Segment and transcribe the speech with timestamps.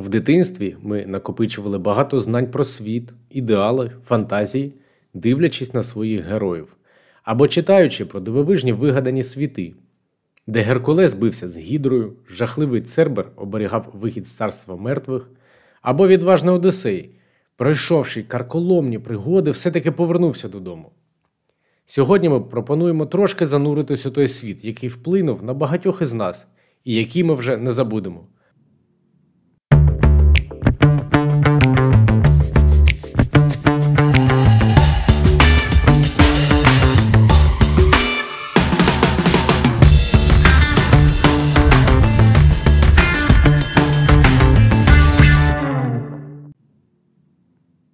[0.00, 4.74] В дитинстві ми накопичували багато знань про світ, ідеали, фантазії,
[5.14, 6.76] дивлячись на своїх героїв
[7.22, 9.74] або читаючи про дивовижні вигадані світи,
[10.46, 15.30] де Геркулес бився з Гідрою, жахливий Цербер оберігав вихід з царства мертвих,
[15.82, 17.10] або відважний Одисей,
[17.56, 20.90] пройшовши карколомні пригоди, все-таки повернувся додому.
[21.86, 26.46] Сьогодні ми пропонуємо трошки зануритись у той світ, який вплинув на багатьох із нас,
[26.84, 28.26] і який ми вже не забудемо.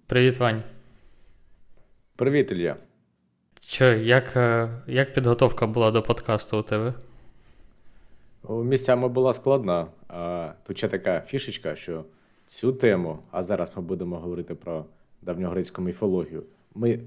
[0.07, 0.63] Привіт, Вань.
[2.15, 2.75] Привіт, Ілля.
[3.61, 6.93] Що, як е, як підготовка була до подкасту у тебе?
[8.49, 9.87] Місцями була складна.
[10.07, 12.05] А Тут ще така фішечка, що
[12.45, 14.85] цю тему, а зараз ми будемо говорити про
[15.21, 16.43] давньогрецьку міфологію.
[16.75, 16.99] Ми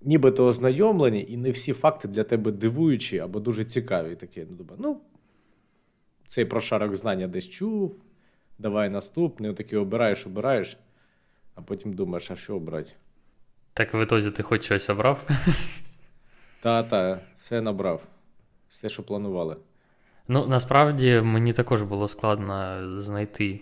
[0.00, 4.16] нібито ознайомлені, і не всі факти для тебе дивуючі або дуже цікаві.
[4.16, 5.00] Такі, ну, думаю, ну,
[6.26, 7.96] цей прошарок знання десь чув,
[8.58, 10.78] давай наступний, такий обираєш, обираєш
[11.54, 12.90] а потім думаєш, а що обрати?
[13.74, 15.28] Так в ітозі ти хоч щось обрав?
[16.60, 18.02] Та, та, все набрав.
[18.68, 19.56] Все, що планували.
[20.28, 23.60] Ну, насправді мені також було складно знайти,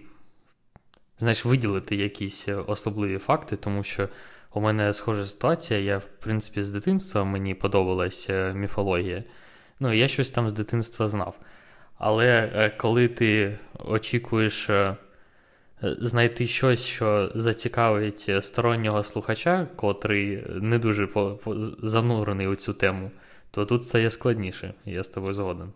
[1.18, 4.08] знаєш, виділити якісь особливі факти, тому що
[4.54, 5.80] у мене схожа ситуація.
[5.80, 9.24] Я, в принципі, з дитинства мені подобалася міфологія.
[9.80, 11.34] Ну, я щось там з дитинства знав.
[11.98, 14.96] Але е, коли ти очікуєш е,
[15.82, 21.08] знайти щось, що зацікавить стороннього слухача, котрий не дуже
[21.82, 23.10] занурений у цю тему,
[23.50, 25.72] то тут стає складніше, я з тобою згоден.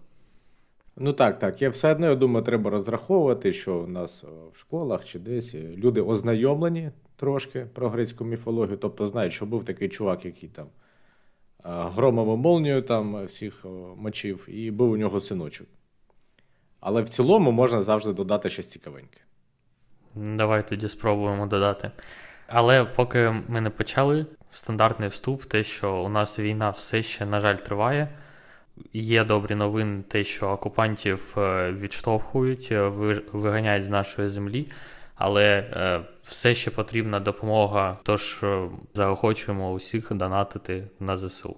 [0.97, 1.63] Ну так, так.
[1.63, 6.01] Я все одно я думаю, треба розраховувати, що у нас в школах чи десь люди
[6.01, 10.67] ознайомлені трошки про грецьку міфологію, тобто знають, що був такий чувак, який там
[11.65, 13.65] громову молнію там всіх
[13.97, 15.67] мочив, і був у нього синочок.
[16.81, 19.24] Але в цілому можна завжди додати щось цікавеньке.
[20.15, 21.91] Давай тоді спробуємо додати.
[22.47, 27.41] Але поки ми не почали, стандартний вступ, те, що у нас війна все ще, на
[27.41, 28.09] жаль, триває.
[28.93, 32.89] Є добрі новини, те, що окупантів е, відштовхують, е,
[33.33, 34.69] виганяють з нашої землі,
[35.15, 37.99] але е, все ще потрібна допомога.
[38.03, 38.45] Тож
[38.95, 41.57] заохочуємо усіх донатити на ЗСУ.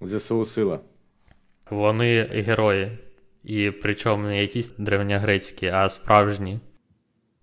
[0.00, 0.80] ЗСУ сила.
[1.70, 2.98] Вони герої,
[3.44, 6.60] і причому не якісь древньогрецькі, а справжні.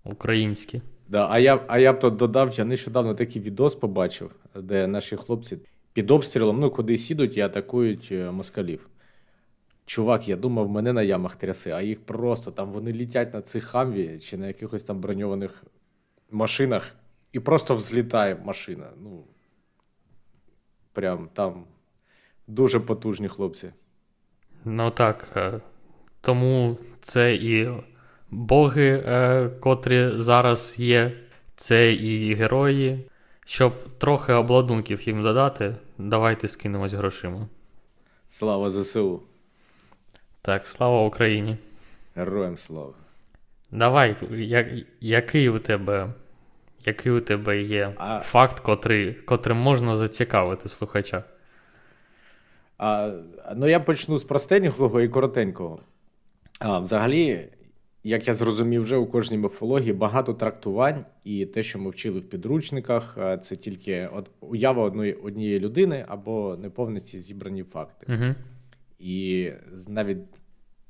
[0.04, 0.82] Українські.
[1.08, 5.16] Да, А я а я б тут додав, я нещодавно такий відос побачив, де наші
[5.16, 5.58] хлопці
[5.92, 8.88] під обстрілом ну, кудись їдуть і атакують е, москалів.
[9.86, 13.64] Чувак, я думав, мене на ямах тряси, а їх просто там вони літять на цих
[13.64, 15.64] хамві чи на якихось там броньованих
[16.30, 16.94] машинах,
[17.32, 18.86] і просто взлітає машина.
[19.02, 19.24] Ну,
[20.92, 21.64] Прям там
[22.46, 23.72] дуже потужні хлопці.
[24.64, 25.28] Ну так.
[25.36, 25.60] Е,
[26.20, 27.68] тому це і
[28.30, 31.12] боги, е, котрі зараз є,
[31.56, 33.06] це і герої.
[33.44, 37.48] Щоб трохи обладунків їм додати, давайте скинемось грошима.
[38.30, 39.22] Слава ЗСУ.
[40.42, 41.56] Так, слава Україні.
[42.14, 42.92] Героям слава.
[43.70, 46.12] Давай, я, який у тебе
[46.84, 48.20] який у тебе є а...
[48.20, 51.24] факт, котрий, котрим можна зацікавити слухача?
[52.78, 53.12] А,
[53.56, 55.80] Ну, я почну з простенького і коротенького.
[56.58, 57.48] А, Взагалі,
[58.04, 62.28] як я зрозумів, вже у кожній міфології багато трактувань, і те, що ми вчили в
[62.28, 68.06] підручниках, це тільки от уява одної однієї людини або неповністю зібрані факти.
[68.08, 68.34] Угу.
[68.98, 69.50] І
[69.88, 70.18] навіть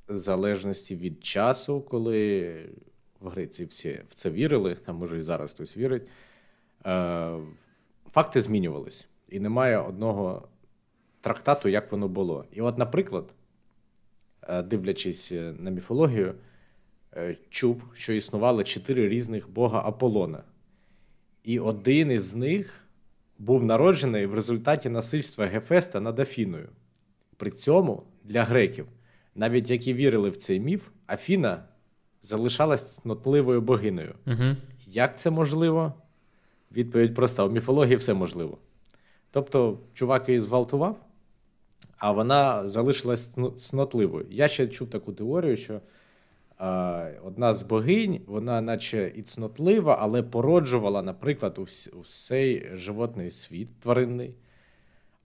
[0.08, 2.54] в залежності від часу, коли
[3.20, 6.08] в Греції всі в це вірили, а може і зараз хтось вірить,
[6.86, 7.36] е,
[8.10, 9.08] факти змінювались.
[9.28, 10.48] І немає одного
[11.20, 12.44] трактату, як воно було.
[12.52, 13.34] І, от, наприклад,
[14.48, 16.34] е, дивлячись на міфологію.
[17.16, 20.42] Е, чув, що існувало чотири різних бога Аполлона.
[21.44, 22.84] І один із них
[23.38, 26.68] був народжений в результаті насильства Гефеста над Афіною.
[27.36, 28.86] При цьому для греків,
[29.34, 31.64] навіть які вірили в цей міф, Афіна
[32.22, 34.14] залишалась цнотливою богинею.
[34.26, 34.56] Угу.
[34.86, 35.94] Як це можливо?
[36.72, 38.58] Відповідь проста: у міфології все можливо.
[39.30, 41.06] Тобто, чувак її зґвалтував,
[41.96, 44.26] а вона залишилась цнотливою.
[44.30, 45.80] Я ще чув таку теорію, що
[47.24, 51.58] одна з богинь, вона, наче і цнотлива, але породжувала, наприклад,
[52.00, 54.34] усей животний світ тваринний.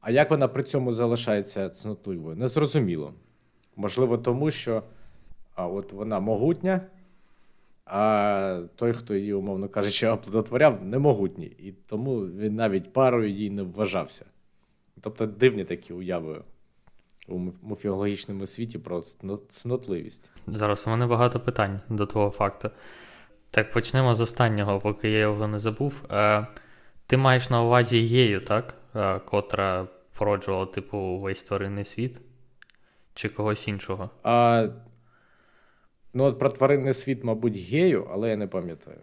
[0.02, 2.36] А як вона при цьому залишається цнотливою?
[2.36, 3.14] Незрозуміло.
[3.76, 4.84] Можливо, тому що
[5.56, 6.82] а от вона могутня,
[7.86, 11.56] а той, хто її, умовно кажучи, оплодотворяв, немогутній.
[11.60, 14.26] І тому він навіть парою їй не вважався.
[15.02, 16.42] Тобто дивні такі уяви
[17.28, 19.02] у міфологічному світі про
[19.50, 20.32] цнотливість.
[20.48, 22.70] Зараз у мене багато питань до того факту.
[23.52, 26.04] Так, почнемо з останнього, поки я його не забув.
[26.12, 26.48] Е,
[27.08, 28.76] Ти маєш на увазі гею, так?
[28.96, 29.88] Е, котра
[30.18, 32.22] породжувала, типу, весь тваринний світ?
[33.14, 34.10] Чи когось іншого?
[34.24, 34.68] А,
[36.14, 38.98] Ну, от про тваринний світ, мабуть, гею, але я не пам'ятаю.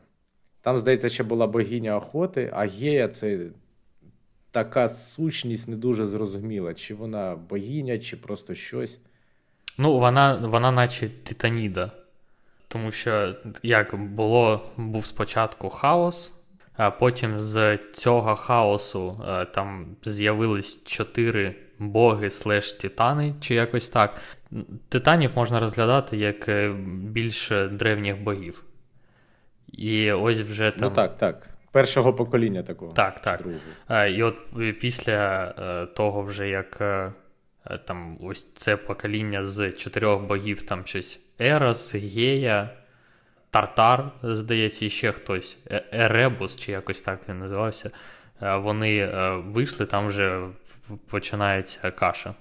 [0.61, 3.47] Там, здається, ще була богиня охоти, а гея це
[4.53, 8.99] така сущність не дуже зрозуміла, чи вона богиня, чи просто щось.
[9.79, 11.91] Ну, вона, вона наче Титаніда.
[12.69, 16.43] Тому що як було, був спочатку хаос,
[16.77, 24.21] а потім з цього хаосу е, там з'явились чотири боги слеш титани, чи якось так.
[24.89, 28.65] Титанів можна розглядати як е, більше древніх богів.
[29.73, 30.89] І ось вже ну, там.
[30.89, 31.49] Ну так, так.
[31.73, 32.93] Першого покоління такого.
[32.93, 33.43] Так, так.
[33.43, 34.07] Другого.
[34.07, 34.37] І от
[34.81, 37.13] після е, того, вже як е,
[37.85, 42.71] там ось це покоління з чотирьох богів, там щось Ерос, Гея,
[43.51, 45.59] Тартар, здається, і ще хтось,
[45.93, 47.91] Еребус, чи якось так він називався.
[48.41, 49.07] Вони
[49.47, 50.49] вийшли, там вже
[51.07, 52.35] починається каша.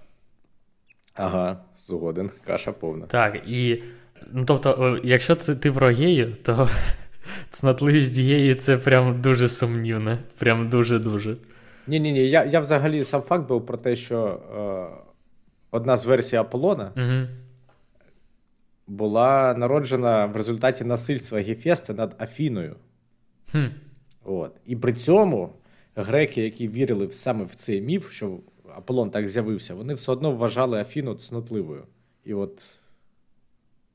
[1.14, 3.06] Ага, згоден, каша повна.
[3.06, 3.84] Так, і.
[4.32, 6.70] Ну, тобто, якщо це ти про гею, то
[7.50, 10.18] цнотливість геї це прям дуже сумнівне.
[10.38, 11.34] Прям дуже-дуже.
[11.88, 12.30] Ні, ні, ні.
[12.30, 15.04] Я я взагалі сам факт був про те, що е,
[15.72, 17.28] одна з версій Аполлона угу.
[18.88, 22.76] була народжена в результаті насильства Гефеста над Афіною.
[23.52, 23.66] Хм.
[24.24, 24.52] От.
[24.66, 25.54] І при цьому
[25.96, 28.40] греки, які вірили саме в цей міф, що
[28.76, 31.84] Аполлон так з'явився, вони все одно вважали Афіну цнотливою.
[32.26, 32.62] І от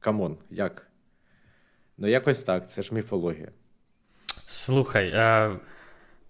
[0.01, 0.86] come on, як?
[1.99, 3.49] Ну, якось так, це ж міфологія.
[4.47, 5.51] Слухай, е,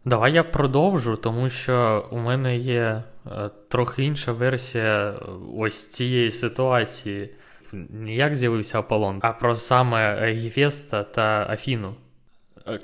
[0.04, 5.14] давай я продовжу, тому що у мене є е, трохи інша версія
[5.56, 7.30] ось цієї ситуації.
[7.72, 11.94] Не як з'явився Аполлон, а про саме Гефеста та Афіну.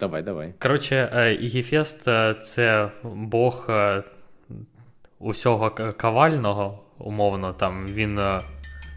[0.01, 0.55] Давай, давай.
[0.59, 1.09] Коротше,
[1.41, 2.03] Гефест
[2.43, 4.03] це Бог е,
[5.19, 8.41] усього кавального, умовно, там він е,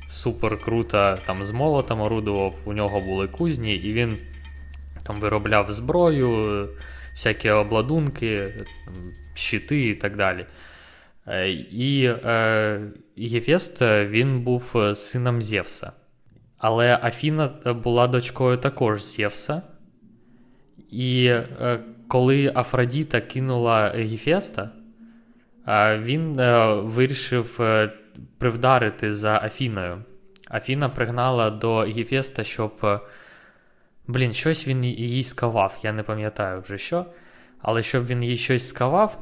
[0.07, 4.17] супер круто там з молотом орудував, у нього були кузні, і він
[5.03, 6.69] там виробляв зброю,
[7.11, 8.53] всякі обладунки,
[9.33, 10.45] щити і так далі.
[11.27, 12.81] Е, і е,
[13.15, 15.91] Єфест він був сином Зевса.
[16.57, 17.47] Але Афіна
[17.83, 19.61] була дочкою також Зевса.
[20.91, 24.69] І е, коли Афродіта кинула Гефеста,
[25.67, 27.91] е, він е, вирішив е,
[28.37, 30.03] привдарити за Афіною.
[30.49, 33.01] Афіна пригнала до Гефеста, щоб.
[34.07, 37.05] Блін, щось він їй скавав, я не пам'ятаю вже що.
[37.61, 39.19] Але щоб він їй щось скавав.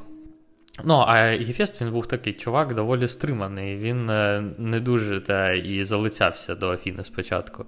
[0.84, 3.78] Ну, а Гефест він був такий чувак доволі стриманий.
[3.78, 7.66] Він е, не дуже та, і залицявся до Афіни спочатку.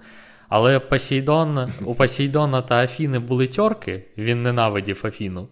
[0.50, 5.48] Але Посейдон, у Посейдона та Афіни були тьорки, він ненавидів Афіну.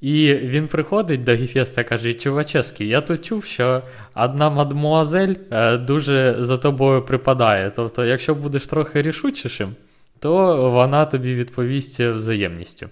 [0.00, 3.82] І він приходить до Гефеста і каже: Чуваческий, я тут чув, що
[4.14, 7.72] одна мадмуазель е, дуже за тобою припадає.
[7.76, 9.74] Тобто, якщо будеш трохи рішучішим,
[10.18, 12.88] то вона тобі відповість взаємністю.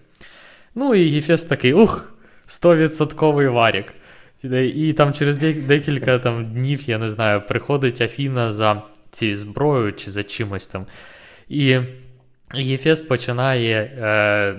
[0.74, 2.12] Ну і Гефест такий: ух,
[2.48, 3.86] 100% варік.
[4.74, 10.10] І там через декілька там, днів, я не знаю, приходить Афіна за цією зброєю чи
[10.10, 10.86] за чимось там.
[11.48, 11.78] І
[12.54, 14.54] Єфест починає е,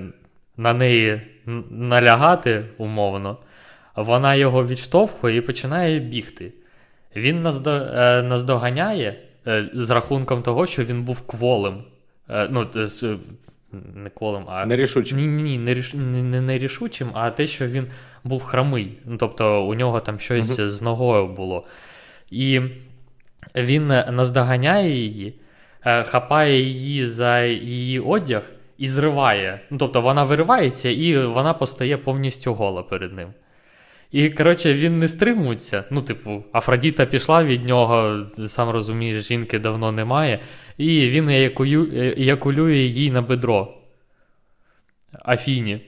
[0.58, 1.22] на неї
[1.70, 3.38] налягати умовно,
[3.96, 6.54] вона його відштовхує і починає бігти.
[7.16, 9.16] Він е, наздоганяє
[9.48, 11.84] е, з рахунком того, що він був кволим.
[12.30, 12.68] Е, ну,
[13.96, 15.18] не кволим, а нерішучим.
[15.18, 15.94] Ні, ні, неріш...
[15.94, 17.88] не нерішучим, а те, що він
[18.24, 18.98] був хромий.
[19.06, 20.70] Ну, Тобто у нього там щось угу.
[20.70, 21.66] з ногою було.
[22.32, 22.62] І
[23.56, 25.34] він наздоганяє її.
[25.82, 28.44] Хапає її за її одяг
[28.80, 29.60] і зриває.
[29.70, 33.28] Ну, Тобто вона виривається і вона постає повністю гола перед ним.
[34.12, 35.84] І, коротше, він не стримується.
[35.92, 40.40] Ну, типу, Афродіта пішла від нього, сам розумієш, жінки давно немає,
[40.78, 41.30] і він
[42.18, 43.74] якулює їй на бедро.
[45.26, 45.82] Афіні.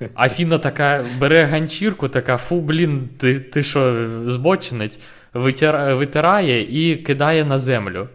[0.14, 5.00] Афіна така бере ганчірку, така, фу, блін, ти ти що, збочинець,
[5.32, 8.08] витирає і кидає на землю.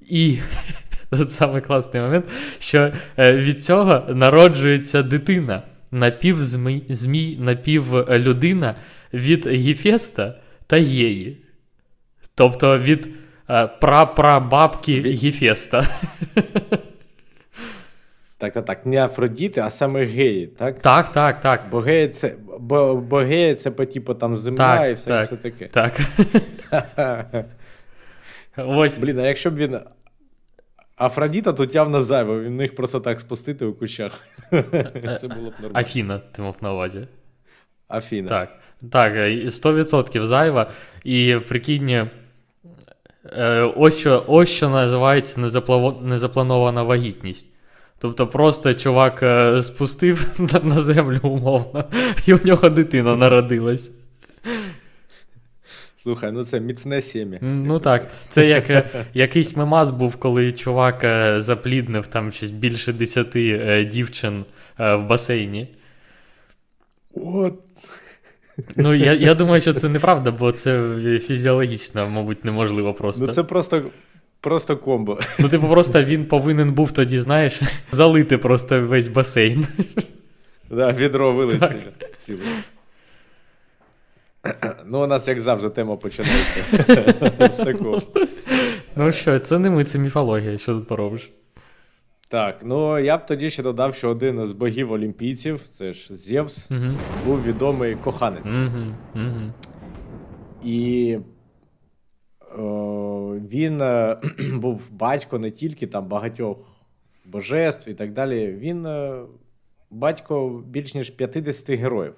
[0.00, 0.38] І
[1.16, 2.24] тут саме класний момент,
[2.58, 8.74] що е, від цього народжується дитина, напівзмій, напівлюдина
[9.14, 10.34] від Гефеста
[10.66, 11.36] та Єї.
[12.34, 13.08] Тобто від
[13.50, 15.88] е, прапрабабки Гефеста.
[18.40, 20.82] Так, так, так, не Афродіти, а саме геї, так?
[20.82, 21.62] Так, так, так.
[21.70, 25.26] Бо геї це, бо, бо геї це по типу там земля Так, і все, так.
[25.26, 25.68] все таке.
[25.68, 26.00] Так.
[28.56, 28.98] Ось.
[28.98, 29.78] Блін, а якщо б він.
[30.98, 34.12] Афродіта тут явно зайво, він міг просто так спустити у кущах.
[35.20, 35.70] Це було б нормально.
[35.74, 37.06] Афіна, ти мав на увазі.
[37.88, 38.28] Афіна.
[38.28, 38.58] Так.
[38.92, 40.70] Так, е, 100% зайва.
[41.04, 45.40] І прикинь, е, ось що, ось що називається
[46.02, 47.50] незапланована вагітність.
[47.98, 51.84] Тобто просто чувак е, спустив на- на землю умовно,
[52.26, 53.98] і у нього дитина народилась.
[56.08, 57.38] Слухай, ну це міцне сім'я.
[57.42, 58.84] Ну так, це як е,
[59.14, 64.44] якийсь мемаз був, коли чувак е, запліднив там щось більше десяти е, дівчин
[64.78, 65.68] в басейні.
[67.14, 67.54] От.
[68.76, 73.26] Ну, я, я думаю, що це неправда, бо це фізіологічно, мабуть, неможливо просто.
[73.26, 73.82] Ну це просто,
[74.40, 75.18] просто комбо.
[75.38, 77.60] Ну, типу, просто він повинен був тоді, знаєш,
[77.90, 79.66] залити просто весь басейн.
[80.70, 81.76] Да, відро вилиці
[82.16, 82.40] ціле.
[84.86, 88.02] Ну, у нас, як завжди, тема починається з такого.
[88.96, 91.30] Ну що, це не ми, це міфологія, що тут поробиш.
[92.30, 96.70] Так, ну я б тоді ще додав, що один з богів олімпійців, це ж Зевс,
[96.70, 96.90] Угу.
[97.26, 98.54] був відомий коханець.
[98.54, 98.84] Угу.
[99.14, 99.52] Угу.
[100.64, 101.18] І
[102.58, 104.16] о, він е,
[104.54, 106.58] був батько не тільки там багатьох
[107.24, 108.46] божеств і так далі.
[108.46, 109.22] Він е,
[109.90, 112.14] батько більш ніж 50 героїв.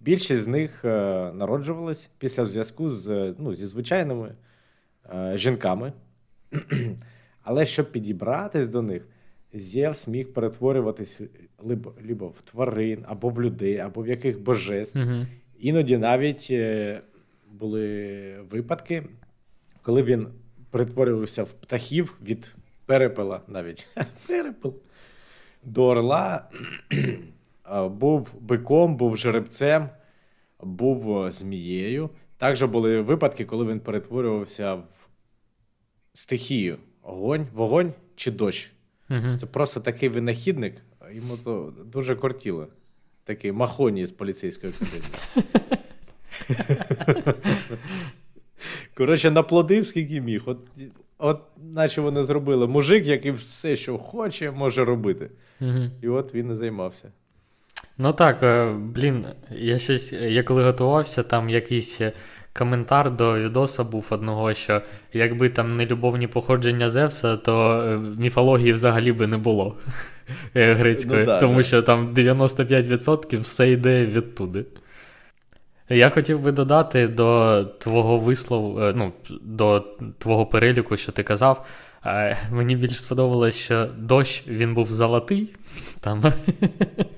[0.00, 0.88] Більшість з них е,
[1.34, 4.34] народжувались після зв'язку з, ну, зі звичайними
[5.14, 5.92] е, жінками.
[7.42, 9.08] Але щоб підібратись до них,
[9.52, 11.22] Зевс міг перетворюватись
[11.58, 14.98] либо, либо в тварин, або в людей, або в яких божеств.
[14.98, 15.26] Угу.
[15.58, 17.00] Іноді навіть е,
[17.52, 19.02] були випадки,
[19.82, 20.28] коли він
[20.70, 22.54] перетворювався в птахів від
[22.86, 23.88] перепела навіть.
[24.26, 24.74] Перепел.
[25.62, 26.50] До орла
[27.90, 29.88] був биком, був жеребцем,
[30.62, 32.10] був е, змією.
[32.36, 35.08] Також були випадки, коли він перетворювався в
[36.12, 38.72] стихію: огонь, вогонь чи дощ.
[39.10, 39.38] Угу.
[39.38, 40.74] Це просто такий винахідник,
[41.12, 42.68] йому то дуже кортіло.
[43.24, 45.10] Такий махоній з поліцейської академії.
[48.94, 50.42] Коротше, наплодив, скільки міг.
[50.46, 50.58] От,
[51.18, 55.30] от наче вони зробили мужик, який все, що хоче, може робити.
[55.60, 55.90] Угу.
[56.02, 57.12] І от він і займався.
[57.98, 62.12] Ну так, е, блін, я щось, я коли готувався, там якийсь е,
[62.52, 68.72] коментар до відоса був одного, що якби там не любовні походження Зевса, то е, міфології
[68.72, 69.76] взагалі би не було
[70.54, 71.62] грецької, Ну да, тому да.
[71.62, 74.64] що там 95% все йде відтуди.
[75.88, 79.84] Я хотів би додати до твого вислову, ну, до
[80.18, 81.66] твого переліку, що ти казав.
[82.50, 85.54] Мені більш сподобалось, що дощ він був золотий.
[86.00, 86.22] Там.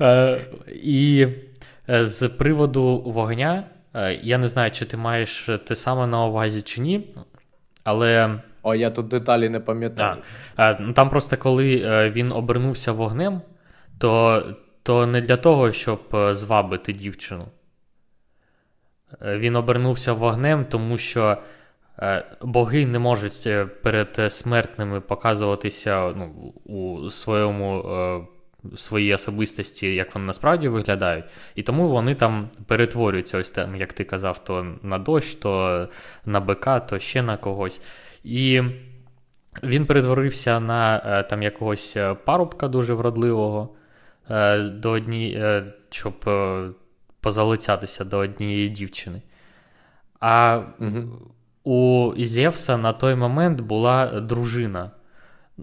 [0.00, 0.40] Е,
[0.82, 1.28] І
[1.88, 3.64] е, з приводу вогня,
[3.94, 7.14] е, я не знаю, чи ти маєш те саме на увазі чи ні,
[7.84, 10.16] але О, я тут деталі не пам'ятаю.
[10.56, 13.40] а, ну, там просто коли він обернувся вогнем,
[13.98, 14.42] то,
[14.82, 16.00] то не для того, щоб
[16.32, 17.44] звабити дівчину.
[19.22, 21.36] Він обернувся вогнем, тому що
[22.42, 23.48] боги не можуть
[23.82, 28.28] перед смертними показуватися ну, у своєму.
[28.64, 33.92] В своїй особистості, як вони насправді виглядають, і тому вони там перетворюються, ось там, як
[33.92, 35.88] ти казав, то на дощ, то
[36.24, 37.82] на бика, то ще на когось.
[38.24, 38.62] І
[39.62, 43.74] він перетворився на е, там якогось е, парубка дуже вродливого,
[44.30, 45.42] е, до одні,
[45.90, 46.30] щоб
[47.20, 49.22] позалицятися до однієї дівчини.
[50.20, 50.62] А
[51.64, 54.90] у Зевса на той момент була дружина.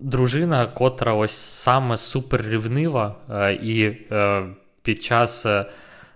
[0.01, 4.43] Дружина, котра ось саме супер рівнива, е, і е,
[4.81, 5.65] під час е,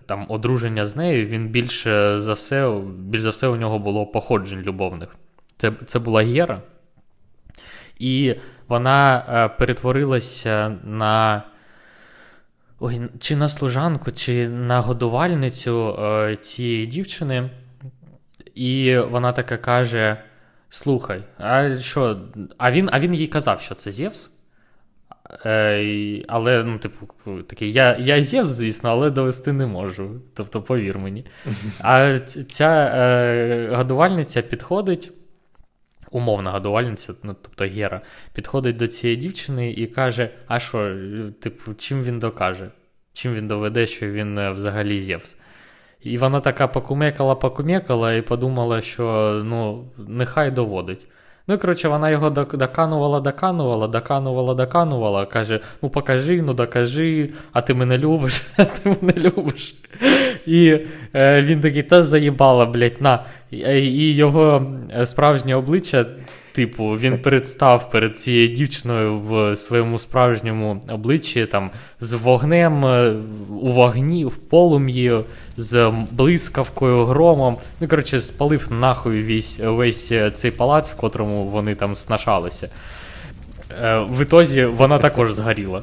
[0.06, 4.62] там, одруження з нею він більше за все, більш за все у нього було походжень
[4.62, 5.16] любовних.
[5.58, 6.62] Це, це була Гера.
[8.00, 8.36] І
[8.68, 11.44] вона перетворилася на.
[12.80, 15.98] Ой, чи на служанку, чи на годувальницю
[16.42, 17.50] цієї дівчини.
[18.56, 20.18] І вона така каже:
[20.74, 22.22] Слухай, а що?
[22.58, 24.32] А він, а він їй казав, що це Зевс.
[25.46, 27.08] Е, але, ну, типу,
[27.44, 30.22] такий, я, я Зевс, звісно, але довести не можу.
[30.34, 31.26] Тобто, повір мені.
[31.80, 35.12] А ця е, годувальниця підходить,
[36.12, 38.02] умовна годувальниця, ну, тобто Гера,
[38.34, 40.98] підходить до цієї дівчини і каже: А що,
[41.40, 42.70] типу, чим він докаже?
[43.14, 45.38] Чим він доведе, що він е, взагалі Зевс?
[46.04, 51.08] І вона така покумекала, покумекала і подумала, що ну, нехай доводить.
[51.48, 55.26] Ну, і коротше, вона його доканувала, доканувала, доканувала, доканувала.
[55.26, 59.76] Каже: ну покажи, ну докажи, а ти мене любиш, а ти мене любиш.
[60.46, 60.80] І
[61.16, 63.26] е, він такий, та заїбала, блядь, на.
[63.52, 66.06] І, і його е, справжнє обличчя
[66.54, 73.16] Типу, він представ перед цією дівчиною в своєму справжньому обличчі там з вогнем е,
[73.62, 75.20] у вогні, в полум'ї,
[75.58, 77.58] з блискавкою, громом.
[77.80, 82.70] Ну, коротше, спалив нахуй весь, весь цей палац, в котрому вони там снашалися.
[83.82, 85.82] Е, в ітозі вона також згоріла.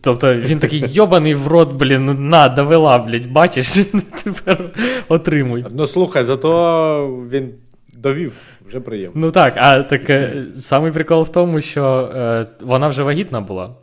[0.00, 3.76] Тобто він такий йобаний в рот, блін, на, довела, блядь, бачиш,
[4.24, 4.70] тепер
[5.08, 5.64] отримуй.
[5.70, 7.50] Ну слухай, зато він
[7.92, 8.32] довів.
[8.68, 9.20] Вже приємно.
[9.20, 13.74] Ну так, а так е, самий прикол в тому, що е, вона вже вагітна була.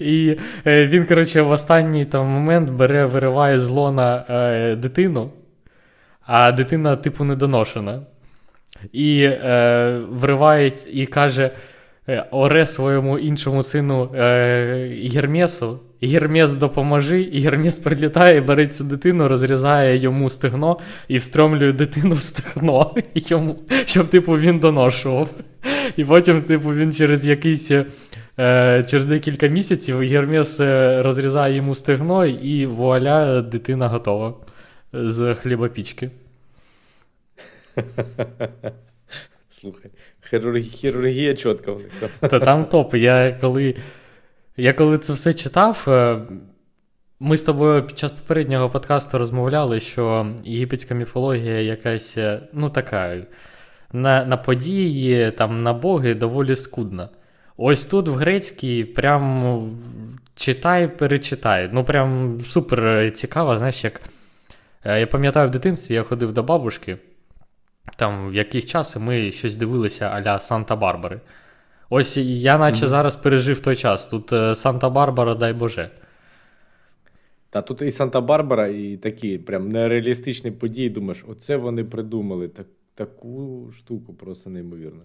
[0.00, 0.36] І
[0.66, 5.30] е, він, коротше, в останній там момент бере, вириває з лона е, дитину,
[6.26, 8.02] а дитина, типу, недоношена.
[8.92, 11.50] І е, вриває і каже:
[12.30, 15.80] оре своєму іншому сину е, Гермесу.
[16.06, 20.78] Гермес допоможи, і Гермес прилітає, бере цю дитину, розрізає йому стегно
[21.08, 25.30] і встромлює дитину в стегно, йому, щоб типу, він доношував.
[25.96, 27.72] І потім, типу, він через якийсь.
[28.38, 34.34] Е, через декілька місяців Гермес е, розрізає йому стегно, і вуаля, дитина готова
[34.92, 36.10] з хлібопічки.
[39.50, 39.90] Слухай,
[40.72, 41.92] хірургія чітка в них.
[42.20, 42.94] Та там топ.
[42.94, 43.74] Я коли
[44.60, 46.20] я коли це все читав, е,
[47.20, 53.16] ми з тобою під час попереднього подкасту розмовляли, що єгипетська міфологія якась, е, ну така,
[53.92, 57.08] на на події, там, на боги доволі скудна.
[57.56, 59.78] Ось тут в грецькій прям
[60.34, 61.70] читай, перечитай.
[61.72, 64.00] Ну, прям супер цікаво, знаєш, як.
[64.84, 66.96] Е, я пам'ятаю, в дитинстві я ходив до бабушки,
[67.96, 71.20] там в якийсь час ми щось дивилися аля Санта-Барбари.
[71.92, 72.88] Ось я наче mm-hmm.
[72.88, 74.06] зараз пережив той час.
[74.06, 75.90] Тут е, Санта-Барбара, дай Боже.
[77.50, 80.90] Та тут і Санта-Барбара, і такі прям нереалістичні події.
[80.90, 82.48] Думаєш, оце вони придумали.
[82.48, 85.02] Так, Таку штуку просто неймовірно.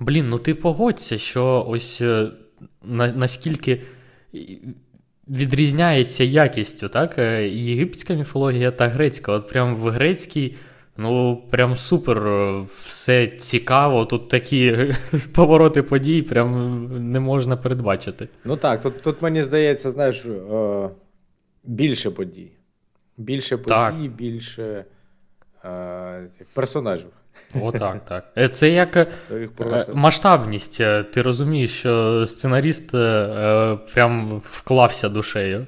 [0.00, 2.30] Блін, ну ти погодься, що ось е,
[2.84, 3.82] на, наскільки
[5.28, 7.18] відрізняється якістю, так?
[7.18, 9.32] Е, єгипетська міфологія та грецька.
[9.32, 10.56] От прям в грецькій
[10.98, 12.22] Ну, прям супер,
[12.78, 14.04] все цікаво.
[14.06, 14.94] Тут такі
[15.34, 18.28] повороти подій, прям не можна передбачити.
[18.44, 20.88] Ну так, тут тут мені здається, знаєш, е,
[21.64, 22.52] більше подій.
[23.16, 23.94] Більше подій, так.
[23.94, 24.84] більше
[25.64, 27.10] е, персонажів.
[27.60, 28.32] Отак, так.
[28.38, 29.08] Е, це як е,
[29.94, 30.76] масштабність.
[31.12, 32.90] Ти розумієш, що сценаріст
[33.94, 35.66] прям вклався душею.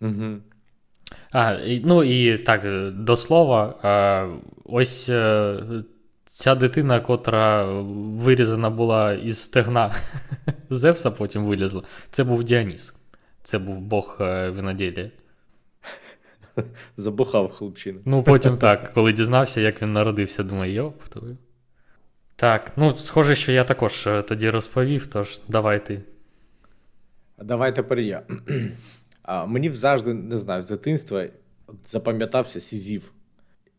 [0.00, 0.36] Угу.
[1.32, 3.74] А, Ну і так, до слова,
[4.64, 5.60] ось е,
[6.26, 9.94] ця дитина, котра вирізана була із стегна
[10.70, 12.94] Зевса, потім вилізла, це був Діаніс.
[13.42, 15.10] Це був Бог е, виноділія.
[16.96, 17.98] Забухав хлопчина.
[18.04, 21.36] Ну, потім так, коли дізнався, як він народився, думаю, йоп, твою.
[22.36, 26.02] Так, ну, схоже, що я також е, тоді розповів, тож давай ти.
[27.42, 28.22] Давай тепер я.
[29.28, 31.26] А Мені завжди не знаю, з дитинства
[31.86, 33.12] запам'ятався Сізів.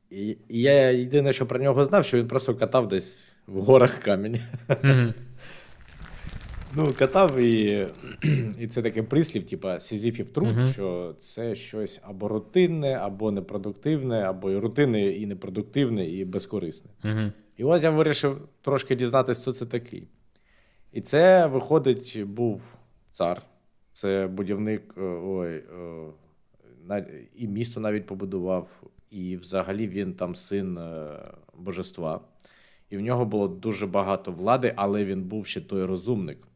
[0.10, 4.00] І, і я єдине, що про нього знав, що він просто катав десь в горах
[4.00, 4.40] камінь.
[4.68, 5.14] Mm-hmm.
[6.76, 7.88] Ну, катав і
[8.60, 10.74] і це таке прислів, типа Сізіфів труд, uh-huh.
[10.74, 16.92] що це щось або рутинне, або непродуктивне, або і рутинне, і непродуктивне, і безкорисне.
[17.04, 17.32] Uh-huh.
[17.58, 20.08] І от я вирішив трошки дізнатися, хто це такий.
[20.94, 22.78] І це, виходить, був
[23.12, 23.42] цар,
[24.00, 25.64] це будівник, е, ой,
[26.90, 31.20] е, і місто навіть побудував, і взагалі він там син е,
[31.58, 32.22] божества.
[32.90, 36.48] І в нього було дуже багато влади, але він був ще той розумник.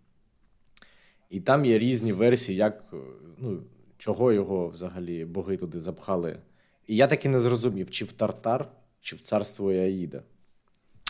[1.29, 2.93] І там є різні версії, як,
[3.37, 3.63] ну,
[3.97, 6.39] чого його взагалі боги туди запхали.
[6.87, 10.23] І я таки не зрозумів, чи в Тартар, чи в царство Аїда.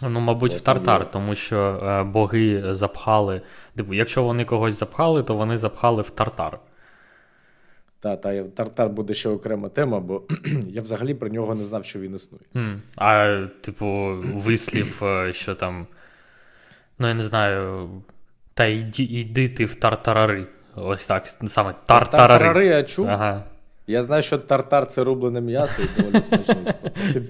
[0.01, 3.41] Ну, мабуть, в Тартар, тому що е, боги запхали.
[3.75, 6.59] Типу, якщо вони когось запхали, то вони запхали в Тартар.
[7.99, 10.21] Та, та Тартар буде ще окрема тема, бо
[10.67, 12.43] я взагалі про нього не знав, що він існує.
[12.55, 12.77] Mm.
[12.95, 13.85] А, типу,
[14.23, 15.87] вислів, е, що там.
[16.99, 17.89] Ну, я не знаю.
[18.53, 20.47] Та йди, йди ти в тартарари.
[20.75, 21.27] Ось так.
[21.27, 22.27] Саме тартарари.
[22.27, 23.07] Тартарари я чув.
[23.07, 23.43] Ага.
[23.87, 26.73] Я знаю, що тартар це рублене м'ясо і доволі смачне.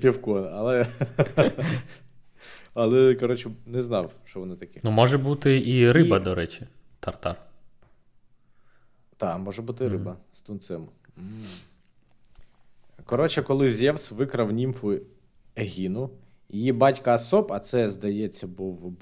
[0.01, 0.85] Півко, але.
[2.73, 4.79] Але, коротше, не знав, що вони такі.
[4.83, 6.23] Ну, може бути і риба, і...
[6.23, 6.67] до речі,
[6.99, 7.35] тартар.
[9.17, 10.37] Так, може бути риба mm.
[10.37, 10.87] з тунцем.
[13.05, 14.99] Коротше, коли Зевс викрав німфу
[15.55, 16.09] Егіну,
[16.49, 18.97] Її батько Асоп, а це, здається, був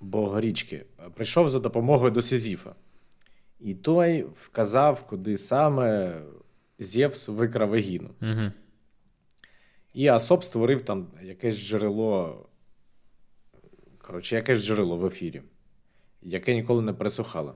[0.00, 2.74] бог річки, прийшов за допомогою до Сізіфа.
[3.60, 6.20] І той вказав, куди саме
[6.78, 8.10] Зевс викрав Егіну.
[8.22, 8.52] Угу.
[9.94, 12.46] І Асоп створив там якесь джерело.
[14.12, 15.42] Коротше, якесь джерело в Ефірі,
[16.22, 17.54] яке ніколи не пересухало.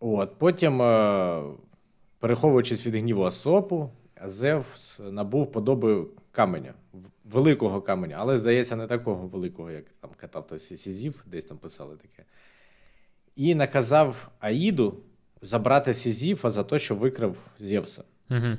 [0.00, 1.42] От, Потім, е,
[2.18, 3.90] переховуючись від гніву Асопу,
[4.24, 6.74] Зевс набув подоби каменя,
[7.24, 11.96] великого каменя, але, здається, не такого великого, як там катав той Сізіф, десь там писали
[11.96, 12.24] таке.
[13.36, 15.00] І наказав Аїду
[15.40, 18.04] забрати Сізіфа за те, що викрав Зевса.
[18.30, 18.56] Угу.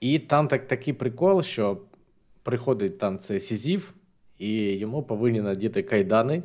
[0.00, 1.80] І там так, такий прикол, що
[2.42, 3.94] приходить там цей Сізіф,
[4.42, 6.42] і йому повинні надіти кайдани.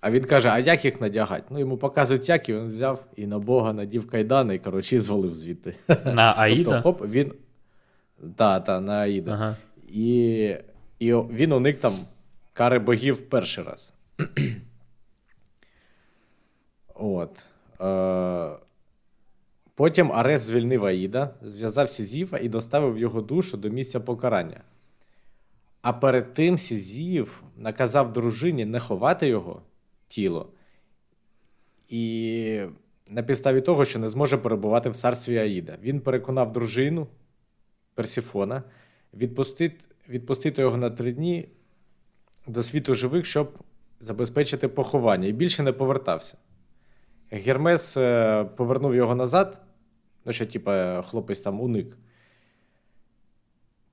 [0.00, 1.44] А він каже: А як їх надягати?
[1.50, 4.98] Ну, йому показують, як, і він взяв і на Бога надів кайдани, і коротше, і
[4.98, 5.74] звалив звідти.
[6.04, 6.70] На Аїда?
[6.70, 7.32] Тобто, хоп, він.
[8.36, 9.32] Так, та, на Аїда.
[9.32, 9.56] Ага.
[9.88, 10.56] І
[10.98, 11.94] і він уник там
[12.52, 13.94] кари богів перший раз.
[16.94, 17.46] От.
[17.80, 18.50] Е,
[19.74, 24.60] Потім Арес звільнив Аїда, зв'язав Сізіфа і доставив його душу до місця покарання.
[25.82, 29.62] А перед тим Сізів наказав дружині не ховати його
[30.08, 30.52] тіло.
[31.88, 32.62] І
[33.10, 35.78] на підставі того, що не зможе перебувати в царстві Аїда.
[35.82, 37.06] Він переконав дружину
[37.94, 38.62] Персіфона
[39.14, 39.76] відпустити,
[40.08, 41.48] відпустити його на три дні
[42.46, 43.58] до світу живих, щоб
[44.00, 46.36] забезпечити поховання, і більше не повертався.
[47.30, 49.62] Гермес е, повернув його назад,
[50.24, 51.96] ну, що, типа, хлопець там уник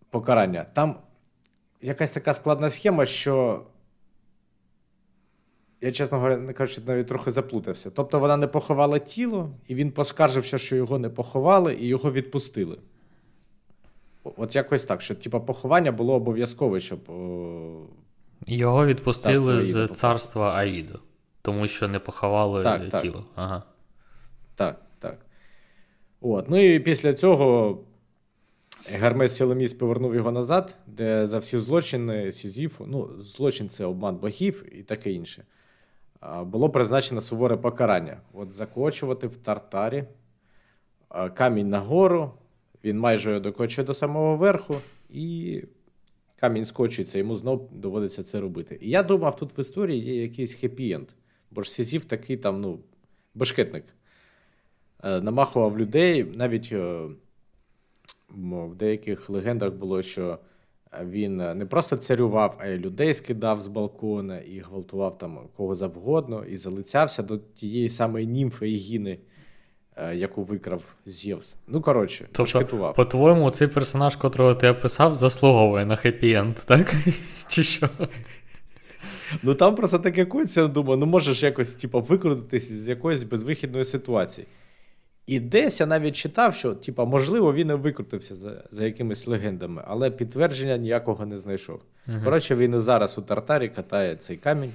[0.10, 0.64] покарання.
[0.74, 0.96] Там
[1.82, 3.64] якась така складна схема, що.
[5.82, 7.92] Я, чесно говоря, кажучи, навіть трохи заплутався.
[7.92, 12.78] Тобто вона не поховала тіло, і він поскаржився, що його не поховали, і його відпустили.
[14.24, 17.10] От якось так, що типа поховання було обов'язкове, щоб.
[17.10, 17.86] О...
[18.48, 21.00] Його відпустили з царства Аїду
[21.48, 23.14] тому що не поховали так, тіло.
[23.14, 23.24] Так.
[23.36, 23.64] Ага.
[24.56, 25.18] Так, так.
[26.22, 26.50] От.
[26.50, 27.78] Ну і після цього
[28.90, 34.66] Гермес Сіломіс повернув його назад, де за всі злочини Сізіфу, ну, злочин це обман богів
[34.72, 35.44] і таке інше.
[36.42, 38.22] Було призначено суворе покарання.
[38.34, 40.04] От закочувати в тартарі
[41.34, 42.32] камінь нагору,
[42.84, 44.76] він майже докочує до самого верху,
[45.10, 45.64] і
[46.36, 48.78] камінь скочується, йому знов доводиться це робити.
[48.82, 51.08] І я думав, тут в історії є якийсь хеппі-енд.
[51.52, 52.80] Бо ж Сізів такий там, ну,
[53.36, 53.84] бешкетник.
[55.04, 56.24] Е, намахував людей.
[56.24, 57.08] Навіть е,
[58.36, 60.40] в деяких легендах було, що
[61.04, 66.46] він не просто царював, а й людей скидав з балкона і гвалтував там кого завгодно,
[66.46, 69.20] і залицявся до тієї самої німфи Ігіни,
[69.96, 71.56] е, яку викрав Зевс.
[71.68, 72.44] Ну, коротше, тобто.
[72.96, 76.96] По-твоєму, цей персонаж, котрого ти описав, заслуговує на хеппі-енд, так?
[77.48, 77.90] Чи що?
[79.44, 84.48] Ну там просто таке коїться, думаю, ну можеш якось типу, викрутитись з якоїсь безвихідної ситуації.
[85.28, 89.84] І десь я навіть читав, що, типу, можливо, він і викрутився за за якимись легендами,
[89.88, 91.82] але підтвердження ніякого не знайшов.
[92.08, 92.18] Угу.
[92.24, 94.74] Коротше, він і зараз у Тартарі катає цей камінь.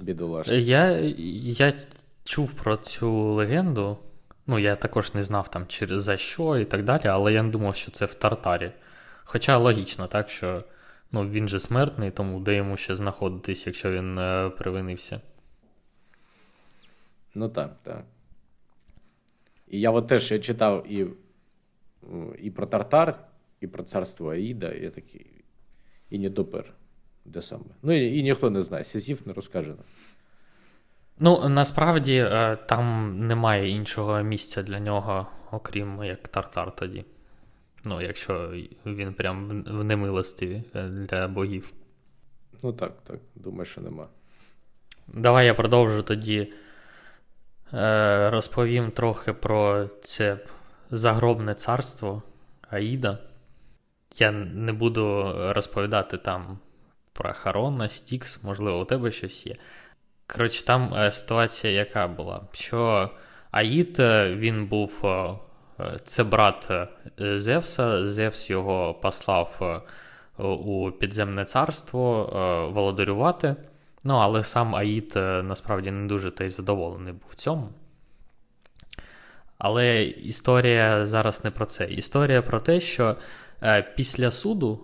[0.00, 0.64] Бідолашний.
[0.64, 0.90] Я
[1.56, 1.72] я
[2.24, 3.98] чув про цю легенду.
[4.46, 7.50] Ну, я також не знав там через за що і так далі, але я не
[7.50, 8.72] думав, що це в Тартарі.
[9.24, 10.64] Хоча логічно, так, що
[11.12, 15.20] Ну, він же смертний, тому де йому ще знаходитись, якщо він е, привинився.
[17.34, 18.04] Ну так, так.
[19.72, 21.06] І я от теж я читав і
[22.38, 23.18] і про Тартар,
[23.60, 25.26] і про царство Аїда, і я такий.
[26.10, 26.74] І не допер.
[27.24, 27.64] Де саме.
[27.82, 29.74] Ну і, і ніхто не знає, Сізів не розкаже.
[31.18, 37.04] Ну, насправді е, там немає іншого місця для нього, окрім як Тартар тоді.
[37.84, 38.54] Ну, якщо
[38.86, 41.72] він прям в немилостиві е, для богів.
[42.62, 43.18] Ну так, так.
[43.34, 44.08] Думаю, що нема.
[45.08, 46.52] Давай я продовжу тоді.
[47.74, 50.38] Е, Розповім трохи про це
[50.90, 52.22] загробне царство
[52.70, 53.18] Аїда.
[54.18, 56.58] Я не буду розповідати там
[57.12, 59.54] про Харона, Стікс, можливо, у тебе щось є.
[60.26, 62.40] Коротше, там е, ситуація яка була?
[62.52, 63.10] Що
[63.50, 65.04] Аїд е, він був
[66.04, 66.68] це брат
[67.18, 68.06] Зевса.
[68.06, 69.82] Зевс його послав
[70.38, 72.24] у підземне царство
[72.74, 73.56] володарювати.
[74.04, 77.68] Ну, але сам Аїд насправді не дуже та й задоволений був в цьому.
[79.58, 81.84] Але історія зараз не про це.
[81.84, 83.16] Історія про те, що
[83.96, 84.80] після суду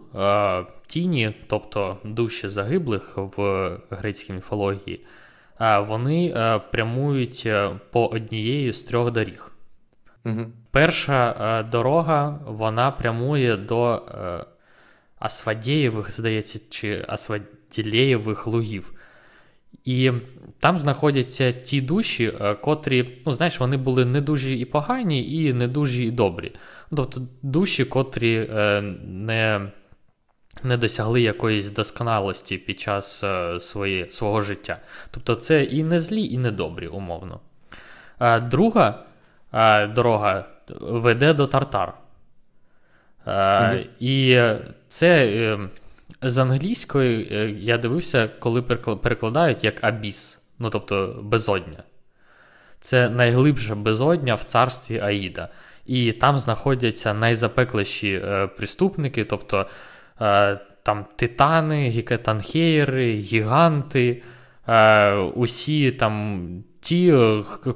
[0.87, 5.07] тіні, тобто душі загиблих в грецькій міфології,
[5.61, 6.35] вони
[6.73, 7.49] прямують
[7.91, 9.53] по однієї з трьох доріг.
[10.25, 10.47] Угу
[10.79, 14.45] перша е, дорога вона прямує до е,
[15.19, 18.93] Асвадєєвих, здається, чи Асваділєєвих лугів.
[19.85, 20.13] І
[20.61, 25.53] там знаходяться ті душі, е, котрі, ну, знаєш, вони були не дуже і погані, і
[25.53, 26.53] не дуже і добрі.
[26.97, 29.71] Тобто душі, котрі е, не
[30.63, 34.79] не досягли якоїсь досконалості під час е, свої, свого життя.
[35.11, 37.41] Тобто це і не злі, і не добрі, умовно.
[38.43, 39.05] Друга
[39.95, 40.45] дорога
[40.81, 41.95] веде до Тартар.
[43.27, 43.87] Mm-hmm.
[44.01, 44.43] І
[44.89, 45.59] це
[46.23, 48.63] з англійської я дивився, коли
[49.03, 51.83] перекладають як абіс, ну тобто безодня.
[52.81, 55.49] Це найглибша безодня в царстві Аїда.
[55.87, 58.23] І там знаходяться найзапекліші
[58.57, 59.67] приступники, тобто
[60.21, 64.23] Е, там титани, гікетанхейри, гіганти,
[64.69, 66.49] е, усі там
[66.81, 67.15] ті,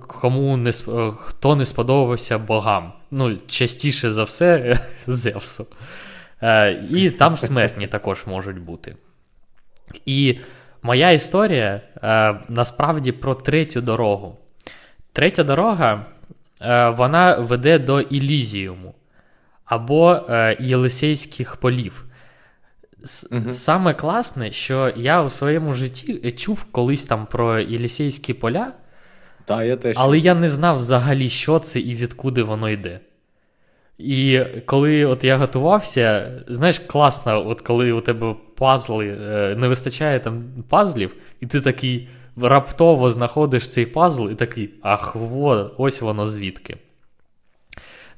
[0.07, 0.73] кому не
[1.19, 2.93] хто не сподобався богам.
[3.11, 5.67] Ну, частіше за все, Зевсу.
[6.43, 8.97] Е, і там смертні також можуть бути.
[10.07, 10.39] І
[10.83, 11.81] моя історія
[12.49, 14.39] насправді про третю дорогу.
[15.13, 16.07] Третя дорога
[16.97, 18.95] вона веде до Ілізіуму
[19.65, 20.21] або
[20.61, 22.05] Єлисейських полів.
[23.51, 28.73] Саме класне, що я у своєму житті чув колись там про Єлісейські поля,
[29.45, 33.01] Та, я теж але я не знав взагалі, що це і відкуди воно йде.
[34.05, 40.21] І коли от я готувався, знаєш, класно, от коли у тебе пазли е, не вистачає
[40.21, 46.27] там пазлів, і ти такий раптово знаходиш цей пазл і такий, ах, во, ось воно
[46.27, 46.77] звідки.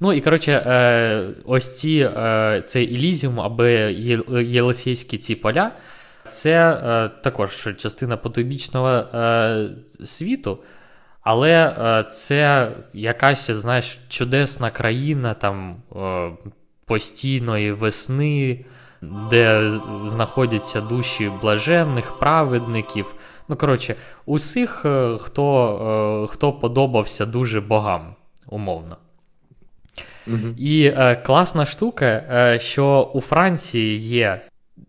[0.00, 3.64] Ну і коротше, е, ось ці е, цей Ілізіум або
[4.40, 5.72] Єлисейські ці поля,
[6.28, 9.04] це також частина потойбічного
[10.04, 10.58] світу.
[11.24, 15.76] Але це якась, знаєш, чудесна країна там
[16.84, 18.64] постійної весни,
[19.30, 19.72] де
[20.06, 23.14] знаходяться душі блаженних, праведників.
[23.48, 23.94] Ну, коротше,
[24.26, 24.86] усіх,
[25.20, 28.14] хто, хто подобався дуже богам,
[28.48, 28.96] умовно.
[30.26, 30.54] Угу.
[30.58, 34.40] І е, класна штука, е, що у Франції є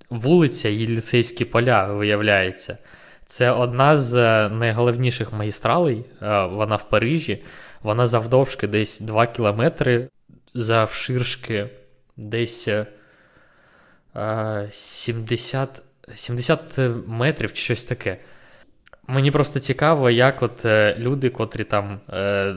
[0.09, 2.77] вулиця Єліцейські поля, виявляється.
[3.25, 6.05] Це одна з е, найголовніших магістралей.
[6.21, 7.43] Е, вона в Парижі.
[7.83, 10.09] Вона завдовжки десь 2 кілометри,
[10.53, 11.69] завширшки
[12.17, 12.69] десь
[14.71, 18.17] 70 е, 70 метрів чи щось таке.
[19.07, 20.65] Мені просто цікаво, як от
[20.97, 21.99] люди, котрі там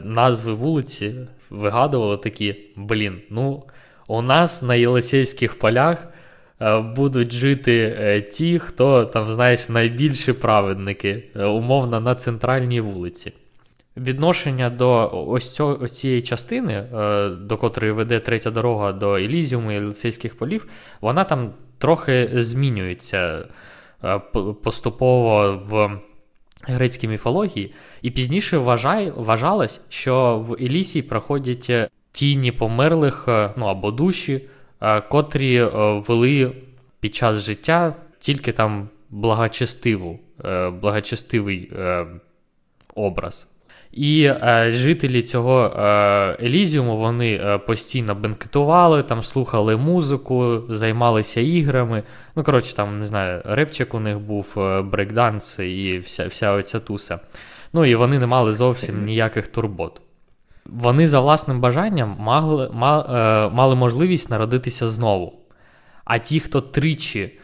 [0.04, 1.14] назви вулиці
[1.50, 3.64] вигадували такі: блін, ну,
[4.08, 5.98] у нас на Єлисейських полях
[6.96, 13.32] будуть жити е, ті, хто там, знаєш, найбільші праведники, е, умовно, на центральній вулиці.
[13.96, 19.74] Відношення до ось, цього, цієї частини, е, до котрої веде третя дорога до Елізіуму і
[19.74, 20.68] Єлисейських полів,
[21.00, 23.44] вона там трохи змінюється
[24.62, 25.98] поступово в
[26.62, 33.66] грецькій міфології, і пізніше вважай, вважалось, що в Елісії проходять е, тіні померлих е, ну
[33.66, 34.40] або душі, е,
[35.08, 35.62] котрі
[36.08, 36.52] вели
[37.00, 40.18] під час життя тільки там благочестиву,
[40.80, 41.72] благочестивий
[42.94, 43.48] образ.
[43.92, 52.02] І е, жителі цього е, Елізіуму вони е, постійно бенкетували, там слухали музику, займалися іграми.
[52.36, 56.80] Ну, коротше, там, не знаю, репчик у них був, е, брейкданс і вся вся оця
[56.80, 57.20] туса.
[57.72, 60.00] Ну і вони не мали зовсім ніяких турбот.
[60.68, 62.70] Вони за власним бажанням мали,
[63.52, 65.34] мали можливість народитися знову.
[66.04, 67.38] А ті, хто тричі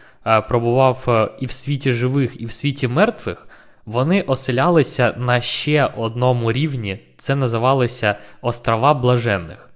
[0.49, 3.49] пробував і в світі живих, і в світі мертвих
[3.87, 9.71] вони оселялися на ще одному рівні, це називалося Острова Блаженних.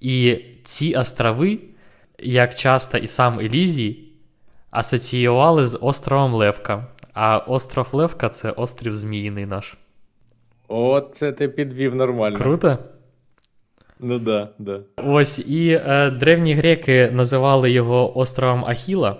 [0.00, 1.58] І ці острови,
[2.18, 3.98] як часто і сам Елізій,
[4.70, 6.86] асоціювали з островом Левка.
[7.14, 9.76] А остров Левка це острів Зміїний наш.
[10.72, 12.36] О, це ти підвів нормально.
[12.36, 12.78] Круто?
[14.00, 14.80] Ну да, да.
[14.96, 19.16] Ось і е, древні греки називали його островом Ахіла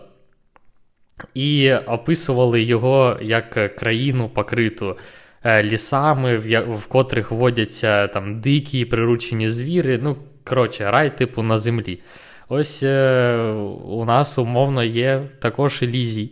[1.34, 4.96] і описували його як країну покриту
[5.44, 10.00] е, лісами, в котрих водяться там дикі приручені звіри.
[10.02, 12.00] Ну, коротше, рай, типу, на землі.
[12.48, 13.36] Ось е,
[13.84, 16.30] у нас умовно є також Елізій,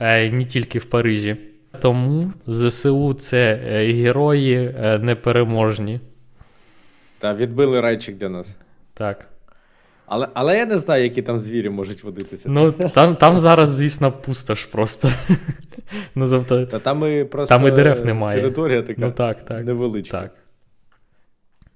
[0.00, 1.36] е, не тільки в Парижі.
[1.80, 3.54] Тому ЗСУ це
[3.92, 6.00] герої непереможні.
[7.18, 8.56] Та відбили райчик для нас.
[8.94, 9.28] Так.
[10.06, 12.48] Але але я не знаю, які там звірі можуть водитися.
[12.48, 15.10] Ну, Там там зараз, звісно, пустош просто.
[16.14, 18.40] ну, тобто, Та там і просто там і дерев немає.
[18.40, 20.20] територія така ну, так, так, невеличка.
[20.20, 20.34] Так.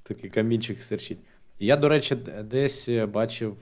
[0.03, 1.19] Такий камінчик стерчить.
[1.59, 3.57] Я, до речі, десь бачив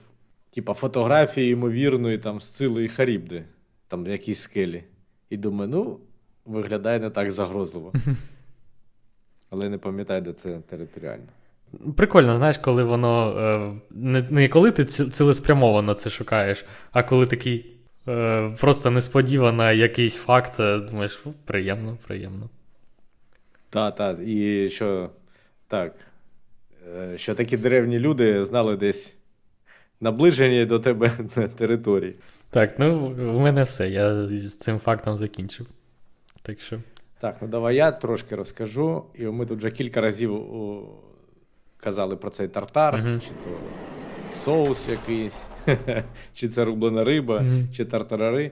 [0.49, 3.43] типа, фотографії, ймовірної там Сцили і Харібди,
[3.87, 4.83] там якісь скелі.
[5.29, 5.99] І думаю, ну,
[6.49, 7.93] виглядає не так загрозливо.
[9.49, 11.27] Але не пам'ятаю, де це територіально.
[11.97, 17.75] Прикольно, знаєш, коли воно е, не не коли ти цілеспрямовано це шукаєш, а коли такий
[18.07, 22.49] е, просто несподівано якийсь факт, е, думаєш, приємно, приємно.
[23.69, 24.19] Так, так.
[24.19, 25.09] І що
[25.67, 25.93] так,
[27.15, 29.15] що такі древні люди знали десь
[30.01, 32.15] наближення до тебе на території.
[32.49, 33.89] Так, ну в мене все.
[33.89, 35.67] Я з цим фактом закінчив.
[36.41, 36.81] Так що.
[37.19, 39.05] Так, ну давай я трошки розкажу.
[39.13, 40.43] І ми тут вже кілька разів
[41.77, 43.19] казали про цей тартар, uh-huh.
[43.19, 43.49] чи то
[44.31, 45.47] соус якийсь,
[46.33, 47.71] чи це рублена риба, uh-huh.
[47.71, 48.51] чи тартарари.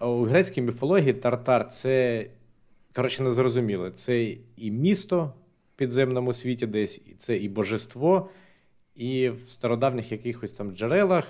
[0.00, 2.26] У грецькій міфології тартар це,
[2.94, 4.22] коротше, не зрозуміло, це
[4.56, 5.32] і місто
[5.74, 8.30] в підземному світі десь, і це і божество,
[8.94, 11.24] і в стародавніх якихось там джерелах.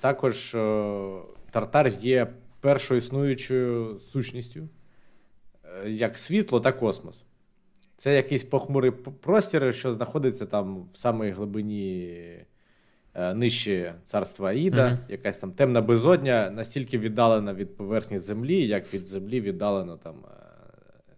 [0.00, 2.26] Також о, тартар є
[2.64, 4.68] першою існуючою сущністю,
[5.84, 7.24] е, як світло та космос.
[7.96, 12.06] Це якийсь похмурий простір, що знаходиться там в самій глибині
[13.14, 14.98] е, нижче царства Аїда, mm-hmm.
[15.08, 20.28] якась там темна безодня, настільки віддалена від поверхні землі, як від землі віддалено там е,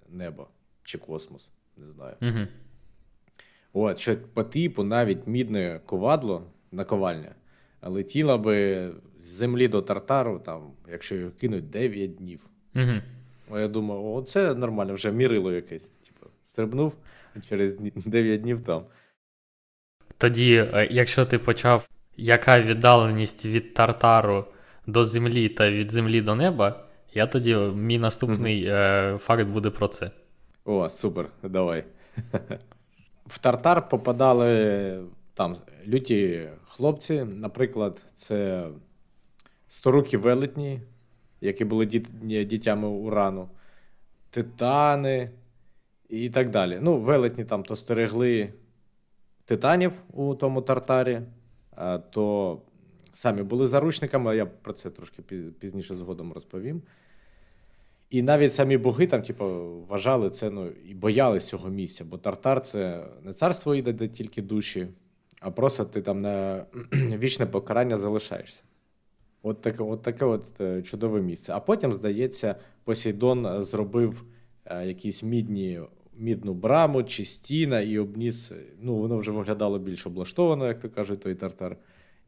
[0.08, 0.48] небо
[0.82, 1.50] чи космос.
[1.76, 2.14] Не знаю.
[2.20, 2.46] Mm-hmm.
[3.72, 7.34] От, що по типу навіть мідне ковадло наковальня
[7.82, 8.90] летіла би
[9.26, 12.46] з землі до тартару, там, якщо його кинуть 9 днів.
[12.74, 13.00] Mm-hmm.
[13.50, 16.96] Я думаю, о, це нормально, вже мірило якесь Типу, стрибнув
[17.48, 18.84] через 9 днів там.
[20.18, 24.44] Тоді, е, якщо ти почав, яка віддаленість від тартару
[24.86, 26.84] до землі та від землі до неба,
[27.14, 30.10] я тоді мій наступний е, факт буде про це.
[30.64, 31.84] О, супер, давай.
[33.26, 35.00] В тартар попадали
[35.34, 38.68] там люті хлопці, наприклад, це
[39.76, 40.80] сторукі велетні,
[41.40, 41.86] які були
[42.44, 43.48] дітями урану,
[44.30, 45.30] титани
[46.08, 46.78] і так далі.
[46.82, 48.52] Ну, велетні там то стерегли
[49.44, 51.20] титанів у тому тартарі,
[52.10, 52.58] то
[53.12, 55.22] самі були заручниками, я про це трошки
[55.60, 56.82] пізніше згодом розповім.
[58.10, 59.44] І навіть самі боги там, типу,
[59.88, 64.42] вважали це ну, і боялись цього місця, бо тартар це не царство іде, де тільки
[64.42, 64.88] душі,
[65.40, 68.62] а просто ти там на вічне покарання залишаєшся.
[69.42, 71.52] От таке от таке от е, чудове місце.
[71.52, 74.24] А потім, здається, Посейдон зробив
[74.64, 75.80] е, якісь мідні
[76.18, 78.52] мідну браму чи стіна і обніс.
[78.80, 81.76] Ну, воно вже виглядало більш облаштовано, як то кажуть, той тартар,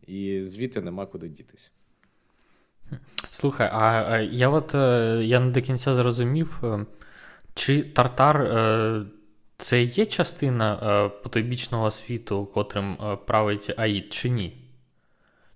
[0.06, 1.72] і звідти нема куди дітись.
[3.30, 6.86] Слухай, а я от е, я не до кінця зрозумів, е,
[7.54, 9.06] чи тартар е,
[9.56, 14.67] це є частина потойбічного світу, котрим править Аїд, чи ні?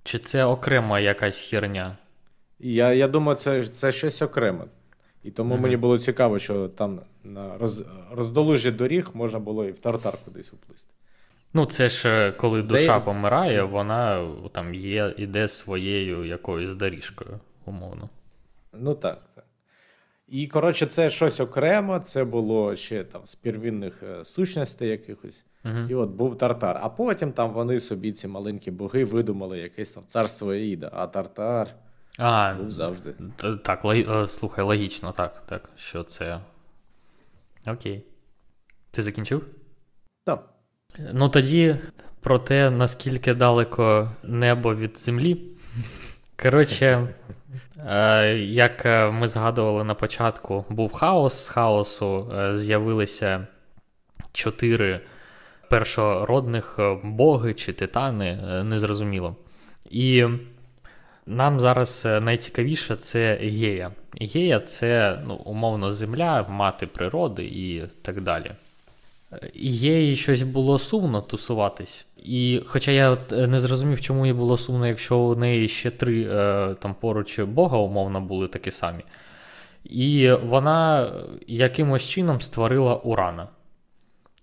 [0.02, 1.96] Чи це окрема якась херня?
[2.58, 4.64] Я я думаю, це це щось окреме.
[5.22, 5.60] І тому mm-hmm.
[5.60, 10.52] мені було цікаво, що там на роз, роздолужі доріг можна було і в тартар кудись
[10.52, 10.92] уплисти.
[11.54, 18.08] Ну, це ж е, коли душа помирає, вона там є, іде своєю якоюсь доріжкою, умовно.
[18.72, 19.18] Ну так.
[20.32, 25.44] І, коротше, це щось окремо, це було ще там з первинних е, сущностей якихось.
[25.64, 25.90] Uh-huh.
[25.90, 26.78] І от був тартар.
[26.82, 31.68] А потім там вони собі, ці маленькі боги, видумали якесь там царство Аїда, а тартар.
[32.18, 33.14] А, Був завжди.
[33.64, 33.94] Так, лог...
[33.94, 36.40] Е, слухай, логічно, так, так, що це.
[37.66, 38.04] Окей.
[38.90, 39.46] Ти закінчив?
[40.24, 40.48] Так.
[41.12, 41.76] Ну тоді
[42.20, 45.42] про те, наскільки далеко небо від землі.
[46.42, 47.08] Коротше,
[48.38, 51.44] як е, ми згадували на початку, був хаос.
[51.44, 53.46] З хаосу з'явилися
[54.32, 55.00] чотири
[55.70, 59.36] першородних боги чи титани, незрозуміло.
[59.90, 60.26] І
[61.26, 63.90] нам зараз е, найцікавіше це гея.
[64.20, 68.50] Гея це ну, умовно земля, мати природи і так далі.
[69.54, 72.06] Геї щось було сумно тусуватись.
[72.16, 76.22] І хоча я е, не зрозумів, чому їй було сумно, якщо у неї ще три
[76.30, 79.04] е, там поруч Бога, умовно, були такі самі.
[79.84, 81.12] І вона
[81.46, 83.48] якимось чином створила Урана.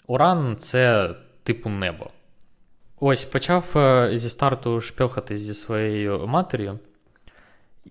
[0.07, 1.09] Уран це
[1.43, 2.09] типу небо.
[2.99, 6.79] Ось почав е, зі старту шпьохати зі своєю матір'ю,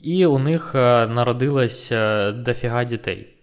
[0.03, 1.93] і у них народилось
[2.35, 3.38] дофіга дітей.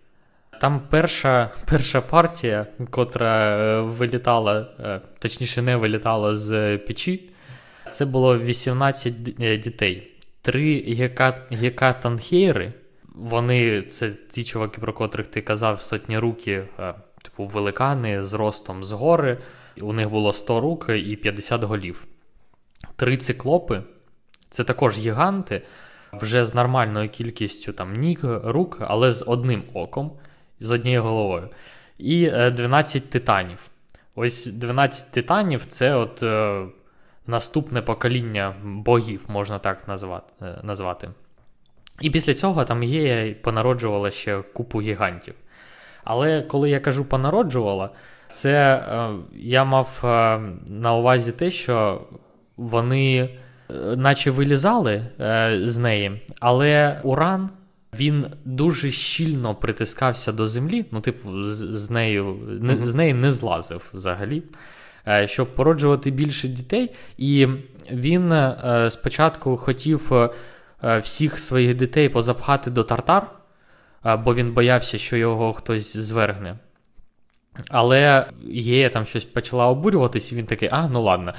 [0.62, 4.68] Там перша перша партія, котра вилітала,
[5.20, 7.30] точніше, не вилітала з печі,
[7.92, 9.24] це було 18
[9.60, 10.12] дітей.
[10.42, 10.84] Три
[11.52, 12.74] гекатанхейри,
[13.16, 16.64] вони це ті чуваки, про котрих ти казав, сотні руки,
[17.24, 19.38] типу великани з ростом з гори.
[19.82, 22.06] у них було 100 рук і 50 голів.
[22.96, 23.82] Три циклопи
[24.50, 25.62] це також гіганти,
[26.14, 30.12] вже з нормальною кількістю там ніг, рук, але з одним оком,
[30.60, 31.50] з однією головою.
[31.98, 33.70] І 12 е, титанів.
[34.16, 36.66] Ось 12 титанів це от е,
[37.28, 40.34] наступне покоління богів, можна так назвати.
[40.42, 41.10] Е, назвати.
[42.02, 45.34] І після цього там є понароджувала ще купу гігантів.
[46.04, 47.90] Але коли я кажу понароджувала,
[48.28, 52.02] це е, я мав е, на увазі те, що
[52.58, 55.06] вони, е, наче вилізали
[55.64, 57.50] з неї, але уран.
[57.98, 63.32] Він дуже щільно притискався до землі, ну, типу, з, з нею не, з неї не
[63.32, 64.44] злазив взагалі,
[65.08, 66.92] е, щоб породжувати більше дітей.
[67.18, 67.48] І
[67.92, 70.30] він е, спочатку хотів е,
[71.00, 73.28] всіх своїх дітей позапхати до тартар,
[74.24, 76.56] бо він боявся, що його хтось звергне.
[77.70, 81.34] Але є там щось почала обурюватись, і він такий, а, ну ладно,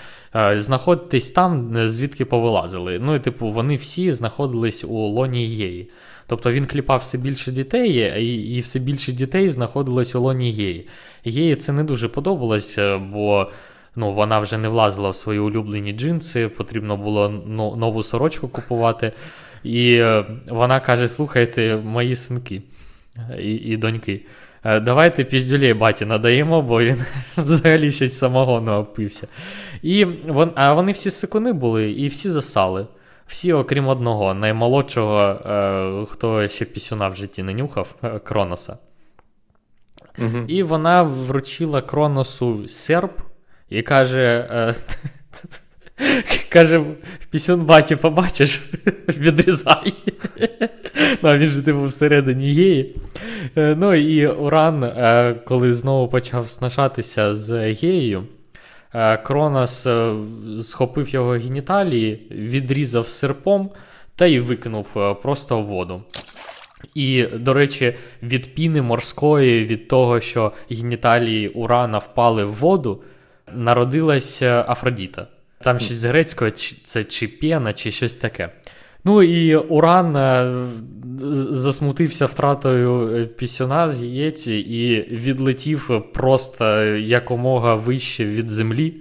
[0.57, 2.99] знаходитесь там, звідки повилазили.
[2.99, 5.91] Ну і типу, вони всі знаходились у лоні Єї.
[6.27, 7.93] Тобто він кліпав все більше дітей,
[8.25, 10.89] і і все більше дітей знаходилось у лоні Єї.
[11.25, 13.51] Єї це не дуже подобалось, е, бо
[13.97, 17.29] ну, вона вже не влазила в свої улюблені джинси, потрібно було
[17.77, 19.13] нову сорочку купувати.
[19.65, 22.63] І е, вона каже: слухайте, мої синки
[23.39, 24.21] і, і доньки.
[24.67, 27.05] Е, давайте піздюлей баті надаємо, бо він
[27.37, 29.29] взагалі щось самогону опився.
[29.83, 32.87] І вон, А вони всі сикуни були і всі засали.
[33.27, 38.79] Всі, окрім одного, наймолодшого, е, хто ще пісюна в житті не нюхав, е, Кроноса.
[40.19, 40.39] Угу.
[40.49, 43.21] І вона вручила Кроносу серп
[43.69, 44.75] і каже: е,
[46.49, 46.81] каже,
[47.31, 48.61] пісюн баті побачиш,
[49.09, 49.95] відрізай.
[51.23, 52.97] ну, а Він же типу всередині геї.
[53.57, 58.25] Е, ну і Уран, е, коли знову почав снашатися з геєю,
[58.95, 59.87] Е, Кронос
[60.63, 63.71] схопив його геніталії, відрізав серпом
[64.15, 66.03] та й викинув просто в воду.
[66.95, 73.03] І, до речі, від піни морської, від того, що геніталії Урана впали в воду,
[73.55, 75.27] народилась Афродіта.
[75.67, 76.51] Там щось з грецького
[76.85, 78.53] це чи пена, чи щось таке.
[79.05, 80.17] Ну і Уран
[81.51, 88.97] засмутився втратою е, пісюна з яєць і відлетів просто якомога вище від землі,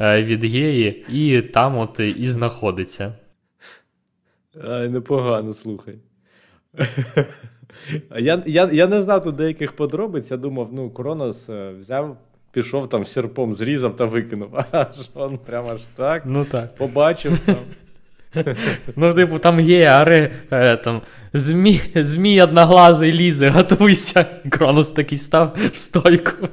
[0.00, 3.12] е, від геї, і там от і знаходиться.
[4.64, 5.98] Ай, непогано, слухай.
[8.18, 10.30] Я я, я не знав тут деяких подробиць.
[10.30, 12.16] Я думав, ну, Кронос е, взяв,
[12.52, 14.48] пішов там серпом, зрізав та викинув.
[14.70, 16.22] Аж он прямо аж так.
[16.26, 16.76] Ну так.
[16.76, 17.56] Побачив там.
[18.96, 24.26] Ну, типу, там є, аре, е, там, змій, змій одноглазий лізе, готуйся.
[24.50, 26.48] Кронос такий став в стойку.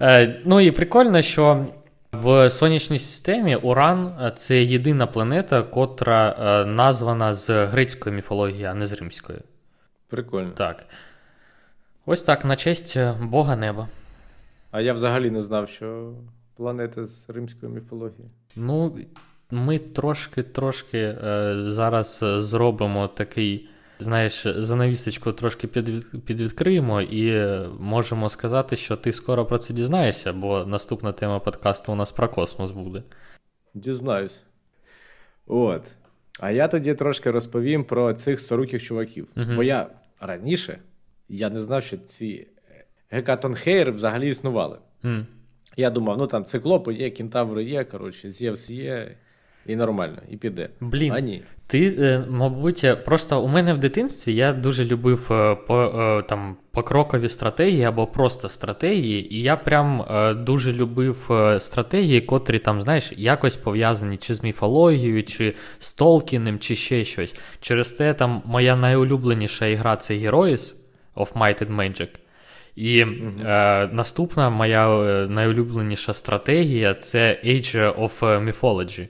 [0.00, 1.66] Е, ну і прикольно, що
[2.12, 8.86] в сонячній системі Уран це єдина планета, котра е, названа з грецької міфології, а не
[8.86, 9.38] з римської.
[10.08, 10.50] Прикольно.
[10.50, 10.84] Так.
[12.06, 13.88] Ось так, на честь е, Бога неба.
[14.70, 16.12] А я взагалі не знав, що
[16.56, 18.30] планета з римської міфології.
[18.56, 18.96] Ну,
[19.50, 23.68] ми трошки-трошки е, зараз е, зробимо такий,
[24.00, 30.32] знаєш, занавісочку трошки під, підвідкриємо і е, можемо сказати, що ти скоро про це дізнаєшся,
[30.32, 33.02] бо наступна тема подкасту у нас про космос буде.
[33.74, 34.42] Дізнаюсь.
[35.46, 35.82] От.
[36.40, 39.28] А я тоді трошки розповім про цих старухих чуваків.
[39.36, 39.52] Угу.
[39.56, 39.86] Бо я
[40.20, 40.78] раніше
[41.36, 42.46] я не знав, що ці
[43.10, 44.78] гекатонхейри взагалі існували.
[45.04, 45.26] Mm.
[45.76, 49.16] Я думав, ну там циклопи є, кентаври є, коротше, Зевс є.
[49.66, 50.68] І нормально, і піде.
[50.80, 51.42] Блін, а ні.
[51.66, 56.56] Ти, е, мабуть, просто у мене в дитинстві я дуже любив е, по, е, там
[56.70, 60.04] покрокові стратегії або просто стратегії, і я прям
[60.44, 66.76] дуже любив стратегії, котрі там, знаєш, якось пов'язані чи з міфологією, чи з Толкіним, чи
[66.76, 67.34] ще щось.
[67.60, 70.81] Через те там моя найулюбленіша ігра це Heroes
[71.16, 72.08] of Might and Magic.
[72.76, 73.46] І mm-hmm.
[73.46, 74.88] е, наступна моя
[75.28, 79.08] найулюбленіша стратегія це Age of Mythology.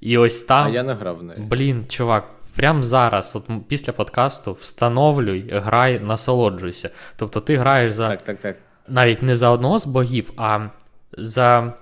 [0.00, 0.66] І ось там.
[0.66, 1.40] А я не грав в неї.
[1.50, 6.90] Блін, чувак, прямо зараз, от після подкасту, встановлюй, грай, насолоджуйся.
[7.16, 8.56] Тобто ти граєш за так, так, так.
[8.88, 10.68] навіть не за одного з богів, а
[11.12, 11.72] за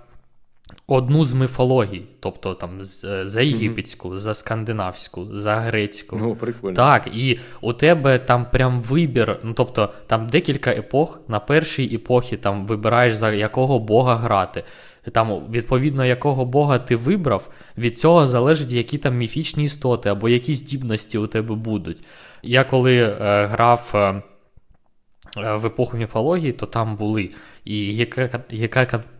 [0.86, 2.02] одну з міфологій.
[2.20, 2.78] Тобто там
[3.24, 4.18] за єгипетську, mm-hmm.
[4.18, 6.16] за скандинавську, за грецьку.
[6.20, 6.76] Ну, прикольно.
[6.76, 9.38] Так, і у тебе там прям вибір.
[9.42, 11.20] Ну, тобто, там декілька епох.
[11.28, 14.64] На першій епохі там вибираєш, за якого бога грати
[15.10, 20.54] там, відповідно, якого Бога ти вибрав, від цього залежить, які там міфічні істоти або які
[20.54, 22.02] здібності у тебе будуть.
[22.42, 23.16] Я коли е,
[23.46, 24.22] грав е, е,
[25.36, 27.30] в епоху міфології, то там були
[27.64, 28.06] і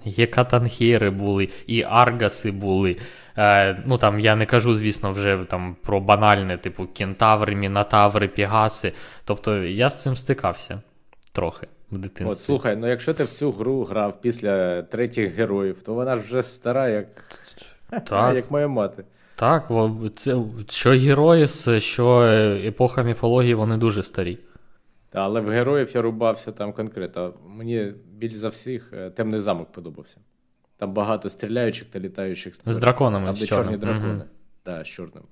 [0.04, 2.96] гекатанхери були, і аргаси були.
[3.38, 8.92] Е, ну там Я не кажу, звісно, вже там про банальне, типу кентаври, мінотаври, пігаси.
[9.24, 10.80] Тобто я з цим стикався
[11.32, 12.32] трохи в дитинстві.
[12.32, 16.22] От, Слухай, ну якщо ти в цю гру грав після третіх героїв, то вона ж
[16.22, 17.06] вже стара, як
[18.06, 18.36] так.
[18.36, 19.04] як моя мати.
[19.36, 19.70] Так,
[20.16, 20.36] це,
[20.68, 21.48] що герої,
[21.78, 22.22] що
[22.64, 24.38] епоха міфології, вони дуже старі.
[25.12, 27.34] Та, але в героїв я рубався там конкретно.
[27.46, 30.16] Мені більш за всіх е, темний замок подобався.
[30.76, 33.26] Там багато стріляючих та літаючих З драконами.
[33.26, 34.18] Там, де чорні дракони.
[34.18, 34.28] Так,
[34.64, 35.22] да, з чорним.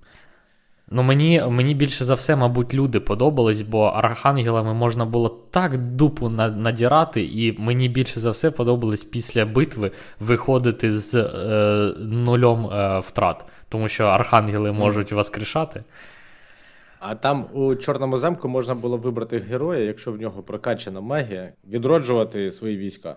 [0.92, 6.28] Ну, мені мені більше за все, мабуть, люди подобались, бо архангелами можна було так дупу
[6.28, 13.44] надірати, і мені більше за все подобалось після битви виходити з е, нульом е, втрат,
[13.68, 15.84] тому що архангели можуть воскрешати.
[17.00, 22.52] А там у Чорному замку можна було вибрати героя, якщо в нього прокачана магія, відроджувати
[22.52, 23.16] свої війська.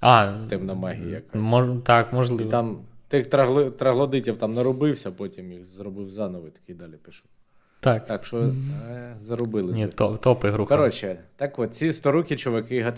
[0.00, 1.08] А, Темна магія.
[1.08, 1.40] якась.
[1.40, 2.42] Мож, так, можливо.
[2.42, 7.26] І там тих трагли, траглодитів там наробився, потім їх зробив заново і такий далі пішов.
[7.80, 9.72] Так Так що е, заробили.
[9.72, 10.66] Ні, топ, топ ігру.
[10.66, 12.92] Коротше, так от, ці сторукі чуваки,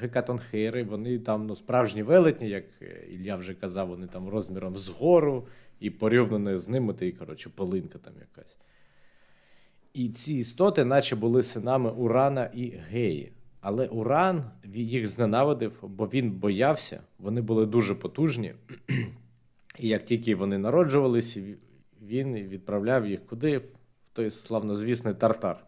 [0.00, 2.64] гекатонхейри, вони там ну, справжні велетні, як
[3.10, 5.46] Ілля вже казав, вони там розміром згору
[5.80, 8.56] і порівняно з ними, ти, коротше, полинка там якась.
[9.94, 13.32] І ці істоти, наче були синами Урана і Геї.
[13.60, 18.54] Але Уран їх зненавидив, бо він боявся, вони були дуже потужні.
[19.78, 21.42] І як тільки вони народжувалися,
[22.02, 23.58] він відправляв їх куди?
[23.58, 23.64] В
[24.12, 25.66] той славнозвісний тартар.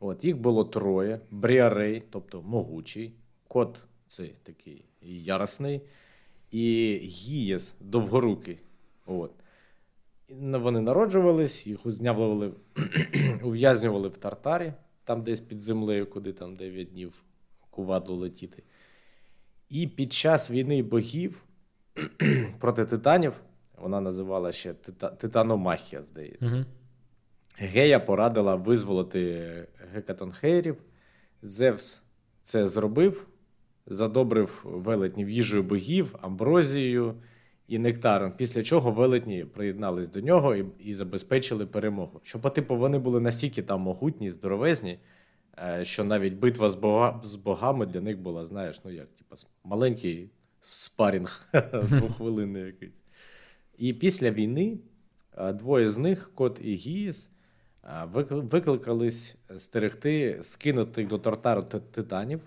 [0.00, 3.14] От, Їх було троє: Бріарей, тобто могучий,
[3.48, 5.80] кот цей такий яросний,
[6.50, 8.58] і Гієс довгорукий.
[9.06, 9.41] От.
[10.40, 12.52] Вони народжувались, їх узнявлювали,
[13.42, 14.72] ув'язнювали в тартарі
[15.04, 17.22] там десь під землею, куди там 9 днів
[17.70, 18.62] кувадло летіти.
[19.68, 21.44] І під час війни богів
[22.60, 23.40] проти титанів,
[23.78, 25.08] вона називала ще Тита...
[25.08, 26.56] Титаномахія, здається.
[26.56, 26.64] Угу.
[27.56, 30.76] Гея порадила визволити гекатонхейрів.
[31.42, 32.02] Зевс
[32.42, 33.28] це зробив,
[33.86, 37.14] задобрив велетнів їжею богів, амброзією
[37.68, 42.20] і нектаром, після чого велетні приєднались до нього і і забезпечили перемогу.
[42.22, 44.98] Що, по типу, вони були настільки там могутні, здоровезні,
[45.58, 49.36] е, що навіть битва з бога, з богами для них була, знаєш, ну як, типу,
[49.64, 53.02] маленький спарінг двохвилинний якийсь.
[53.78, 54.78] І після війни
[55.38, 57.30] е, двоє з них, Кот і Гіїс,
[57.84, 62.40] е, викликались стерегти скинутих до тортару титанів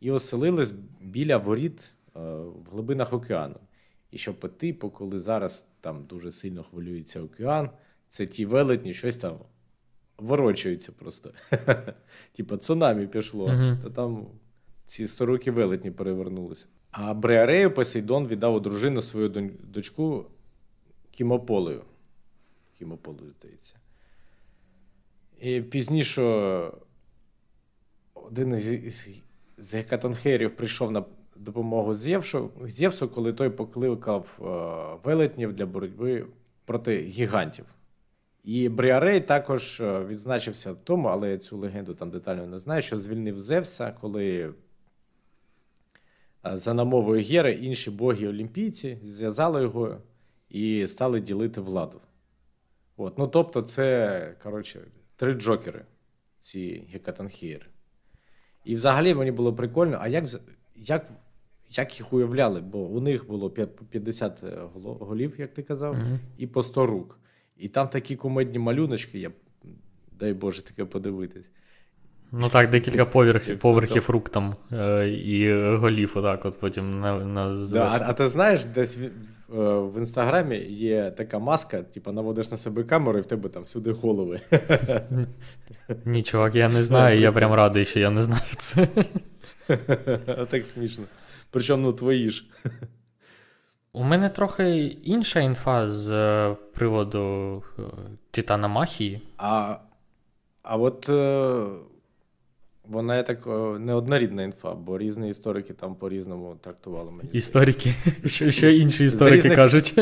[0.00, 3.56] і оселились біля воріт в глибинах океану.
[4.10, 7.70] І що по типу, коли зараз там дуже сильно хвилюється океан,
[8.08, 9.38] це ті велетні щось там
[10.18, 11.30] ворочаються просто.
[12.32, 14.26] Типа цунамі пішло, то там
[14.84, 16.66] ці сторуки велетні перевернулися.
[16.90, 19.28] А Бреарею Посейдон віддав у дружину свою
[19.62, 20.26] дочку
[21.10, 21.82] Кімополею.
[22.78, 23.76] Кімополею, здається.
[25.40, 26.22] І пізніше
[28.14, 29.08] один із,
[29.72, 31.04] гекатонхерів прийшов на
[31.38, 36.26] допомогу Зевсу, Зевсу, коли той покликав е, велетнів для боротьби
[36.64, 37.64] проти гігантів.
[38.44, 42.82] І Бріарей також е, відзначився в тому, але я цю легенду там детально не знаю,
[42.82, 44.54] що звільнив Зевса, коли
[46.46, 49.96] е, за намовою Гери інші боги олімпійці зв'язали його
[50.48, 52.00] і стали ділити владу.
[52.96, 53.18] От.
[53.18, 54.80] Ну, Тобто, це коротше,
[55.16, 55.84] три джокери,
[56.40, 57.66] ці гекатанхієри.
[58.64, 60.24] І взагалі мені було прикольно, а як
[60.76, 61.06] як
[61.70, 63.50] як їх уявляли, бо у них було
[63.90, 67.18] 50 е, голів, як ти казав, uh і по 100 рук.
[67.56, 69.30] І там такі кумедні малюночки, я
[70.18, 71.50] дай Боже таке подивитись.
[72.32, 77.24] Ну так, декілька поверхів поверхів рук там е, і голів, отак, от потім на.
[77.24, 79.10] на да, а, а ти знаєш, десь в,
[79.48, 83.62] в, е, інстаграмі є така маска, типу, наводиш на себе камеру, і в тебе там
[83.62, 84.40] всюди голови.
[86.04, 88.88] Ні, чувак, я не знаю, я прям радий, що я не знаю це.
[90.50, 91.04] Так смішно.
[91.50, 92.44] Причому ну, твої ж.
[93.96, 97.82] У мене трохи інша інфа з е, приводу е,
[98.30, 99.20] Титана Махії.
[99.36, 99.76] А
[100.62, 101.64] а от е,
[102.84, 103.46] вона так
[103.80, 107.28] неоднорідна інфа, бо різні історики там по-різному трактували мені.
[107.32, 107.94] Історики?
[108.24, 109.54] Що що інші історики різних...
[109.54, 109.94] кажуть?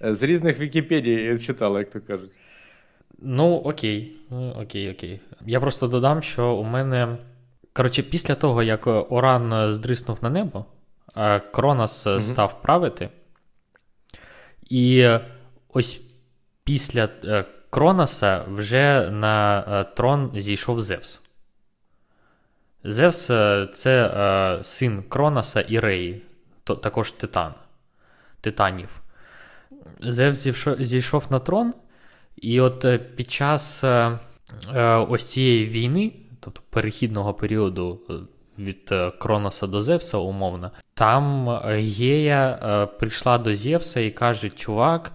[0.00, 2.38] З різних Вікіпедій читали, як то кажуть.
[3.18, 4.16] Ну, окей,
[4.56, 5.20] окей, окей.
[5.46, 7.18] Я просто додам, що у мене.
[7.76, 10.64] Коротше, після того, як Оран здриснув на небо,
[11.52, 13.10] Кронос mm став правити.
[14.70, 15.10] І
[15.68, 16.00] ось
[16.64, 21.22] після е, Кроноса вже на е, трон зійшов Зевс.
[22.84, 26.22] Зевс е, це е, син Кроноса і Реї,
[26.64, 27.54] то, також Титан,
[28.40, 29.00] Титанів.
[30.00, 30.48] Зевс
[30.78, 31.74] зійшов, на трон,
[32.36, 34.18] і от е, під час е,
[34.74, 36.12] е, ось цієї війни,
[36.46, 38.00] тобто перехідного періоду
[38.58, 45.12] від Кроноса до Зевса, умовно, там Гея прийшла до Зевса і каже: Чувак.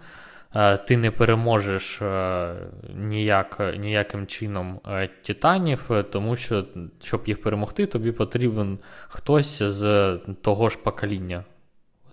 [0.56, 2.54] Е, ти не переможеш е,
[2.96, 6.66] ніяк, ніяким чином е, титанів, тому що,
[7.04, 11.44] щоб їх перемогти, тобі потрібен хтось з того ж покоління,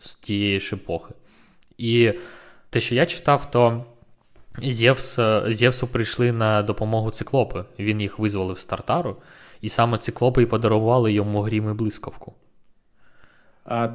[0.01, 1.15] з тієї ж епохи.
[1.79, 2.13] І
[2.71, 3.85] те, що я читав, то
[4.63, 7.65] Зевс, Зевсу прийшли на допомогу циклопи.
[7.79, 9.17] Він їх визволив з Тартару,
[9.61, 12.35] і саме циклопи і подарували йому грім і блискавку.
[13.65, 13.89] А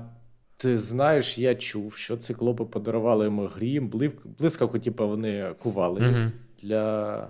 [0.57, 6.29] ти знаєш, я чув, що циклопи подарували йому грім, блискавку, типу, вони кували mm-hmm.
[6.61, 7.27] для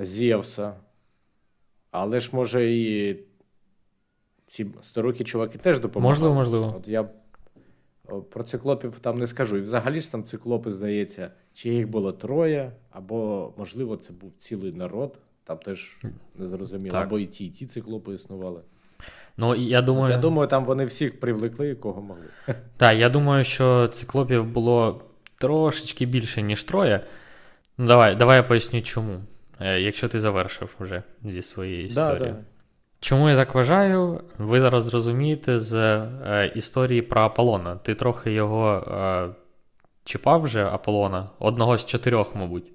[0.00, 0.74] Зевса.
[1.90, 3.16] Але ж, може, і
[4.46, 6.12] ці старукі чуваки теж допомагали.
[6.12, 6.74] Можливо, можливо.
[6.76, 7.08] От я
[8.30, 9.56] про циклопів там не скажу.
[9.56, 14.72] І взагалі ж там циклопи, здається, чи їх було троє, або, можливо, це був цілий
[14.72, 15.18] народ.
[15.44, 15.96] Там теж
[16.38, 16.96] не зрозуміло.
[16.96, 18.60] Або і ті, і ті циклопи існували.
[19.36, 22.24] Ну, я думаю, я думаю, там вони всіх привлекли, кого могли.
[22.76, 25.02] Так, я думаю, що циклопів було
[25.38, 27.04] трошечки більше, ніж троє.
[27.78, 29.20] Ну, Давай давай я поясню, чому.
[29.60, 32.18] Е, якщо ти завершив вже зі своєї історії.
[32.18, 32.36] Да, да.
[33.00, 34.20] Чому я так вважаю?
[34.38, 37.76] Ви зараз зрозумієте з е, історії про Аполлона.
[37.76, 39.28] Ти трохи його е,
[40.10, 42.72] чіпав вже Аполлона, одного з чотирьох, мабуть.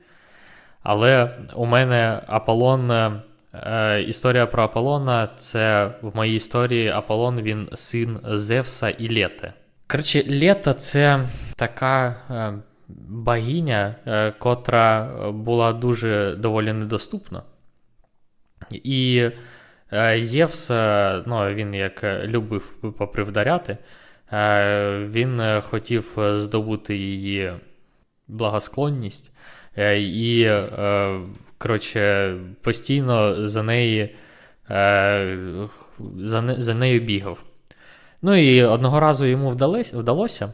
[0.83, 2.91] Але у мене Аполлон.
[2.91, 3.21] Е,
[3.63, 9.53] Е, Історія про Аполлона це в моїй історії Аполлон він син Зевса і Лєти.
[9.87, 11.19] Коротше, Лєта це
[11.55, 12.53] така е,
[13.09, 17.41] богиня, е, котра була дуже доволі недоступна.
[18.71, 19.29] І
[19.93, 23.77] е, Зевс, е, ну, він як любив попривдаряти,
[25.09, 27.53] він хотів здобути її
[28.27, 29.31] благосклонність.
[29.97, 30.49] І
[31.57, 34.15] коротше, постійно за неї
[34.69, 35.37] е,
[36.17, 37.43] за, за нею бігав.
[38.21, 39.49] Ну і одного разу йому
[39.93, 40.53] вдалося.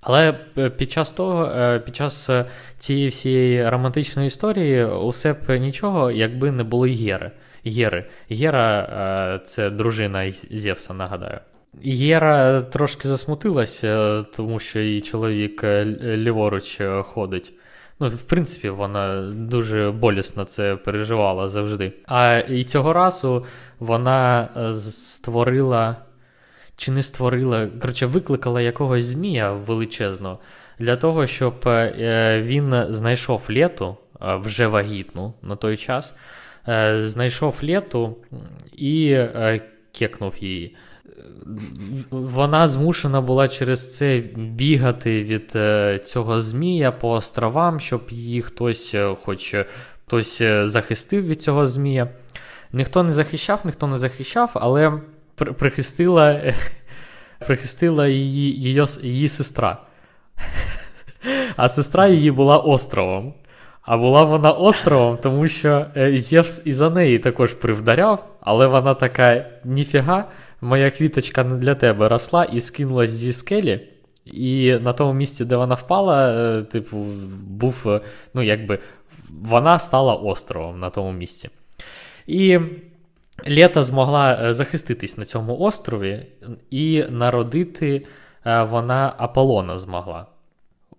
[0.00, 0.32] Але
[0.76, 2.30] під час того, е, під час
[2.78, 7.30] цієї всієї романтичної історії, усе б нічого, якби не було Єри.
[7.64, 8.04] Єри.
[8.28, 11.38] Єра е, це дружина Зевса, нагадаю.
[11.82, 15.64] Єра трошки засмутилася, тому що її чоловік
[16.02, 17.52] ліворуч ходить.
[18.00, 21.92] Ну, в принципі, вона дуже болісно це переживала завжди.
[22.06, 23.44] А і цього разу
[23.78, 25.96] вона е, створила.
[26.76, 30.38] Чи не створила, коротше, викликала якогось змія величезного
[30.78, 36.14] для того, щоб е, він знайшов лету, е, вже вагітну на той час,
[37.04, 38.16] знайшов лету
[38.72, 39.18] і
[39.92, 40.76] кекнув її
[42.10, 48.94] вона змушена була через це бігати від е, цього Змія по островам, щоб її хтось,
[48.94, 49.54] е, хоч
[50.06, 52.08] хтось е, захистив від цього Змія.
[52.72, 54.92] Ніхто не захищав, ніхто не захищав, але
[55.34, 56.42] прихистила
[57.46, 59.76] прихистила її, її, її сестра.
[61.56, 63.34] А сестра її була островом.
[63.82, 69.46] А була вона островом, тому що Зевс і за неї також привдаряв, але вона така
[69.64, 70.24] ніфіга
[70.60, 73.88] моя квіточка не для тебе росла і скинулась зі скелі.
[74.24, 76.96] І на тому місці, де вона впала, е, типу,
[77.48, 78.00] був, е,
[78.34, 78.78] ну, якби,
[79.30, 81.48] вона стала островом на тому місці.
[82.26, 82.58] І
[83.48, 86.26] Лєта змогла е, захиститись на цьому острові,
[86.70, 88.06] і народити
[88.44, 90.26] вона Аполлона змогла.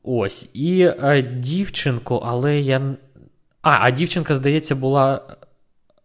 [0.03, 0.49] Ось.
[0.53, 0.91] І
[1.33, 2.95] дівчинку, але я.
[3.61, 5.21] А, а дівчинка, здається, була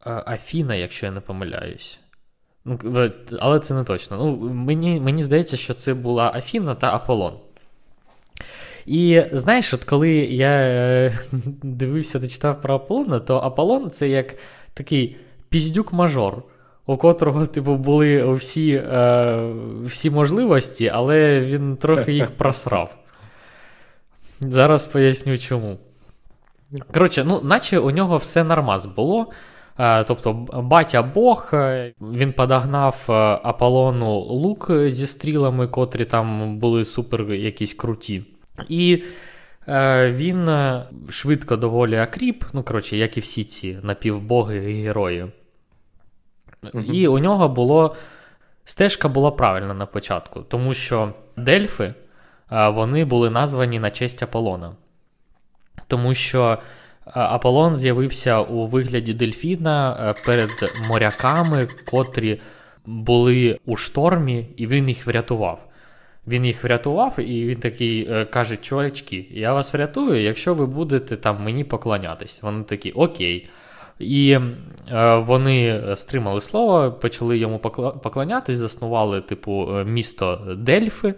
[0.04, 2.00] Афіна, якщо я не помиляюсь.
[2.66, 3.10] Ну,
[3.40, 4.16] Але це не точно.
[4.16, 7.32] Ну, Мені мені здається, що це була Афіна та Аполлон.
[8.86, 11.18] І знаєш, от коли я е,
[11.62, 14.34] дивився та читав про Аполлона, то Аполлон це як
[14.74, 15.16] такий
[15.50, 16.42] піздюк-мажор,
[16.86, 19.50] у котрого, типу, були всі е,
[19.84, 22.96] всі можливості, але він трохи їх просрав.
[24.40, 25.78] Зараз поясню чому.
[26.94, 29.26] Коротше, ну, наче у нього все нормаз було.
[29.78, 33.12] Е, тобто батя Бог, е, він подогнав е,
[33.42, 38.22] Аполлону лук зі стрілами, котрі там були супер якісь круті.
[38.68, 39.02] І
[40.08, 40.50] він
[41.10, 45.26] швидко доволі акріп, ну, коротше, як і всі ці напівбоги і герої.
[46.74, 46.82] Угу.
[46.82, 47.96] І у нього було
[48.64, 51.94] стежка була правильна на початку, тому що Дельфи
[52.50, 54.72] вони були названі на честь Аполлона.
[55.86, 56.58] Тому що
[57.14, 60.50] Аполлон з'явився у вигляді дельфіна перед
[60.88, 62.40] моряками, котрі
[62.86, 65.66] були у штормі, і він їх врятував.
[66.26, 71.16] Він їх врятував, і він такий е, каже: чувачки, я вас врятую, якщо ви будете
[71.16, 72.42] там мені поклонятись.
[72.42, 73.48] Вони такі окей.
[73.98, 74.38] І
[74.92, 77.58] е, вони стримали слово, почали йому
[78.02, 81.14] поклонятись, заснували, типу, е, місто Дельфи.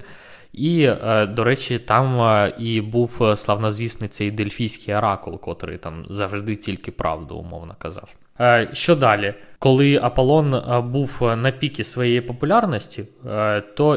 [0.53, 6.57] І, е, до речі, там е, і був славнозвісний цей дельфійський оракул, котрий там завжди
[6.57, 8.09] тільки правду, умовно казав.
[8.41, 9.35] Е, що далі?
[9.59, 13.97] Коли Аполлон е, був на пікі своєї популярності, е, то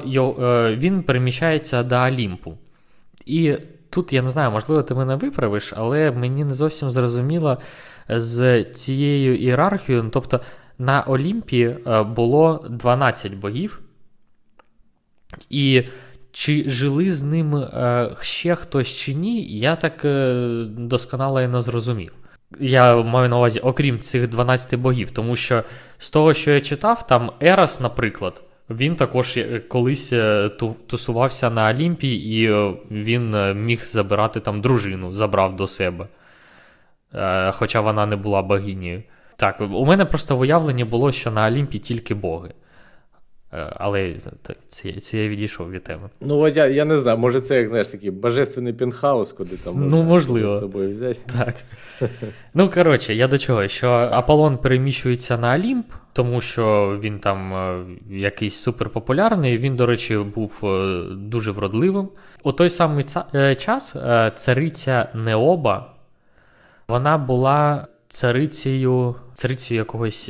[0.78, 2.58] він переміщається до Олімпу.
[3.26, 3.58] І
[3.90, 7.58] тут я не знаю, можливо, ти мене виправиш, але мені не зовсім зрозуміло
[8.10, 10.10] з цією ієрархією.
[10.14, 10.40] Тобто
[10.80, 11.76] на Олімпі
[12.16, 13.82] було 12 богів,
[15.50, 15.84] і
[16.32, 17.66] чи жили з ним
[18.22, 20.06] ще хтось чи ні, я так
[20.78, 22.14] досконало і не зрозумів.
[22.60, 25.64] Я маю на увазі, окрім цих 12 богів, тому що
[25.98, 30.50] з того, що я читав, там Ерас, наприклад, він також е, колись е,
[30.88, 36.08] тусувався на Олімпі, і е, він міг забирати там дружину, забрав до себе.
[37.52, 39.04] Хоча вона не була богинею.
[39.36, 42.50] Так, у мене просто уявлення було, що на Олімпі тільки боги.
[43.54, 44.14] Е, але
[45.02, 46.10] це я відійшов від теми.
[46.22, 49.74] Ну, от я я не знаю, може це як знаєш такий божественний пентхаус, куди там
[49.74, 50.58] можна ну, можливо.
[50.58, 51.20] з собою взяти.
[51.38, 51.56] Так.
[52.54, 53.68] Ну, коротше, я до чого?
[53.68, 59.58] Що Аполлон переміщується на Олімп, тому що він там е, якийсь суперпопулярний.
[59.58, 62.10] Він, до речі, був е, дуже вродливим.
[62.44, 63.06] У той самий
[63.58, 63.96] час
[64.36, 65.94] цариця Необа,
[66.88, 70.30] вона була царицею, царицею якогось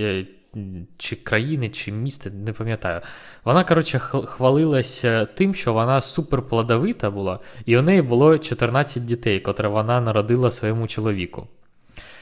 [0.97, 3.01] чи країни, чи міста, не пам'ятаю.
[3.45, 9.67] Вона, коротше, хвалилася тим, що вона суперплодовита була, і у неї було 14 дітей, котре
[9.67, 11.47] вона народила своєму чоловіку.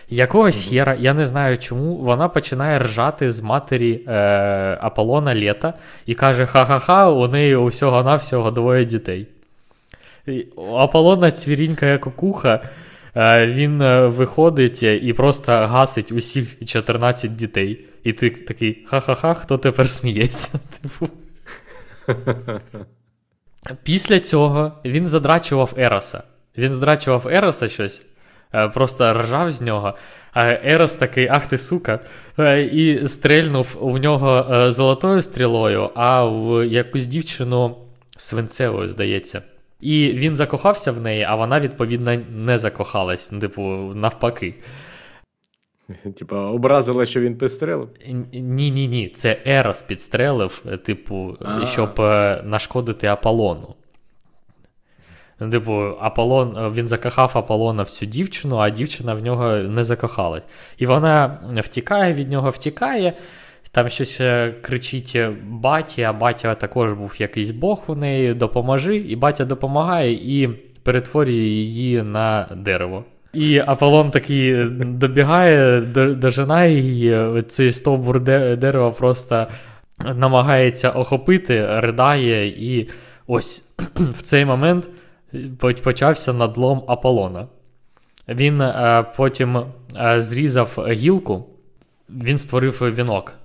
[0.10, 4.14] Якогось хера, я не знаю чому, вона починає ржати з матері е,
[4.82, 5.74] Аполлона Лєта
[6.06, 9.28] і каже: Ха-ха-ха, у неї усього-навсього двоє дітей.
[10.78, 12.60] Аполлона цвірінька як кукуха,
[13.48, 17.86] він е, виходить і просто гасить усіх 14 дітей.
[18.04, 20.60] І ти такий ха-ха-ха, хто тепер сміється?
[20.82, 21.10] Типу.
[23.84, 26.24] Після цього він задрачував Ероса.
[26.58, 28.06] Він задрачував Ероса щось,
[28.54, 29.94] е, просто ржав з нього.
[30.34, 32.00] А Ерос такий, ах ти сука,
[32.40, 37.78] е, і стрельнув у нього е, золотою стрілою, а в якусь дівчину
[38.18, 39.42] свинцевою, здається.
[39.80, 43.62] І він закохався в неї, а вона, відповідно, не закохалась, типу,
[43.96, 44.56] навпаки.
[46.18, 47.90] Типа, образила, що він підстрелив?
[48.34, 49.08] Ні, ні, ні.
[49.08, 51.66] Це Ерос підстрелив, типу, А-а-а.
[51.66, 53.76] щоб е, нашкодити Аполлону.
[55.52, 60.44] Типу, Аполлон, е, він закохав Аполлона в цю дівчину, а дівчина в нього не закохалась.
[60.78, 63.14] І вона втікає від нього, втікає.
[63.72, 64.22] Там щось
[64.62, 70.50] кричить баті, а батя також був якийсь Бог у неї, допоможи, і батя допомагає і
[70.84, 73.04] перетворює її на дерево.
[73.34, 75.82] І Аполлон такий добігає,
[76.16, 79.48] дожинає її, цей стовбур дерева просто
[80.16, 82.90] намагається охопити, ридає, і
[83.28, 84.90] ось в цей момент
[85.84, 87.48] почався надлом Аполлона.
[88.28, 89.58] Він е, потім
[89.96, 91.46] е, зрізав гілку,
[92.10, 93.39] він створив вінок.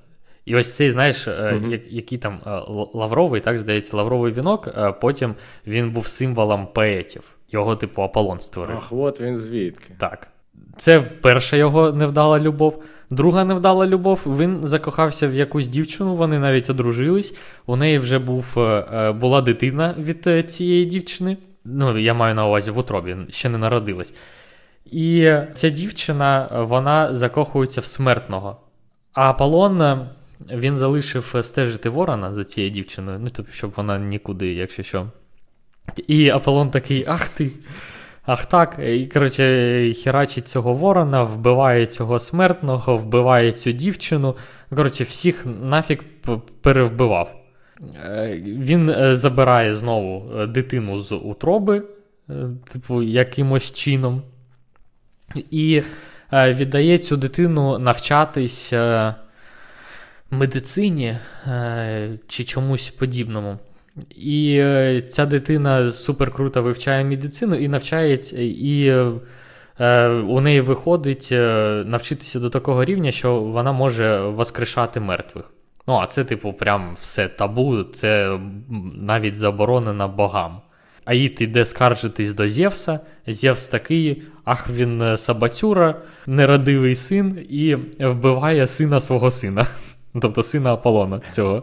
[0.44, 1.80] І ось цей, знаєш, uh-huh.
[1.90, 2.40] який там
[2.94, 4.68] лавровий, так здається, лавровий вінок,
[5.00, 5.34] потім
[5.66, 7.22] він був символом поетів.
[7.50, 8.76] Його, типу, Аполлон створив.
[8.76, 9.94] Ах, от він звідки.
[9.98, 10.28] Так.
[10.76, 12.82] Це перша його невдала любов.
[13.10, 14.20] Друга невдала любов.
[14.26, 17.36] Він закохався в якусь дівчину, вони навіть одружились.
[17.66, 21.36] У неї вже був, е, е, була дитина від е, цієї дівчини.
[21.64, 24.14] Ну, я маю на увазі в утробі, ще не народилась.
[24.84, 28.56] І ця дівчина вона закохується в смертного.
[29.12, 30.06] А Аполлон
[30.52, 35.10] він залишив стежити ворона за цією дівчиною, ну, тобто, щоб вона нікуди, якщо що.
[36.06, 37.50] І Аполлон такий, ах ти.
[38.26, 38.78] Ах так.
[38.78, 44.36] І коротше, херачить цього ворона, вбиває цього смертного, вбиває цю дівчину.
[44.70, 46.02] Коротше, всіх нафіг
[46.60, 47.44] перевбивав.
[48.04, 51.82] Е, він е, забирає знову е, дитину з утроби,
[52.72, 54.22] типу, якимось чином.
[55.50, 55.82] І
[56.32, 58.72] віддає цю дитину навчатись
[60.34, 61.16] медицині
[62.28, 63.58] чи чомусь подібному.
[64.16, 68.86] І е, ця дитина супер круто вивчає медицину і навчається, і
[69.80, 75.50] е, у неї виходить е, навчитися до такого рівня, що вона може воскрешати мертвих.
[75.86, 78.38] Ну, а це, типу, прям все табу, це
[78.94, 80.60] навіть заборонено богам.
[81.04, 85.94] А їй йде скаржитись до Зевса, Зевс такий, ах, він е, Сабатюра,
[86.26, 89.66] нерадивий син, і вбиває сина свого сина,
[90.20, 91.62] тобто сина Аполлона цього.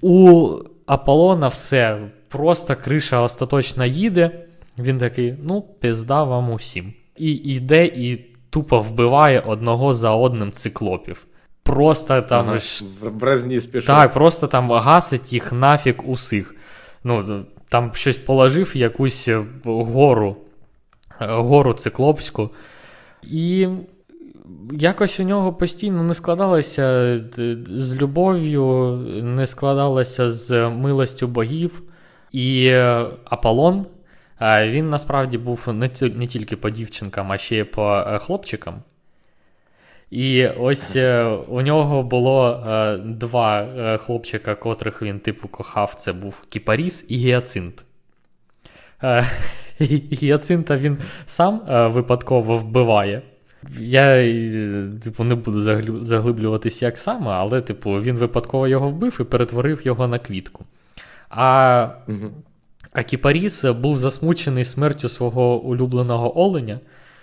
[0.00, 0.50] У
[0.86, 1.98] Аполлона все,
[2.28, 4.30] просто криша остаточно їде.
[4.78, 6.92] Він такий, ну, пізда вам усім.
[7.16, 11.26] І йде і тупо вбиває одного за одним циклопів.
[11.62, 12.48] Просто там.
[12.48, 12.58] Ага,
[13.02, 13.86] в Брезні спішов.
[13.86, 16.54] так, просто там гасить їх нафіг усіх.
[17.04, 20.36] Ну, там щось положив, якусь е, гору,
[21.20, 22.50] е, гору циклопську.
[23.22, 23.68] І
[24.72, 26.82] якось у нього постійно не складалося
[27.38, 28.92] е, з любов'ю,
[29.22, 31.82] не складалося з милостю богів.
[32.32, 33.86] І е, Аполлон,
[34.40, 38.82] е, він насправді був не, тільки по дівчинкам, а ще й по хлопчикам.
[40.10, 40.96] І ось
[41.48, 42.64] у нього було
[43.04, 43.66] два
[43.98, 45.94] хлопчика, котрих він типу кохав.
[45.94, 47.84] Це був Кіпаріс і Гіацинт.
[50.12, 51.60] Гіацинта він сам
[51.92, 53.22] випадково вбиває.
[53.80, 55.60] Я е, типу, не буду
[56.04, 60.64] заглиблюватись як саме, але типу, він випадково його вбив і перетворив його на квітку.
[61.30, 62.30] А Мгм.
[62.92, 66.80] а Кіпаріс був засмучений смертю свого улюбленого оленя,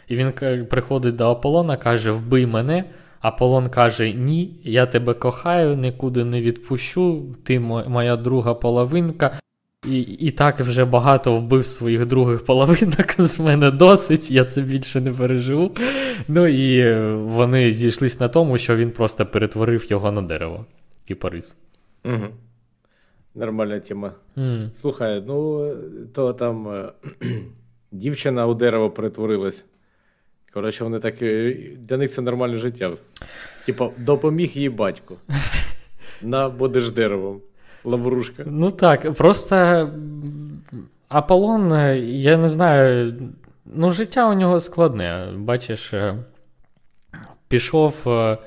[0.07, 0.31] і він
[0.65, 2.83] приходить до Аполлона, каже: Вбий мене.
[3.21, 9.39] Аполлон каже: Ні, я тебе кохаю, нікуди не відпущу, ти моя друга половинка.
[9.89, 15.01] І, і так вже багато вбив своїх других половинок, з мене досить, я це більше
[15.01, 15.71] не переживу.
[16.27, 20.65] Ну і е, вони зійшлись на тому, що він просто перетворив його на дерево.
[21.07, 21.55] Кіпарис.
[22.03, 22.27] Мгм.
[23.36, 24.11] Нормальна тема.
[24.38, 24.71] М.
[24.75, 25.69] Слухай, ну
[26.13, 26.91] то там е,
[27.91, 29.65] дівчина у дерево перетворилась.
[30.53, 31.21] Коротше, вони так.
[31.21, 32.91] е, Для них це нормальне життя.
[33.65, 35.15] Типа, допоміг їй батько.
[36.21, 37.41] На, будеш деревом.
[37.86, 38.43] Лаврушка.
[38.45, 39.89] Ну так, просто
[41.07, 43.13] Аполлон, я не знаю,
[43.65, 45.27] ну, життя у нього складне.
[45.38, 46.15] Бачиш, е,
[47.47, 48.38] пішов, е,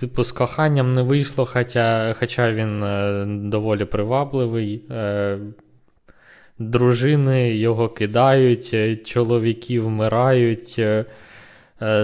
[0.00, 4.84] типу, з коханням не вийшло, хоча, хоча він е, доволі привабливий.
[6.58, 10.80] Дружини його кидають, чоловіки вмирають,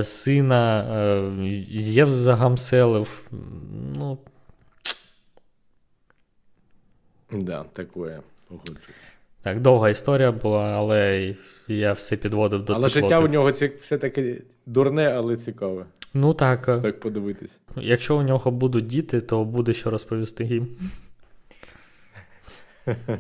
[0.03, 0.85] сина
[1.75, 3.29] Зевс загамселив.
[3.97, 4.19] Ну,
[7.33, 8.21] Да, такое.
[8.49, 8.79] Погоджуюсь.
[9.43, 11.35] Так, довга історія була, але
[11.69, 13.09] я все підводив до Але циклопів.
[13.09, 15.87] життя у нього ці- все-таки дурне, але цікаве.
[16.15, 17.61] Ну так, е, Так подивитись.
[17.77, 20.69] якщо у нього будуть діти, то буде що розповісти їм.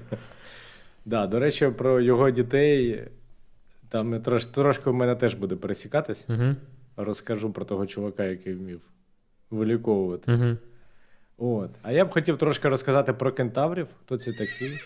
[1.05, 3.05] Да, до речі, про його дітей.
[3.89, 6.25] Там трош, трошки в мене теж буде пересікатись.
[6.29, 6.55] Угу,
[6.97, 8.81] Розкажу про того чувака, який вмів
[9.51, 10.33] виліковувати.
[10.33, 10.57] угу.
[11.43, 11.70] От.
[11.82, 13.88] А я б хотів трошки розказати про кентаврів.
[14.05, 14.78] Хто це такі?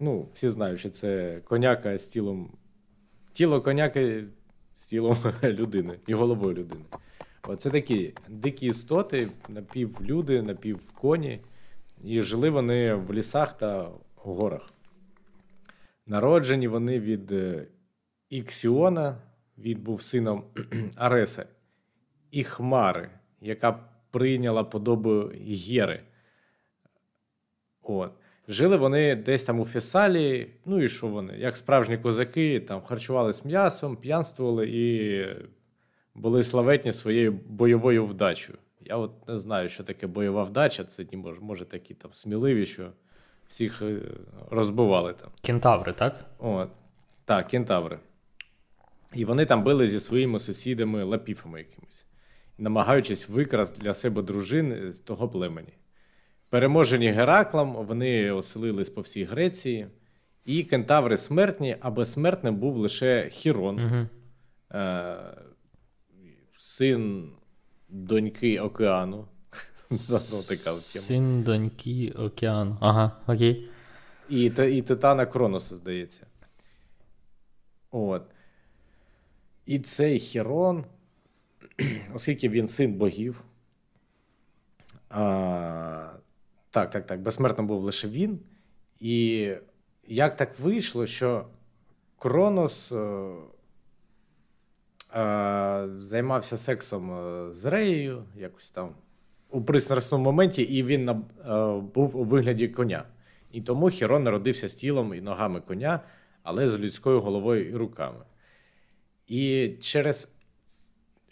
[0.00, 2.52] Ну, всі знають, що це коняка з тілом.
[3.32, 4.24] Тіло коняки
[4.76, 6.84] з тілом людини і головою людини.
[7.42, 11.40] От це такі дикі істоти, напівлюди, напівконі.
[12.02, 14.70] І жили вони в лісах та горах.
[16.06, 17.66] Народжені вони від е,
[18.30, 19.18] Іксіона,
[19.58, 20.44] він був сином
[20.96, 21.46] Ареса,
[22.30, 23.10] і Хмари,
[23.40, 26.02] яка прийняла подобу Гєри.
[27.82, 28.10] От.
[28.48, 33.44] Жили вони десь там у Фесалії, ну і що вони, як справжні козаки, там харчувались
[33.44, 35.26] м'ясом, п'янствували і
[36.14, 38.58] були славетні своєю бойовою вдачею.
[38.80, 42.90] Я от не знаю, що таке бойова вдача, це може, може такі там сміливі, що
[43.48, 44.00] всіх е,
[44.50, 45.30] розбивали там.
[45.42, 46.24] Кентаври, так?
[46.38, 46.68] От.
[47.24, 47.98] Так, кентаври.
[49.14, 52.03] І вони там били зі своїми сусідами лапіфами якимись,
[52.58, 55.72] намагаючись викрасти для себе дружин з того племені.
[56.48, 59.86] Переможені Гераклом, вони оселились по всій Греції,
[60.44, 64.06] і кентаври смертні, а безсмертним був лише Хірон, Угу.
[64.78, 65.34] е-
[66.58, 67.32] син
[67.88, 69.28] доньки океану.
[69.90, 70.18] Ну.
[70.78, 72.76] Син доньки океану.
[72.80, 73.68] Ага, окей.
[74.28, 76.26] І, і Титана Кроноса, здається.
[77.90, 78.22] От.
[79.66, 80.84] І цей Херон,
[82.14, 83.44] оскільки він син богів.
[85.10, 86.12] А,
[86.70, 87.20] так, так, так.
[87.20, 88.40] Безсмертно був лише він.
[89.00, 89.50] І
[90.06, 91.46] як так вийшло, що
[92.18, 92.96] Кронос е,
[95.14, 98.94] е, займався сексом е, з Реєю, якось там
[99.50, 101.14] у пристрасному моменті, і він е,
[101.94, 103.04] був у вигляді коня.
[103.52, 106.00] І тому Хірон народився з тілом і ногами коня,
[106.42, 108.24] але з людською головою і руками.
[109.26, 110.33] І через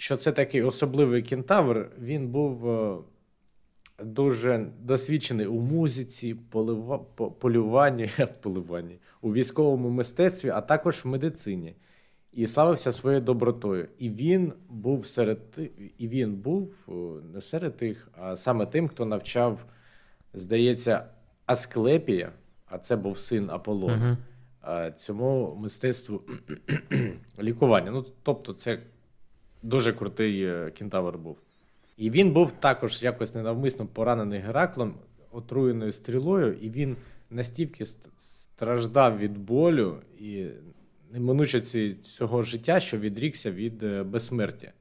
[0.02, 2.96] що це такий особливий кентавр, він був е,
[4.04, 6.98] дуже досвідчений у музиці, полива,
[7.40, 11.74] полюванні, поливанні, у військовому мистецтві, а також в медицині.
[12.32, 13.88] І славився своєю добротою.
[13.98, 15.38] І він був серед
[15.98, 16.88] і він був
[17.34, 19.64] не серед тих, а саме тим, хто навчав,
[20.34, 21.06] здається,
[21.46, 22.32] Асклепія,
[22.66, 24.16] а це був син Аполлона,
[24.66, 24.94] uh-huh.
[24.94, 26.22] цьому мистецтву
[27.42, 27.90] лікування.
[27.90, 28.78] Ну, тобто, це
[29.62, 31.38] дуже крутий е, кентавр був.
[31.96, 34.94] І він був також якось ненавмисно поранений Гераклом
[35.32, 36.96] отруєною стрілою, і він
[37.30, 37.86] настільки
[38.16, 40.46] страждав від болю і
[41.12, 44.72] неминучості цього життя, що відрікся від е, безсмертя.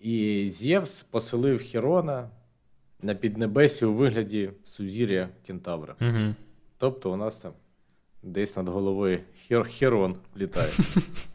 [0.00, 2.30] І Зевс поселив Херона
[3.02, 5.96] на піднебесі у вигляді сузір'я Кентавра.
[6.00, 6.34] Угу.
[6.78, 7.52] Тобто у нас там
[8.22, 10.70] десь над головою Хер- Херон літає.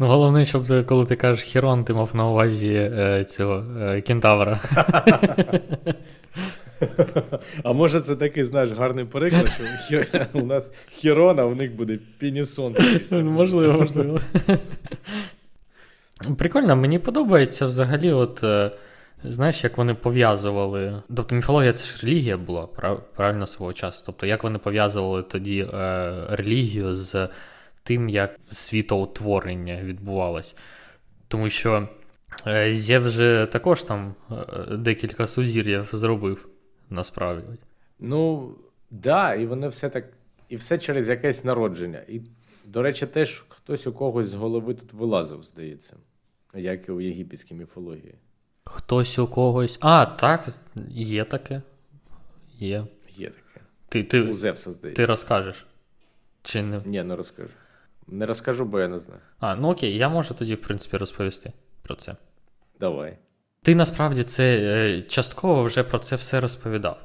[0.00, 4.60] Ну, головне, щоб коли ти кажеш Херон, ти мав на увазі е, цього е, кентавра.
[7.64, 9.48] А може це такий, знаєш, гарний переклад,
[9.86, 12.76] що у нас Херон, а у них буде Пінісон.
[13.10, 14.20] Можливо, можливо.
[16.38, 18.44] Прикольно, мені подобається взагалі, от.
[18.44, 18.70] Е,
[19.24, 21.02] знаєш, як вони пов'язували.
[21.16, 22.66] Тобто міфологія це ж релігія була,
[23.16, 24.02] правильно свого часу.
[24.06, 27.28] Тобто, як вони пов'язували тоді е, релігію з
[27.88, 30.56] тим, як світоутворення відбувалось.
[31.28, 31.88] Тому що
[32.46, 36.48] е, Зєв вже також там е, декілька сузір'їв зробив
[36.90, 37.58] насправді.
[37.98, 38.52] Ну,
[38.90, 40.04] да, і вони все так.
[40.48, 41.98] І все через якесь народження.
[42.08, 42.20] І,
[42.64, 45.96] до речі, теж хтось у когось з голови тут вилазив, здається,
[46.54, 48.14] як і у єгипетській міфології.
[48.64, 49.78] Хтось у когось.
[49.80, 50.48] А, так,
[50.88, 51.62] є таке.
[52.58, 52.86] Є.
[53.16, 53.60] Є таке.
[53.88, 55.02] Ти ти, у Зевса, здається.
[55.02, 55.66] Ти розкажеш?
[56.42, 56.82] Чи не?
[56.84, 57.50] Ні, не розкажу.
[58.08, 59.20] Не розкажу, бо я не знаю.
[59.40, 61.52] А, ну окей, я можу тоді, в принципі, розповісти
[61.82, 62.16] про це.
[62.80, 63.18] Давай.
[63.62, 66.98] Ти насправді це е, частково вже про це все розповідав.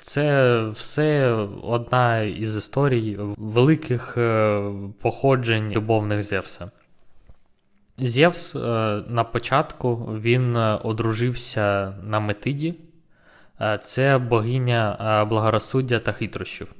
[0.00, 1.32] Це все
[1.62, 4.62] одна із історій великих е,
[5.00, 6.70] походжень любовних Зевса.
[7.98, 8.58] Зевс е,
[9.08, 12.74] на початку він одружився на Метиді,
[13.80, 16.74] це богиня благорозсуддя та хитрощів.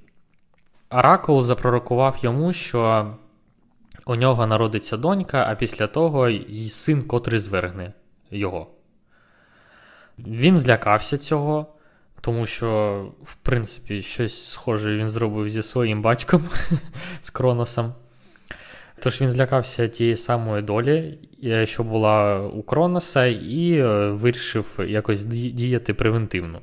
[0.90, 3.06] Оракул запророкував йому, що
[4.06, 7.92] у нього народиться донька, а після того й син, котрий звергне
[8.30, 8.66] його.
[10.18, 11.66] Він злякався цього,
[12.20, 16.48] тому що, в принципі, щось схоже він зробив зі своїм батьком
[17.22, 17.94] з Кроносом.
[19.02, 25.24] Тож він злякався тієї самої долі, е, що була у Кроноса, і е, вирішив якось
[25.24, 26.60] діяти превентивно.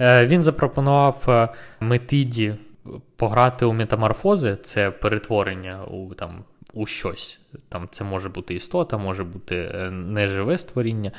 [0.00, 1.48] Е, він запропонував
[1.80, 2.54] Метиді
[3.16, 7.38] пограти у метаморфози це перетворення у там, у щось.
[7.68, 11.12] Там Це може бути істота, може бути е, неживе створіння.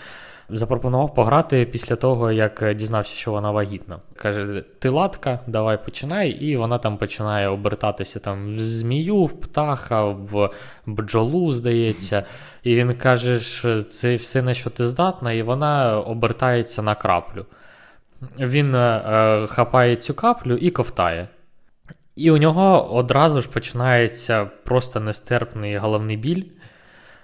[0.53, 3.99] Запропонував пограти після того, як дізнався, що вона вагітна.
[4.15, 10.05] Каже: ти латка, давай починай, і вона там починає обертатися там в змію, в птаха,
[10.05, 10.49] в
[10.85, 12.23] бджолу, здається.
[12.63, 17.45] І він каже, що це все на що ти здатна, і вона обертається на краплю.
[18.39, 21.27] Він е, хапає цю каплю і ковтає.
[22.15, 26.43] І у нього одразу ж починається просто нестерпний головний біль.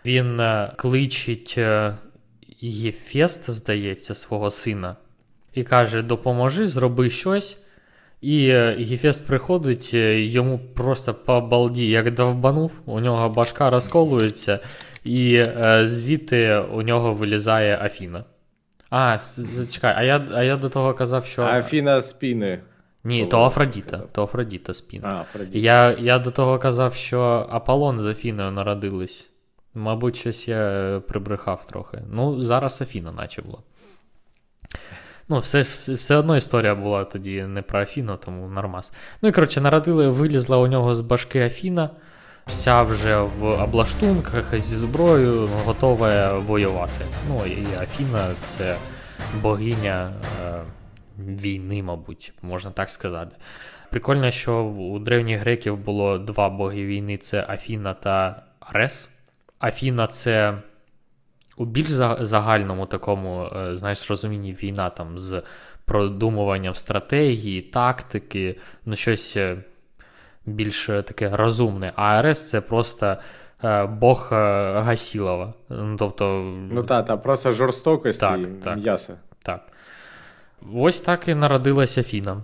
[0.05, 1.97] Він е, кличить е,
[2.61, 4.95] Єфест, здається, свого сина,
[5.53, 7.57] і каже: Допоможи, зроби щось.
[8.21, 14.59] І е, Єфест приходить, йому просто по балді, як довбанув, у нього башка розколується,
[15.03, 15.43] і
[15.83, 18.23] звідти у нього вилізає Афіна.
[18.89, 21.43] А, зачекай, а я а я до того казав, що.
[21.43, 22.59] Афіна спіни.
[23.03, 25.01] Ні, то Афродіта, то Афродіта спін.
[25.05, 25.57] А, Афродіта.
[25.57, 29.29] Я я до того казав, що Аполлон з Афіною народились.
[29.73, 32.01] Мабуть, щось я прибрехав трохи.
[32.11, 33.63] Ну, зараз Афіна, наче було.
[35.29, 38.93] Ну, все все, все одно історія була тоді не про Афіну, тому нормас.
[39.21, 41.89] Ну і коротше, народили, вилізла у нього з башки Афіна,
[42.45, 47.05] вся вже в облаштунках зі зброєю, готова воювати.
[47.29, 48.75] Ну, і Афіна це
[49.41, 50.13] богиня.
[50.45, 50.61] Е,
[51.19, 53.35] війни, мабуть, можна так сказати.
[53.89, 59.11] Прикольно, що у древніх греків було два боги війни: це Афіна та Арес.
[59.59, 60.57] Афіна це
[61.57, 61.89] у більш
[62.19, 65.41] загальному такому, е, знаєш, розумінні війна там з
[65.85, 69.57] продумуванням стратегії, тактики, ну щось е,
[70.45, 71.93] більш таке розумне.
[71.95, 73.17] А Арес це просто.
[73.63, 75.53] Е, Бог Гасілова.
[75.69, 76.53] Ну, тобто...
[76.71, 78.39] Ну так, та, просто жорстокості так,
[78.77, 79.17] і м'яса.
[79.43, 79.67] Так.
[80.73, 82.43] Ось так і народилася Фіна.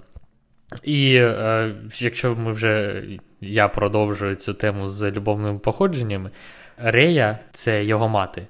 [0.83, 3.03] І е, якщо ми вже
[3.41, 6.29] я продовжую цю тему з любовними походженнями,
[6.77, 8.47] Рея це його мати.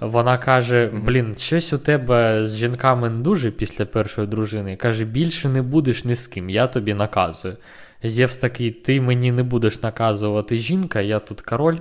[0.00, 4.76] Вона каже: Блін, щось у тебе з жінками не дуже після першої дружини.
[4.76, 7.56] Каже, більше не будеш ні з ким, я тобі наказую.
[8.02, 11.78] Зевс такий, ти мені не будеш наказувати жінка, я тут король.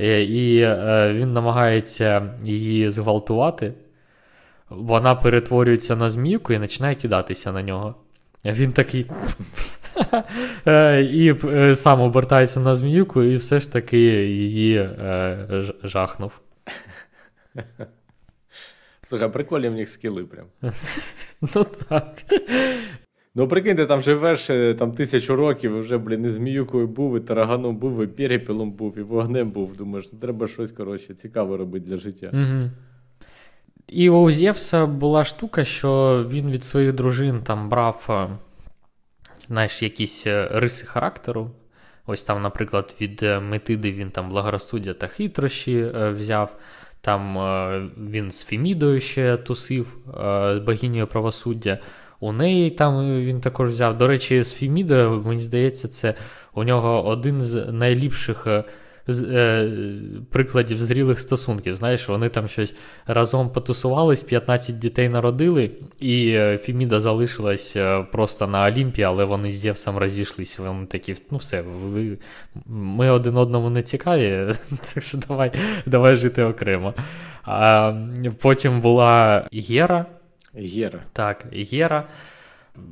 [0.00, 3.72] Е, і е, він намагається її зґвалтувати.
[4.70, 7.94] Вона перетворюється на змійку і починає кидатися на нього.
[8.44, 9.06] Він такий.
[10.66, 11.34] Е, і
[11.74, 14.88] сам обертається на зміюку, і все ж таки її
[15.82, 16.40] жахнув.
[19.02, 20.46] Слухай, прикольні в них скіли прям.
[21.54, 22.14] Ну так.
[23.34, 27.76] Ну, прикиньте, там живеш е, там тисячу років, вже, блін, і зміюкою був, і тараганом
[27.76, 29.76] був, і перепілом був, і вогнем був.
[29.76, 32.30] Думаєш, треба щось коротше, цікаве робити для життя.
[32.32, 32.70] Угу.
[33.90, 38.28] І у Зевса була штука, що він від своїх дружин там брав е,
[39.48, 41.50] знаєш, якісь е, риси характеру.
[42.06, 46.56] Ось там, наприклад, від Метиди він там благорозсуддя та хитрощі взяв.
[47.00, 47.34] Там
[48.10, 49.96] він з Фемідою ще тусив,
[50.66, 51.78] богинею правосуддя.
[52.20, 53.98] У неї там він також взяв.
[53.98, 56.14] До речі, з Фімідою, мені здається, це
[56.54, 58.46] у нього один з найліпших
[59.08, 59.70] е,
[60.30, 61.76] прикладів зрілих стосунків.
[61.76, 62.74] Знаєш, вони там щось
[63.06, 65.70] разом потусувались, 15 дітей народили,
[66.00, 70.58] і е, Фіміда залишилась е, просто на Олімпі, але вони з Зевсом розійшлись.
[70.58, 72.18] Вони такі, ну все, ви,
[72.66, 74.54] ми один одному не цікаві,
[74.94, 75.52] так що давай,
[75.86, 76.94] давай жити окремо.
[77.42, 77.92] А
[78.40, 80.06] Потім була Гера.
[80.54, 81.00] Гера.
[81.12, 82.04] Так, Гера.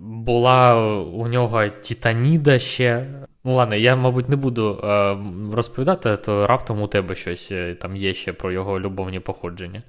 [0.02, 3.06] Була у нього Титаніда ще.
[3.44, 5.16] Ну, ладно, я, мабуть, не буду е,
[5.52, 9.82] розповідати, то раптом у тебе щось е, там є ще про його любовні походження.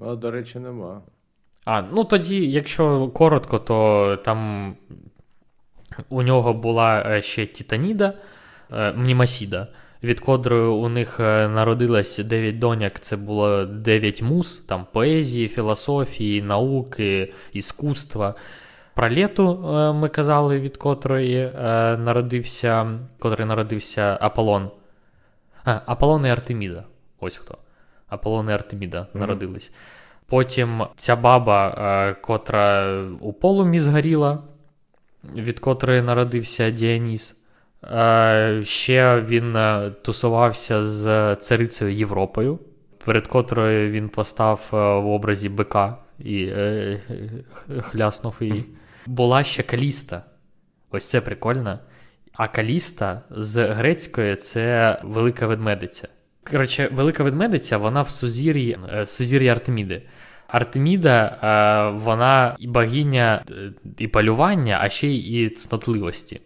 [0.00, 1.02] А, до речі, нема.
[1.64, 4.74] А, ну тоді, якщо коротко, то там
[6.08, 8.12] у нього була е, ще Титаніда,
[8.72, 9.68] е, Мнімасіда
[10.02, 17.32] від котрої у них народилось 9 доняк, це було 9 муз, там поезії, філософії, науки,
[17.52, 18.34] іскусства.
[18.98, 21.52] Про літу е, ми казали, від котрої е,
[21.96, 24.70] народився котрий народився Аполлон.
[25.64, 26.84] А, Аполлон і Артеміда.
[27.20, 27.58] Ось хто.
[28.08, 29.18] Аполлон і Артеміда mm-hmm.
[29.18, 29.72] народились.
[30.26, 34.38] Потім ця баба, котра у полумі згоріла,
[35.36, 37.42] від котрої народився Діаніс.
[37.84, 42.58] Е, ще він е, тусувався з царицею Європою,
[43.04, 46.52] перед котрою він постав е, в образі бика і
[47.80, 48.64] хляснув її.
[49.08, 50.22] Була ще Каліста.
[50.90, 51.78] Ось це прикольно.
[52.32, 56.08] А Каліста з грецької це велика ведмедиця.
[56.50, 60.02] Коротше, велика ведмедиця, вона в сузір'ї сузір'ї Артеміди.
[60.48, 63.44] Артеміда, вона і богиня
[63.98, 66.40] і полювання, а ще і цнотливості.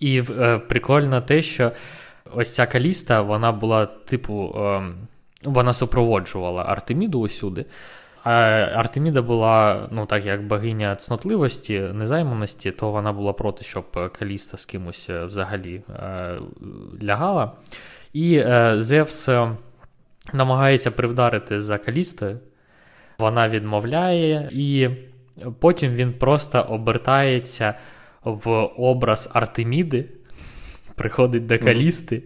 [0.00, 1.72] І е, прикольно те, що
[2.34, 4.82] ось ця каліста, вона була, типу, е,
[5.44, 7.64] вона супроводжувала Артеміду усюди.
[8.24, 8.30] А
[8.74, 14.64] Артеміда була, ну так як богиня цнотливості, незайманості, то вона була проти, щоб Каліста з
[14.64, 16.38] кимось е, взагалі е,
[17.02, 17.52] лягала.
[18.12, 19.28] І е, Зевс
[20.32, 22.38] намагається привдарити за Калістою,
[23.18, 24.88] вона відмовляє, і
[25.58, 27.74] потім він просто обертається
[28.24, 30.04] в образ Артеміди,
[30.94, 32.22] приходить до Калісти,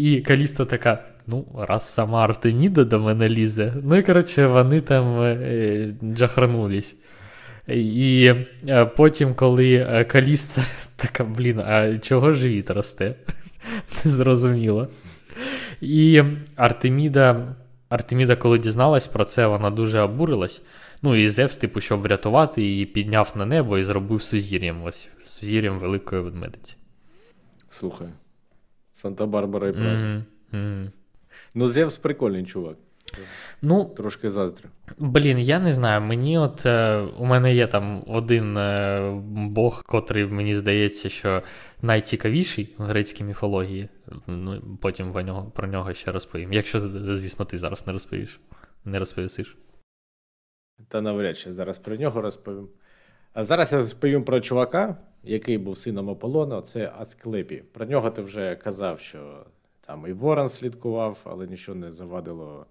[0.00, 1.04] і Каліста така.
[1.26, 3.74] Ну, раз сама Артеміда до мене лізе.
[3.82, 6.96] Ну і коротше, вони там е, джахранулись.
[7.68, 8.32] І
[8.68, 10.62] е, потім, коли е, Каліста
[10.96, 13.14] така, блін, а чого живіт росте?
[14.04, 14.88] Незрозуміло.
[15.80, 16.22] І
[16.56, 17.54] Артеміда,
[17.88, 20.62] Артеміда, коли дізналась про це, вона дуже обурилась.
[21.02, 24.84] Ну і Зевс, типу, щоб врятувати її, підняв на небо і зробив сузір'ям.
[24.84, 26.76] Ось сузір'ям великої ведмедиці.
[27.70, 28.08] Слухай.
[29.04, 29.90] Санта-Барбара і правда.
[29.90, 30.22] Mm-hmm.
[30.52, 30.90] Mm-hmm.
[31.54, 32.76] Ну, Зевс прикольний чувак.
[33.62, 34.68] Ну, Трошки заздрю.
[34.98, 36.00] Блін, я не знаю.
[36.00, 39.00] Мені от е, у мене є там один е,
[39.34, 41.42] бог, котрий мені здається, що
[41.82, 43.88] найцікавіший в грецькій міфології.
[44.26, 46.52] Ну, Потім в нього, про нього ще розповім.
[46.52, 46.80] Якщо,
[47.14, 48.40] звісно, ти зараз не розповіш,
[48.84, 49.56] не розповісиш.
[50.88, 52.68] Та навряд чи зараз про нього розповім.
[53.32, 57.56] А зараз я розповім про чувака, який був сином Аполлона, це Асклепі.
[57.72, 59.46] Про нього ти вже казав, що
[59.80, 62.66] там і Ворон слідкував, але нічого не завадило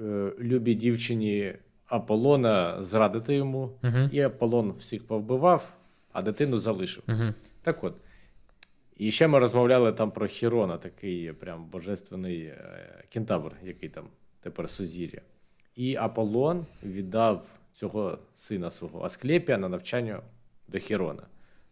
[0.00, 1.54] е, любій дівчині
[1.86, 3.78] Аполлона зрадити йому.
[3.82, 5.72] uh І Аполлон всіх повбивав,
[6.12, 7.02] а дитину залишив.
[7.06, 8.00] uh Так от.
[8.96, 14.04] І ще ми розмовляли там про Хірона, такий прям божественний е, кентавр, який там
[14.40, 15.20] тепер сузір'я.
[15.76, 20.22] І Аполлон віддав цього сина свого Асклепія на навчання
[20.68, 21.22] до Хірона.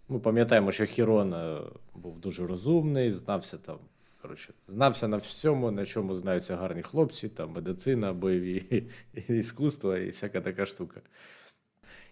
[0.08, 1.60] Ми пам'ятаємо, що Хірон е,
[1.94, 3.78] був дуже розумний, знався там
[4.22, 8.84] Коротше, знався на всьому, на чому знаються гарні хлопці, там медицина, бойові
[9.28, 11.00] іскусства і всяка така штука.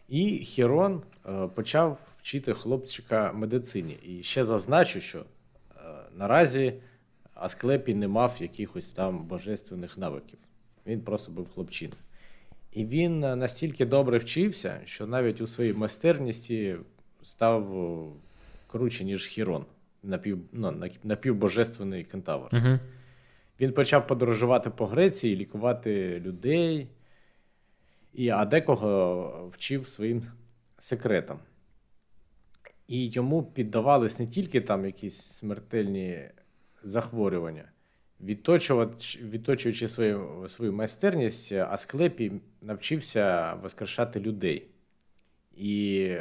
[0.08, 3.92] І Хірон е, почав вчити хлопчика медицині.
[3.92, 5.24] І ще зазначу, що е,
[6.16, 6.82] наразі
[7.34, 10.38] Асклепій не мав якихось там божественних навиків.
[10.86, 12.02] Він просто був хлопчиною.
[12.72, 16.76] І він настільки добре вчився, що навіть у своїй майстерності
[17.22, 17.64] став
[18.66, 19.64] круче, ніж Хірон,
[20.02, 22.48] напів, ну, напівбожественний кентавр.
[22.52, 22.78] Угу.
[23.60, 26.88] Він почав подорожувати по Греції, лікувати людей,
[28.12, 30.22] і, а декого вчив своїм
[30.78, 31.38] секретам.
[32.88, 36.30] І йому піддавались не тільки там якісь смертельні
[36.82, 37.64] захворювання.
[38.22, 42.32] Відточуючи свою свою майстерність, Асклепій
[42.62, 44.66] навчився воскрешати людей.
[45.56, 46.16] І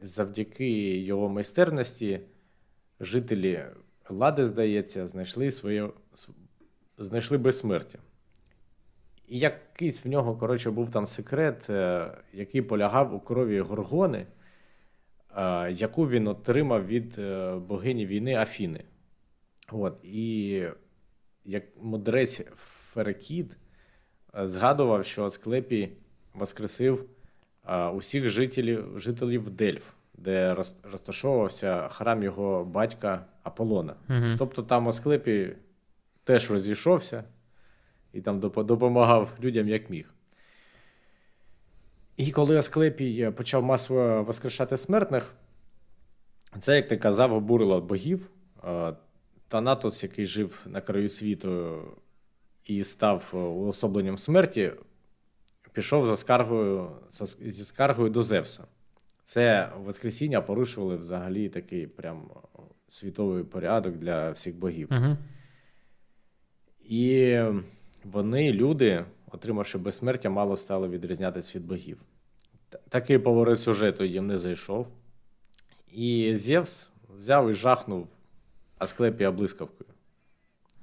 [0.00, 2.20] завдяки його майстерності
[3.00, 3.64] жителі
[4.08, 5.88] Лади, здається, знайшли своє,
[6.98, 7.98] знайшли безсмертя.
[9.28, 14.26] І якийсь в нього, коротше, був там секрет, е, який полягав у крові горгони,
[15.36, 18.84] е, яку він отримав від е, богині війни Афіни.
[19.72, 20.62] От, І
[21.44, 22.42] як мудрець
[22.90, 23.56] Ферекід
[24.34, 25.92] згадував, що Асклепій
[26.34, 27.08] воскресив
[27.94, 33.94] усіх жителів жителів Дельф, де розташовувався храм його батька Аполлона.
[34.08, 34.36] Угу.
[34.38, 35.56] Тобто там Асклепій
[36.24, 37.24] теж розійшовся
[38.12, 40.14] і там допомагав людям як міг.
[42.16, 45.34] І коли Асклепій почав масово воскрешати смертних,
[46.60, 48.30] це, як ти казав, обурило богів.
[49.52, 51.82] Танатос, який жив на краю світу
[52.64, 54.72] і став уособленням смерті,
[55.72, 56.90] пішов за скаргою,
[57.40, 58.64] зі скаргою до Зевса.
[59.24, 62.30] Це Воскресіння порушували взагалі такий прям
[62.88, 64.88] світовий порядок для всіх богів.
[64.90, 65.16] Угу.
[66.88, 67.40] І
[68.04, 72.02] вони, люди, отримавши безсмертя, мало стали відрізнятися від богів.
[72.88, 74.86] Такий поворот сюжету їм не зайшов.
[75.92, 78.08] І Зевс взяв і жахнув
[78.82, 79.90] Асклепія блискавкою.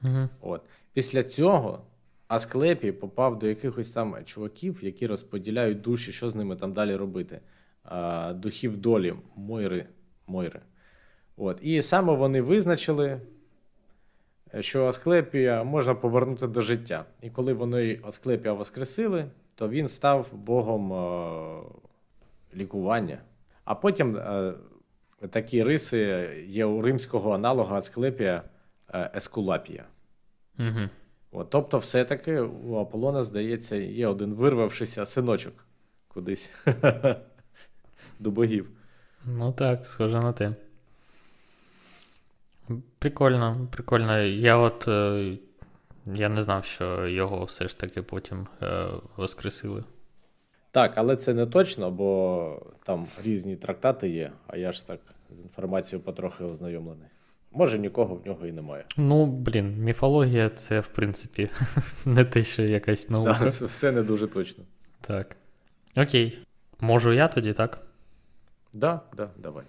[0.04, 0.30] Угу.
[0.42, 0.62] От.
[0.94, 1.86] Після цього
[2.28, 7.42] Асклепій попав до якихось там чуваків, які розподіляють душі, що з ними там далі робити.
[7.84, 9.86] А, Духів долі Мойри.
[10.28, 10.62] Мойри.
[11.38, 11.60] От.
[11.62, 13.22] І саме вони визначили,
[14.60, 17.06] що Асклепія можна повернути до життя.
[17.22, 21.62] І коли вони Асклепія воскресили, то він став богом а,
[22.56, 23.18] лікування.
[23.66, 24.54] А потім а,
[25.30, 28.44] такі риси є у римського аналога Асклепія
[29.16, 29.86] Ескулапія.
[30.60, 30.90] Угу.
[31.32, 35.66] От, Тобто, все-таки у Аполлона, здається, є один вирвавшися синочок
[36.08, 36.54] кудись
[38.20, 38.70] до богів.
[39.26, 40.56] Ну так, схоже на те.
[43.00, 44.20] Прикольно, прикольно.
[44.20, 45.38] Я от е,
[46.06, 48.88] я не знав, що його все ж таки потім е,
[49.18, 49.84] воскресили.
[50.72, 55.00] Так, але це не точно, бо там різні трактати є, а я ж так
[55.32, 57.08] з інформацією потрохи ознайомлений.
[57.52, 58.86] Може, нікого в нього і немає.
[58.98, 61.50] Ну, блін, міфологія це, в принципі,
[62.06, 63.38] не те, що якась наука.
[63.40, 64.64] Да, Все не дуже точно.
[65.02, 65.36] Так.
[65.96, 66.40] Окей.
[66.80, 67.82] Можу я тоді, так?
[68.74, 69.64] Да, да, давай.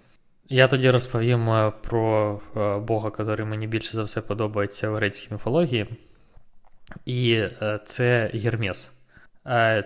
[0.49, 5.27] Я тоді розповім е, про е, Бога, який мені більше за все подобається в грецькій
[5.31, 5.87] міфології.
[7.05, 9.00] І е, це Гермес.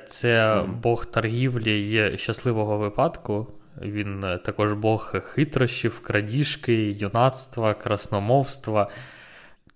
[0.08, 0.74] Це mm.
[0.82, 3.48] Бог торгівлі і щасливого випадку.
[3.82, 8.90] Він е, також Бог хитрощів, крадіжки, юнацтва, красномовства.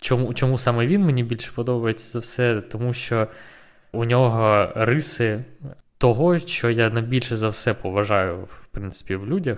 [0.02, 2.62] Чому чому саме він мені більше подобається за все?
[2.62, 3.28] Тому що
[3.92, 5.44] у нього риси
[5.98, 9.58] того, що я найбільше за все поважаю, в принципі, в людях,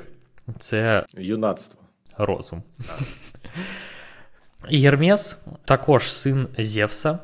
[0.60, 1.82] це юнацтво.
[2.18, 2.64] Розум.
[4.70, 7.20] І Гермес також син Зевса.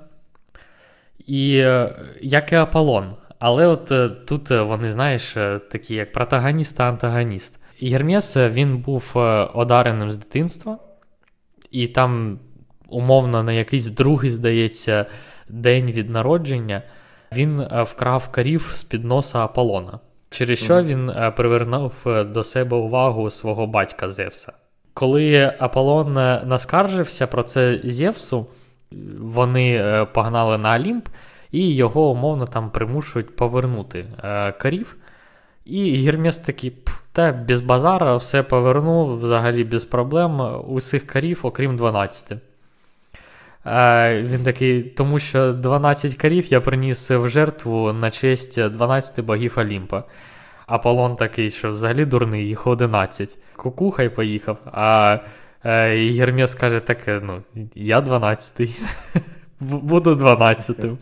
[1.27, 3.13] І е, як і Аполлон.
[3.39, 5.33] Але от е, тут е, вони, знаєш,
[5.71, 7.59] такі як протагоніст та антагоніст.
[7.79, 9.11] Єрмєс він був
[9.53, 10.77] одареним з дитинства,
[11.71, 12.39] і там,
[12.89, 15.05] умовно, на якийсь другий, здається,
[15.49, 16.81] день від народження
[17.31, 19.99] він вкрав карів з під носа Аполлона,
[20.29, 24.53] через що він привернув до себе увагу свого батька Зевса.
[24.93, 26.13] Коли Аполлон
[26.47, 28.47] наскаржився про це Зевсу,
[29.19, 31.07] вони погнали на Олімп
[31.51, 34.95] і його умовно там примушують повернути е, карів.
[35.65, 36.73] І Гермес такий,
[37.11, 42.37] та без базара, все повернув взагалі без проблем усіх карів, окрім 12.
[43.65, 49.53] Е, він такий, тому що 12 карів я приніс в жертву на честь 12 богів
[49.57, 50.03] Олімпа.
[50.67, 53.37] Аполлон такий, що взагалі дурний, їх 11.
[53.55, 54.61] Кукухай поїхав.
[54.65, 55.19] А Е,
[55.95, 57.43] і Гермес каже, так, ну,
[57.75, 58.69] я 12-й,
[59.59, 60.97] буду 12-тим.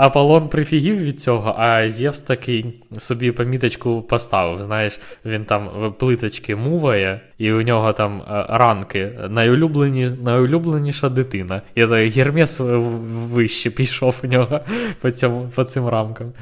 [0.00, 4.62] Аполлон прифігів від цього, а Зевс такий собі поміточку поставив.
[4.62, 11.62] Знаєш, він там плиточки муває, і у нього там е, ранки найулюблені, найулюбленіша дитина.
[11.74, 14.60] І Гермес вище пішов у нього
[15.00, 16.32] по цьому, по цим рамкам,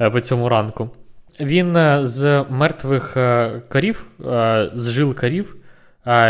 [0.00, 0.90] е, по цьому ранку.
[1.40, 3.16] Він е, з мертвих
[3.68, 4.06] корів,
[4.74, 5.56] з жил корів,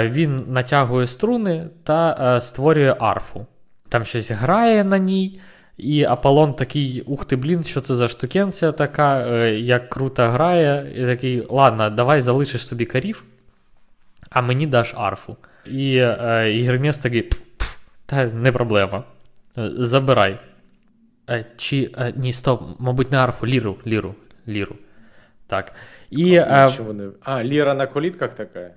[0.03, 3.47] він натягує струни та створює арфу.
[3.89, 5.41] Там щось грає на ній.
[5.77, 10.93] І Аполлон такий, ух ти, блін, що це за штукенція така, е, як круто грає.
[10.97, 13.25] І такий, ладно, давай залишиш собі карів,
[14.31, 15.37] а мені даш арфу.
[15.67, 17.31] І е, і Гермес такий,
[18.07, 19.05] та не проблема.
[19.59, 20.39] Е, забирай.
[21.57, 24.15] Чи ні, стоп, мабуть, не арфу, ліру, ліру,
[24.49, 24.77] ліру.
[25.47, 25.73] Так.
[26.11, 27.09] І, а, вони...
[27.21, 28.71] а, ліра на колітках така?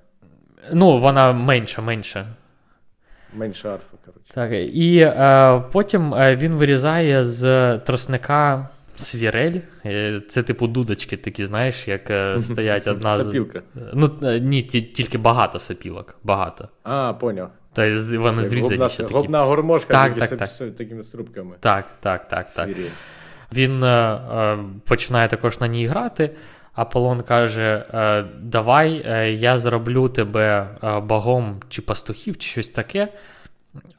[0.73, 2.25] Ну, вона менша, менша.
[3.33, 4.33] Менше арфа, коротше.
[4.33, 9.59] Так, І е, потім е, він вирізає з тросника свірель.
[9.85, 13.23] Е, це, типу, дудочки такі, знаєш, як е, стоять одна.
[13.23, 13.61] Сапілка.
[13.93, 14.09] Ну,
[14.41, 16.17] ні, тільки багато сапілок.
[16.23, 16.69] Багато.
[16.83, 17.49] А, поняв.
[17.73, 18.89] Та вони зрізані.
[18.89, 19.13] Такі.
[19.13, 20.75] гобна гормошка так, такі, так, з, так.
[20.75, 21.55] такими струбками.
[21.59, 22.49] Так, так, так.
[22.49, 22.69] так.
[23.53, 26.29] Він е, починає також на ній грати.
[26.77, 33.07] Аполлон каже: «Е, Давай е, я зроблю тебе е, богом чи пастухів, чи щось таке.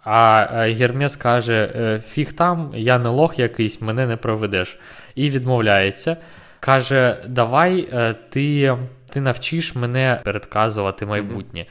[0.04, 0.46] А
[0.78, 4.78] Гермес каже: Фіг там, я не лох якийсь, мене не проведеш.
[5.14, 6.16] І відмовляється.
[6.60, 7.88] Каже: Давай
[8.30, 8.76] ти
[9.10, 11.66] ти навчиш мене передказувати майбутнє.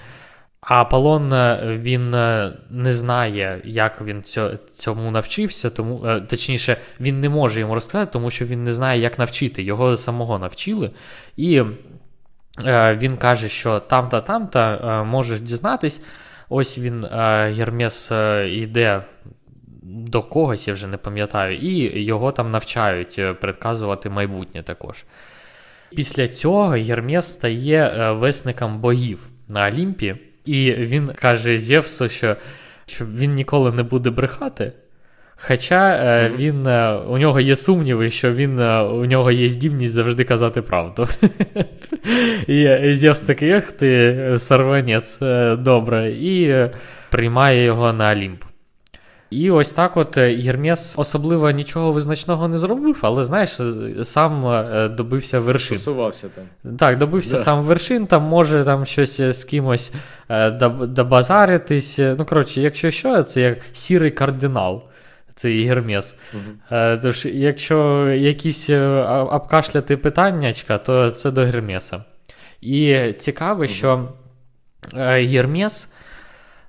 [0.70, 4.24] А Аполлон е, він е, не знає, як він
[4.74, 9.02] цьому навчився, тому е, точніше, він не може йому розказати, тому що він не знає,
[9.02, 9.64] як навчити.
[9.64, 10.92] Його самого навчили.
[11.38, 11.64] І
[12.98, 16.02] він каже, що там-та, там-та можеш дізнатись.
[16.50, 17.06] Ось він,
[17.58, 18.12] Гермес,
[18.46, 19.02] йде
[19.84, 25.06] до когось, я вже не пам'ятаю, і його там навчають предказувати майбутнє також.
[25.96, 30.16] Після цього Гермес стає весником богів на Олімпі.
[30.48, 32.36] І він каже Зевсу, що
[32.86, 34.72] що він ніколи не буде брехати.
[35.40, 39.94] Хоча е, він, е, у нього є сумніви, що він, е, у нього є здібність
[39.94, 41.08] завжди казати правду.
[42.48, 45.20] І Зевс такий, ех ти, сорванець,
[45.58, 46.56] добре, і
[47.10, 48.44] приймає його на Олімп.
[49.30, 53.60] І ось так от е, особливо нічого визначного не зробив, але знаєш,
[54.04, 55.78] сам е, добився вершин.
[55.78, 56.78] Посувався там.
[56.78, 57.38] Так, добився да.
[57.38, 59.94] сам вершин, там може там щось е, з кимось
[60.82, 62.00] добазаритись.
[62.00, 64.84] Ну, коротше, якщо що, це як сірий кардинал.
[65.36, 66.18] Це Гермес.
[66.34, 66.78] Угу.
[67.02, 68.70] Тож, якщо якісь
[69.30, 72.04] обкашляти питаннячка, то це до Гермеса.
[72.62, 73.68] І цікаво, угу.
[73.68, 74.10] що
[74.94, 75.94] Гермес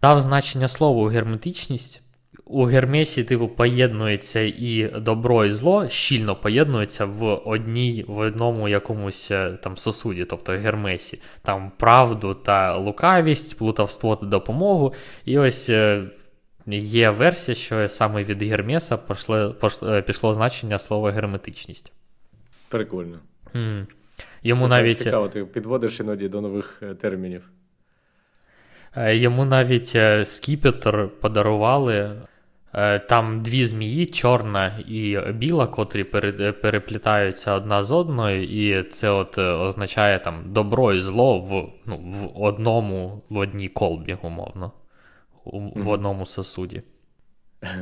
[0.03, 2.03] дав значення слову герметичність
[2.49, 9.31] у Гермесі, типу, поєднується і добро, і зло щільно поєднуються в одній, в одному якомусь
[9.31, 11.23] е, там сосуді, тобто Гермесі.
[11.43, 14.95] Там правду та лукавість, плутавство та допомогу.
[15.25, 16.05] І ось е,
[16.67, 21.93] є версія, що саме від Гермеса пошло, пошло, е, пішло значення слова герметичність.
[22.69, 23.19] Прикольно.
[23.55, 23.87] Mm.
[24.43, 24.99] Йому Це навіть...
[24.99, 27.51] Цікаво, ти підводиш іноді до нових термінів.
[28.97, 29.97] Йому навіть
[30.29, 32.17] скіпетр подарували
[33.09, 36.05] там дві змії, чорна і біла, котрі
[36.53, 41.97] переплітаються одна з одною, і це от е, означає там добро і зло в ну,
[41.97, 44.73] в одному, в одній колбі, умовно,
[45.75, 46.83] в одному сосуді.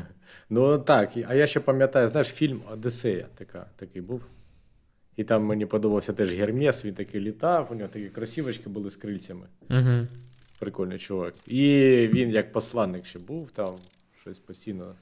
[0.51, 4.27] Ну так, а я ще пам'ятаю, знаєш, фільм Одесея така, такий був.
[5.17, 8.97] І там мені подобався теж Гермес, він такий літав, у нього такі красивочки були з
[8.97, 9.47] крильцями.
[9.71, 10.07] Угу.
[10.59, 11.35] Прикольний чувак.
[11.47, 11.69] І
[12.13, 13.75] він як посланник ще був там
[14.27, 14.97] щось постійно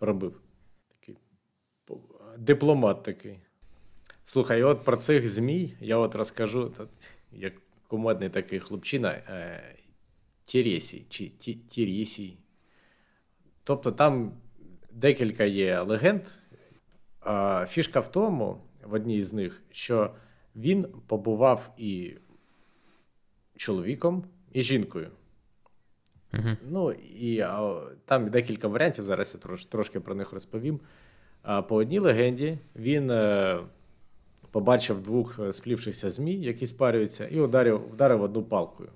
[0.00, 0.40] робив.
[0.88, 1.16] Такий
[2.38, 3.40] дипломат такий.
[4.24, 6.74] Слухай, от про цих змій я от розкажу,
[7.32, 7.52] як
[7.88, 9.74] кумедний такий хлопчина е,
[10.44, 12.38] Тірєсій чи Тірєсій.
[13.64, 14.32] Тобто там
[14.90, 16.22] декілька є легенд.
[17.68, 20.14] Фішка в тому, в одній з них, що
[20.56, 22.14] він побував і
[23.56, 25.10] чоловіком, і жінкою.
[26.70, 29.04] Ну і а, там декілька варіантів.
[29.04, 30.80] Зараз я трош, трошки про них розповім.
[31.42, 33.58] А, По одній легенді він е,
[34.50, 38.88] побачив двох е, сплівшихся змій, які спарюються, і ударив вдарив одну палкою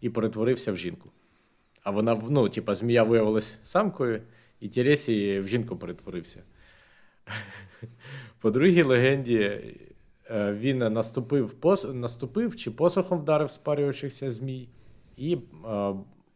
[0.00, 1.10] і перетворився в жінку.
[1.82, 4.22] А вона, ну, типа, змія виявилась самкою,
[4.60, 6.42] і Тересі в жінку перетворився.
[8.40, 9.40] По другій легенді
[10.30, 11.54] е, він наступив,
[11.92, 14.68] наступив чи посохом вдарив спарюючихся змій.
[15.16, 15.38] І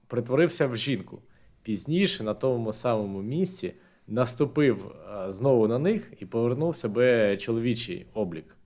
[0.09, 1.22] притворився в жінку.
[1.62, 3.74] Пізніше на тому самому місці
[4.06, 8.56] наступив е, знову на них і повернув себе чоловічий облік.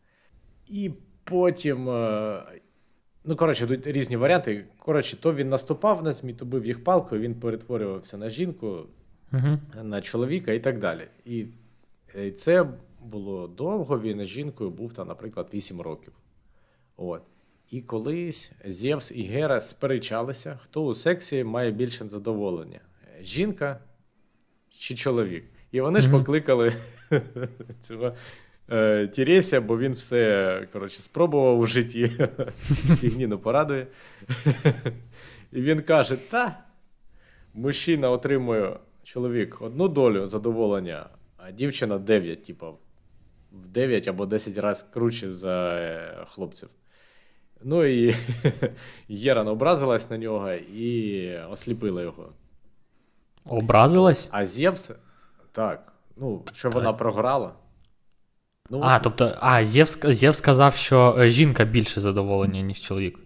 [0.68, 0.90] І
[1.24, 2.42] потім, е,
[3.24, 4.64] ну, коротше, тут різні варіанти.
[4.78, 8.86] Коротше, то він наступав на змі, то бив їх палкою, він перетворювався на жінку,
[9.32, 9.82] Угу.
[9.82, 11.08] на чоловіка і так далі.
[11.24, 11.46] І
[12.16, 12.66] е, це
[13.00, 14.00] було довго.
[14.00, 16.12] Він з жінкою був там, наприклад, 8 років.
[16.96, 17.22] От.
[17.72, 22.80] І колись Зевс і Гера сперечалися, хто у сексі має більше задоволення:
[23.22, 23.80] жінка
[24.70, 25.44] чи чоловік.
[25.70, 26.72] І вони ж покликали
[27.82, 28.12] цього
[28.70, 32.12] е, Тіресія, бо він все коротше, спробував у житті.
[33.00, 33.86] Фігніно порадує.
[35.52, 36.64] І він каже: та,
[37.54, 42.78] мужчина отримує чоловік одну долю задоволення, а дівчина 9, типу,
[43.52, 46.68] в 9 або 10 разів круче за е, хлопців.
[47.64, 48.14] Ну і
[49.08, 52.28] Єран образилась на нього і осліпила його.
[53.44, 54.28] Образилась?
[54.30, 54.92] А Зевс,
[55.52, 57.52] так, ну, що вона програла.
[58.70, 63.18] Ну, А, тобто, а, Зевс, Зевс сказав, що е, жінка більше задоволення, ніж чоловік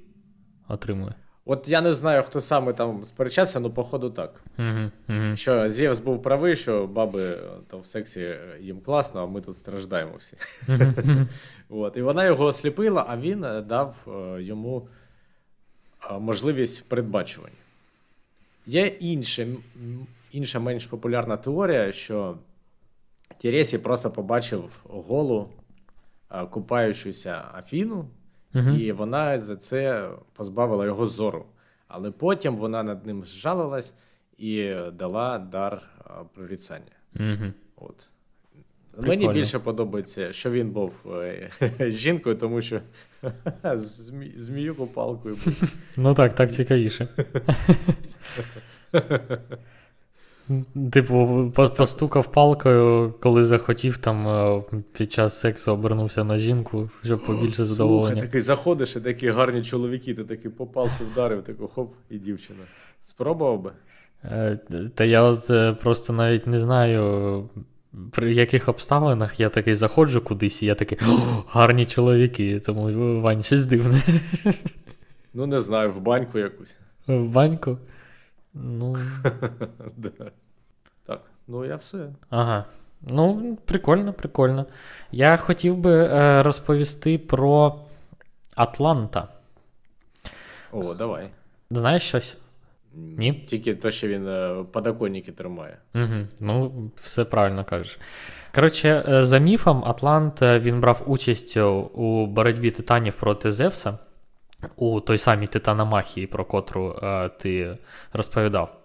[0.68, 1.14] отримує.
[1.48, 4.40] От я не знаю, хто саме там сперечався, ну, походу, так.
[4.58, 5.36] Угу, угу.
[5.36, 7.38] Що Зевс був правий, що баби е,
[7.70, 10.36] там в сексі е, їм класно, а ми тут страждаємо всі.
[11.68, 11.96] От.
[11.96, 14.88] І вона його осліпила, а він е, дав е, йому
[16.10, 17.56] е, можливість передбачування.
[18.66, 19.48] Є інше,
[20.32, 22.38] інша менш популярна теорія, що
[23.38, 25.48] Тіресі просто побачив голу
[26.50, 28.08] купаючуся Афіну,
[28.52, 28.80] Мгм.
[28.80, 31.46] і вона за це позбавила його зору.
[31.88, 33.94] Але потім вона над ним зжалилась
[34.38, 35.82] і дала дар
[36.34, 36.92] прорицання.
[37.14, 37.54] Мгм.
[37.76, 38.10] От.
[38.96, 39.26] Прикольно.
[39.26, 41.50] Мені більше подобається, що він був е,
[41.90, 42.80] жінкою, тому що
[43.74, 45.54] змі, зміюку палкою був.
[45.96, 47.08] Ну так, так цікавіше.
[50.92, 54.62] Типу, постукав палкою, коли захотів там е,
[54.92, 58.20] під час сексу обернувся на жінку, щоб побільше Слухай, задоволення.
[58.20, 62.58] такий заходиш, і такі гарні чоловіки, ти такий по палці вдарив, таку хоп, і дівчина.
[63.02, 63.72] Спробував би?
[64.24, 64.58] Е,
[64.94, 67.48] Та я от просто навіть не знаю,
[68.12, 73.42] при яких обставинах я такий заходжу кудись, і я такий «О, гарні чоловіки, тому Вань,
[73.42, 74.02] щось дивне.
[75.34, 76.76] Ну, не знаю, в баньку якусь.
[77.06, 77.78] В баньку.
[78.54, 78.96] Ну,
[79.96, 80.30] Да.
[81.06, 82.12] Так, ну я все.
[82.30, 82.64] ага.
[83.02, 84.66] Ну, прикольно, прикольно.
[85.12, 87.80] Я хотів би е, розповісти про
[88.54, 89.28] Атланта.
[90.72, 91.28] О, давай.
[91.70, 92.36] Знаєш щось?
[92.96, 93.32] Ні?
[93.32, 95.78] Тільки те, що він е, подоконники тримає.
[95.94, 96.26] Угу.
[96.40, 97.98] Ну, все правильно кажеш.
[98.54, 103.98] Коротше, е, за міфом, Атлант е, він брав участь у боротьбі титанів проти Зевса
[104.76, 107.78] у той самій Титаномахії, про котру е, ти
[108.12, 108.76] розповідав.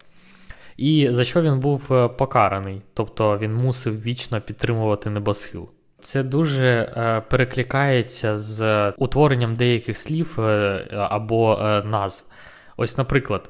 [0.78, 5.70] І за що він був покараний, тобто він мусив вічно підтримувати небосхил.
[6.02, 12.32] Це дуже е, перекликається з утворенням деяких слів е, або назв.
[12.78, 13.50] Ось, наприклад,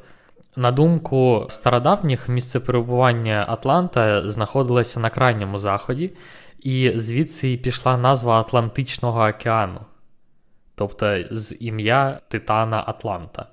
[0.55, 6.11] на думку стародавніх, місце перебування Атланта знаходилося на крайньому заході,
[6.59, 9.79] і звідси і пішла назва Атлантичного океану,
[10.75, 13.45] тобто з ім'я Титана Атланта.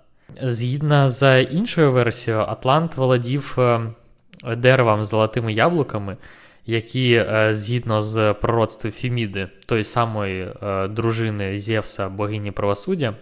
[0.43, 3.81] Згідно з іншою версією, Атлант володів е,
[4.57, 6.17] деревом з золотими яблуками,
[6.67, 13.15] які, е, згідно з пророцтвом Фіміди, той самої е, дружини Зевса, богині правосуддя,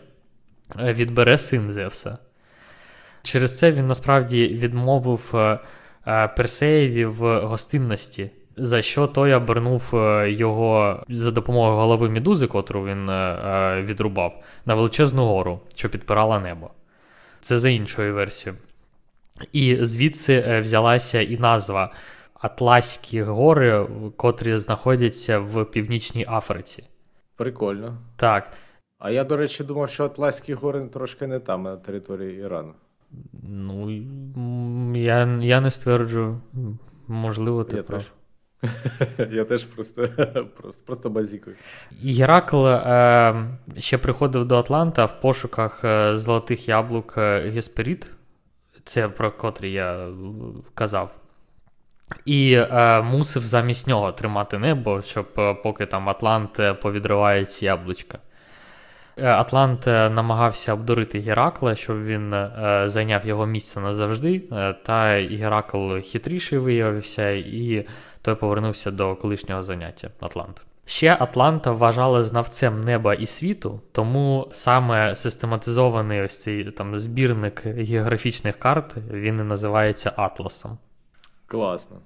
[0.77, 2.19] відбере син Зевса.
[3.27, 5.59] Через це він насправді відмовив е,
[6.07, 12.85] е, Персеєві в гостинності, за що той обернув е, його за допомогою голови Медузи, котру
[12.85, 13.07] він
[13.87, 16.71] відрубав, на величезну гору, що підпирала небо.
[17.41, 18.59] Це за іншою версією.
[19.53, 21.93] І звідси взялася і назва
[22.35, 23.87] Атлаські гори,
[24.17, 26.85] котрі знаходяться в Північній Африці.
[27.37, 27.99] Прикольно.
[28.17, 28.51] Так,
[28.99, 32.75] А я, до речі, думав, що Атласські гори трошки не там, а на території Ірану.
[33.43, 33.91] Ну
[34.97, 36.41] я, я не стверджую.
[37.09, 38.03] Можливо, ти Я прав.
[38.03, 38.13] теж.
[39.33, 40.09] Я теж просто,
[40.57, 41.57] просто, просто базікую.
[42.03, 43.35] Геракл е,
[43.77, 47.63] ще приходив до Атланта в пошуках е, золотих яблук е,
[48.85, 50.09] це про котрий я
[50.75, 51.15] казав.
[52.25, 58.19] І е, мусив замість нього тримати небо, щоб е, поки там Атлант повідриває ці яблучка.
[59.19, 64.39] Е, Атлант е, намагався обдурити Геракла, щоб він е, зайняв його місце назавжди.
[64.83, 67.87] Та Геракл хитріший виявився, і
[68.23, 70.63] той повернувся до колишнього заняття Атлант.
[70.87, 78.59] Ще Атланта вважали знавцем неба і світу, тому саме систематизований ось цей там збірник географічних
[78.59, 80.79] карт він і називається Атласом.
[81.47, 81.97] Класно.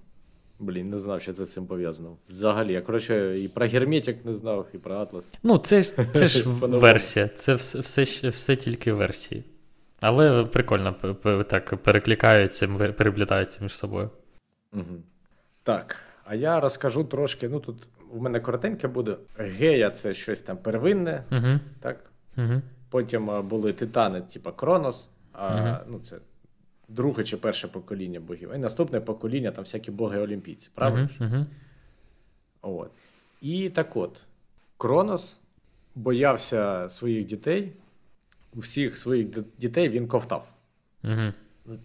[0.60, 2.16] Блін, не знав, що це з цим пов'язано.
[2.28, 5.30] Взагалі, я коротше і про герметик не знав, і про Атлас.
[5.42, 9.44] Ну, це ж це ж версія, це все, все, все тільки версії.
[10.00, 10.92] Але прикольно
[11.48, 14.10] так перекликаються, переплітаються між собою.
[14.72, 15.02] Угу.
[15.62, 15.96] Так.
[16.24, 17.48] А я розкажу трошки.
[17.48, 17.76] Ну тут
[18.10, 19.16] у мене коротеньке буде.
[19.38, 21.24] Гея це щось там первинне.
[21.32, 21.60] Угу.
[21.80, 22.10] так?
[22.36, 22.62] Угу.
[22.90, 25.08] Потім були титани, типу Кронос.
[25.32, 25.92] А, угу.
[25.92, 26.16] ну, це
[26.90, 28.54] друге чи перше покоління богів.
[28.54, 31.08] І наступне покоління там всякі боги-олімпійці, правильно?
[31.20, 31.46] Uh-huh,
[32.62, 32.90] От.
[33.40, 34.20] І так от,
[34.78, 35.38] Кронос
[35.94, 37.72] боявся своїх дітей,
[38.54, 39.26] усіх своїх
[39.58, 40.48] дітей він ковтав.
[41.04, 41.32] uh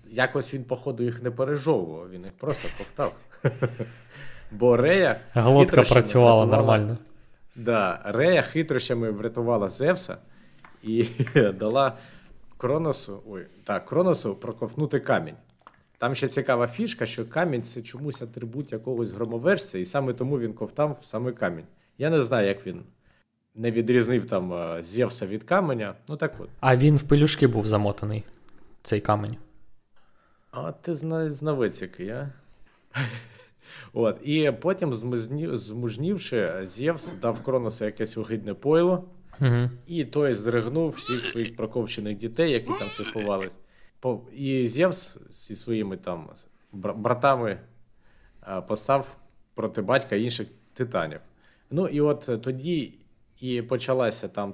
[0.10, 3.16] Якось він, походу, їх не пережовував, він їх просто ковтав.
[4.52, 5.20] Бо Рея.
[5.34, 6.98] Глотка працювала нормально.
[7.56, 10.18] Да, Рея хитрощами врятувала Зевса
[10.84, 11.06] і
[11.60, 11.98] дала
[12.66, 15.36] Кроносу, ой, так, Кроносу проковтнути камінь.
[15.98, 20.54] Там ще цікава фішка, що камінь це чомусь атрибут якогось громоверця, і саме тому він
[20.54, 21.66] ковтав саме камінь.
[21.98, 22.84] Я не знаю, як він
[23.56, 25.96] не відрізнив там е, Зевса від каменя.
[26.10, 26.50] Ну так от.
[26.60, 28.24] А він в пелюшки був замотаний,
[28.84, 29.38] цей камінь.
[30.52, 30.96] А ти
[31.30, 32.32] знавець який, а?
[33.94, 34.20] От.
[34.24, 34.94] І потім,
[35.54, 39.04] змужнівши, Зевс дав Кроносу якесь огидне пойло.
[39.42, 39.70] Угу.
[39.88, 43.58] І той зригнув всіх своїх проковчених дітей, які там всі ховались.
[44.34, 46.30] І Зевс зі своїми там
[46.74, 47.60] братами
[48.68, 49.18] постав
[49.54, 51.20] проти батька інших титанів.
[51.72, 53.00] Ну і от тоді
[53.42, 54.54] і почалася там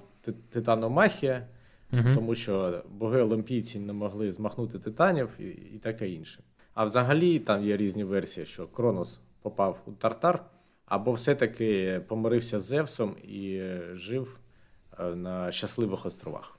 [0.49, 1.47] титаномахія,
[1.93, 2.13] угу.
[2.15, 6.43] тому що боги олімпійці не могли змахнути титанів і, і таке інше.
[6.73, 10.45] А взагалі там є різні версії, що Кронос попав у Тартар,
[10.85, 13.61] або все-таки помирився з Зевсом і
[13.93, 14.50] жив Е,
[15.01, 16.57] на щасливих островах.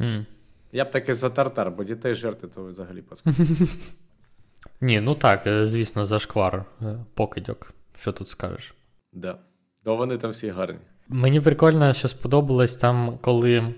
[0.00, 0.24] Mm.
[0.72, 3.46] Я б таки за тартар, бо дітей жерти, то взагалі паскудно.
[4.80, 7.74] Ні, ну так, е, звісно, зашквар, е, покидьок.
[8.00, 8.74] Що тут скажеш?
[9.12, 9.38] Да.
[9.84, 10.78] То вони там всі гарні.
[11.08, 13.74] Мені прикольно, що сподобалось там, коли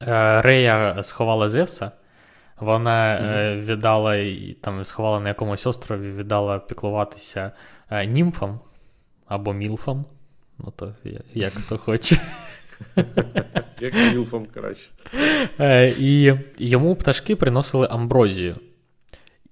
[0.00, 1.90] Рея сховала Зевса.
[2.60, 3.60] Вона mm-hmm.
[3.60, 4.16] віддала
[4.60, 7.52] там сховала на якомусь острові, віддала піклуватися
[8.06, 8.60] німфам
[9.26, 10.04] або мілфам.
[10.58, 10.94] Ну, то
[11.34, 12.20] як хто хоче.
[13.80, 14.90] Як мілфом, коротше.
[15.60, 18.56] Е, і йому пташки приносили амброзію.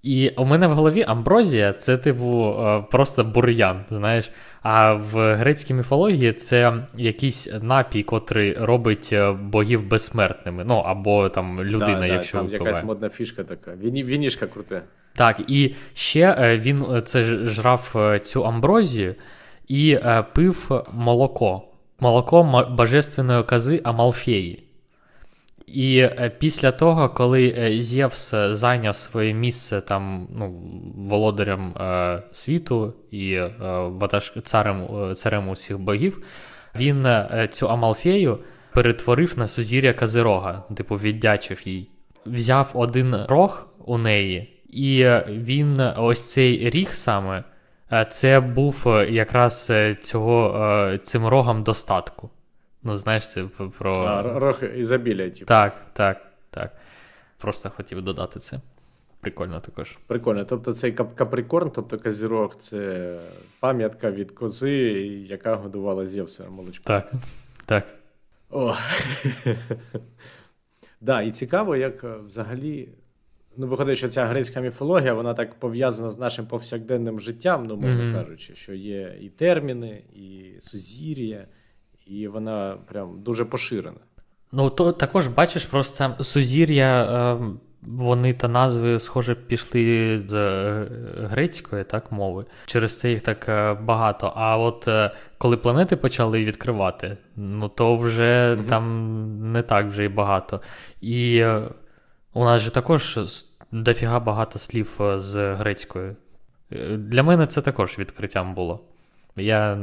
[0.03, 4.31] І у мене в голові амброзія це, типу, е, просто бур'ян, знаєш.
[4.63, 10.65] А в грецькій міфології це якийсь напій, котрий робить е, богів безсмертними.
[10.65, 12.39] Ну, або там людина, да, якщо.
[12.39, 12.69] Там випиває.
[12.69, 13.75] якась модна фішка така.
[13.75, 14.83] Віні, вінішка круте.
[15.15, 19.15] Так, і ще він це жрав цю амброзію
[19.69, 19.99] і
[20.35, 21.63] пив молоко
[22.05, 24.63] молоко божественної кози Амалфеї.
[25.67, 30.63] І е, після того, коли е, Зевс е, зайняв своє місце там, ну,
[30.97, 33.51] володарем е, світу і е,
[34.43, 36.23] царем царем усіх богів,
[36.77, 37.07] він
[37.51, 38.39] цю Амалфею
[38.73, 41.89] перетворив на сузір'я Казирога, типу віддячив їй.
[42.27, 47.45] Взяв один рог у неї, і він ось цей ріг саме
[48.11, 52.31] це був е, якраз е, цього цим рогом достатку.
[52.83, 53.45] Ну, знаєш, це
[53.79, 53.95] про.
[53.95, 55.45] А, Рог ізобілія, типу.
[55.45, 56.73] Так, так, так.
[57.39, 58.61] Просто хотів додати це.
[59.21, 59.99] Прикольно також.
[60.07, 60.45] Прикольно.
[60.45, 63.17] Тобто цей каприкорн, тобто козірог, це
[63.61, 64.73] пам'ятка від кози,
[65.27, 66.85] яка годувала Зевса молочком.
[66.87, 67.13] Так.
[67.67, 67.95] так.
[68.51, 68.75] О.
[71.01, 72.89] да, І цікаво, як взагалі
[73.57, 78.03] Ну, виходить, що ця грецька міфологія, вона так пов'язана з нашим повсякденним життям, ну, мовно
[78.03, 78.13] mm-hmm.
[78.13, 81.47] кажучи, що є і терміни, і сузір'я,
[82.07, 84.01] і вона прям дуже поширена.
[84.53, 87.39] Ну, то також бачиш, просто сузір'я, е,
[87.83, 90.87] вони та назви, схоже, пішли з е,
[91.17, 92.45] грецької так, мови.
[92.67, 94.33] Через це їх так е, багато.
[94.37, 94.89] А от
[95.39, 98.69] коли планети почали відкривати, ну то вже mm-hmm.
[98.69, 100.61] там не так вже і багато.
[101.01, 101.45] І.
[102.35, 103.19] У нас же також
[103.73, 106.17] дофіга багато слів е, з грецькою.
[106.73, 108.81] Е, для мене це також відкриттям було.
[109.37, 109.79] Я,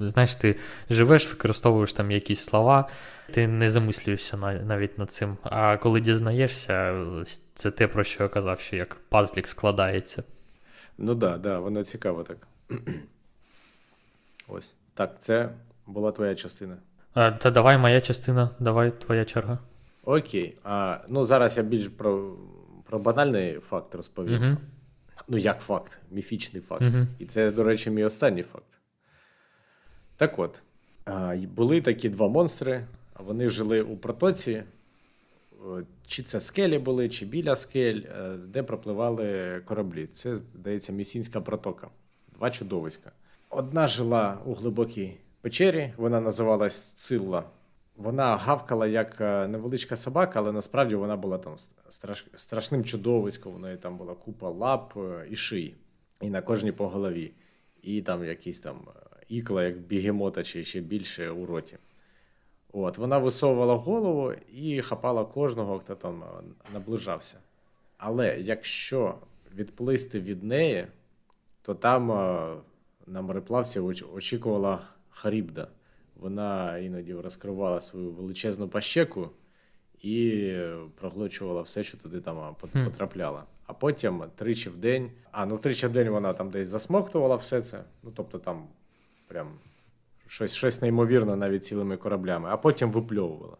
[0.00, 0.56] знаєш, ти
[0.90, 2.88] живеш, використовуєш там якісь слова,
[3.30, 4.36] ти не замислюєшся
[4.66, 5.36] навіть над цим.
[5.42, 7.04] А коли дізнаєшся,
[7.54, 10.22] це те, про що я казав, що як пазлік складається.
[10.98, 12.48] Ну так, да, да, воно цікаво так.
[14.48, 14.72] Ось.
[14.94, 15.48] Так, це
[15.86, 16.76] була твоя частина.
[17.14, 19.58] А, Та давай моя частина, давай твоя черга.
[20.04, 20.58] Окей.
[20.64, 22.36] А, Ну, зараз я більш про
[22.84, 24.42] про банальний факт розповім.
[24.42, 24.56] Uh-huh.
[25.28, 26.82] Ну, як факт, міфічний факт.
[26.82, 27.06] Uh-huh.
[27.18, 28.78] І це, до речі, мій останній факт.
[30.16, 30.62] Так от,
[31.54, 32.86] Були такі два монстри,
[33.18, 34.62] вони жили у протоці.
[36.06, 40.06] Чи це скелі були, чи біля скель, е, де пропливали кораблі.
[40.06, 41.88] Це, здається, місінська протока.
[42.38, 43.12] Два чудовиська.
[43.50, 47.44] Одна жила у глибокій печері, вона називалась Цилла.
[47.96, 51.56] Вона гавкала як е, невеличка собака, але насправді вона була там
[51.88, 52.26] страш...
[52.34, 53.54] страшним чудовиськом.
[53.54, 55.76] У неї там була купа лап е, і шиї,
[56.20, 57.32] і на кожній по голові.
[57.82, 58.80] І там якісь там
[59.28, 61.76] ікла, як бігемота, чи ще більше у роті.
[62.72, 66.26] От, Вона висовувала голову і хапала кожного, хто там е,
[66.72, 67.38] наближався.
[67.98, 69.14] Але якщо
[69.54, 70.86] відплисти від неї,
[71.62, 72.56] то там е,
[73.06, 73.80] на мореплавці
[74.14, 75.68] очікувала Харібда.
[76.16, 79.30] Вона іноді розкривала свою величезну пащеку
[80.02, 80.52] і
[80.94, 83.42] проглочувала все, що туди там потрапляло.
[83.66, 87.62] А потім тричі в день, а ну тричі в день вона там десь засмоктувала все
[87.62, 87.84] це.
[88.02, 88.66] Ну тобто там
[89.28, 89.48] прям
[90.26, 93.56] щось щось неймовірне навіть цілими кораблями, а потім випльовувала.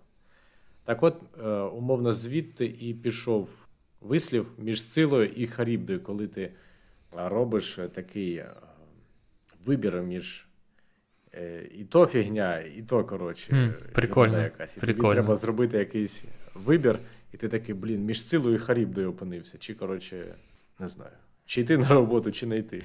[0.85, 3.67] Так от, е, умовно, звідти і пішов
[4.01, 6.53] вислів між Сцилою і Харібдою, коли ти
[7.17, 8.51] робиш такий е,
[9.65, 10.47] вибір між
[11.79, 14.77] і то фігня, і то, коротше, mm, прикольно, якась.
[14.77, 15.09] І прикольно.
[15.09, 16.25] тобі треба зробити якийсь
[16.55, 16.99] вибір,
[17.33, 19.59] і ти такий, блін, між Сцилою і Харібдою опинився.
[19.59, 20.25] Чи, коротше,
[20.79, 21.13] не знаю.
[21.47, 22.83] Чи йти на роботу, чи не йти.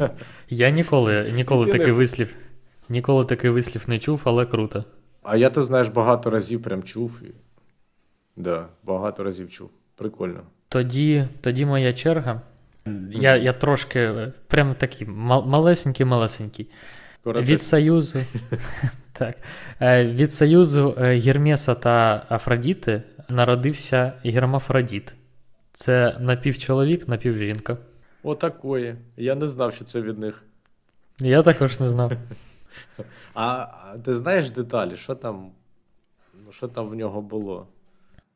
[0.48, 2.34] Я ніколи ніколи такий вислів
[2.88, 4.84] Ніколи такий вислів не чув, але круто.
[5.22, 7.22] А я ти знаєш, багато разів прям чув.
[7.24, 7.34] І...
[8.36, 9.70] Да, Багато разів чув.
[9.94, 10.42] Прикольно.
[10.68, 12.40] Тоді тоді моя черга.
[13.10, 16.66] Я я трошки прям такий малесенький-малесенький.
[17.32, 18.18] Від Союзу
[19.12, 19.36] так,
[19.80, 25.14] е, від Союзу е, Гермеса та Афродіти народився Гермафродіт.
[25.72, 27.76] Це напівчоловік, напівжінка.
[28.22, 28.96] Отакої.
[29.16, 30.42] Я не знав, що це від них.
[31.20, 32.12] Я також не знав.
[33.34, 33.66] А
[34.04, 35.50] ти знаєш деталі, що там
[36.46, 37.66] ну, що там в нього було?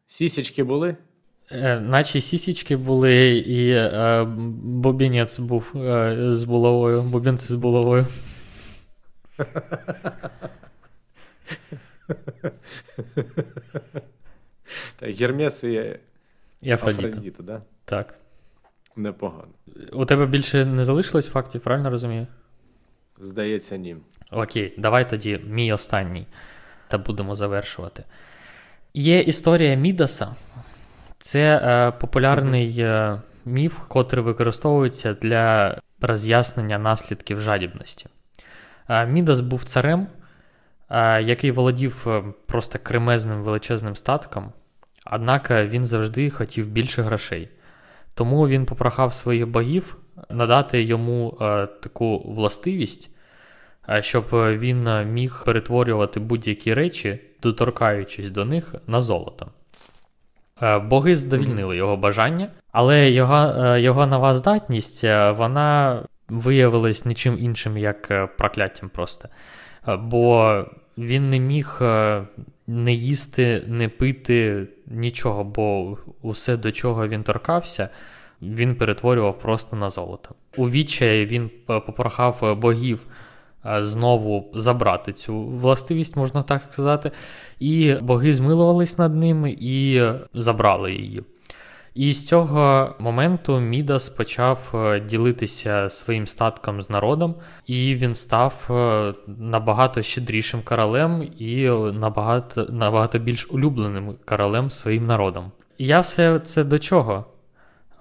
[0.08, 0.96] Сісічки були?
[1.50, 4.26] Е, Наче сісічки були, і е,
[4.62, 8.06] бобінець був е, з булавою, бубінці з булавою.
[14.96, 15.98] Так, Гермес і
[16.70, 17.08] Афродіта.
[17.08, 17.60] Афродіта, да?
[17.84, 18.14] Так.
[18.96, 19.48] Непогано.
[19.92, 22.26] У тебе більше не залишилось фактів, правильно розумію?
[23.20, 23.96] Здається, ні.
[24.30, 26.26] Окей, давай тоді мій останній,
[26.88, 28.04] та будемо завершувати.
[28.94, 30.34] Є історія Мідаса.
[31.18, 38.06] Це е, популярний е, міф, котрий використовується для роз'яснення наслідків жадібності.
[38.92, 40.06] Е, Мідас був царем,
[40.90, 44.52] е, який володів е, просто кремезним величезним статком,
[45.12, 47.48] однак він завжди хотів більше грошей.
[48.14, 49.96] Тому він попрохав своїх богів
[50.30, 53.12] надати йому е, таку властивість
[54.00, 59.46] щоб е, він е, міг перетворювати будь-які речі, доторкаючись до них на золото.
[60.62, 65.04] Е, боги задовільнили його бажання, але його його нова здатність
[65.36, 66.02] вона
[66.32, 69.28] виявилась нічим іншим, як прокляттям просто.
[69.98, 70.64] Бо
[70.98, 71.78] він не міг
[72.66, 77.88] не їсти, не пити нічого, бо усе, до чого він торкався,
[78.42, 80.34] він перетворював просто на золото.
[80.56, 83.06] У відчаї він попрохав богів
[83.66, 87.10] Е, знову забрати цю властивість, можна так сказати.
[87.60, 90.02] І боги змилувались над ним і
[90.34, 91.22] забрали її.
[91.94, 97.34] І з цього моменту Мідас почав е, ділитися своїм статком з народом,
[97.66, 105.52] і він став е, набагато щедрішим королем і набагато набагато більш улюбленим королем своїм народом.
[105.78, 107.24] Я все це до чого?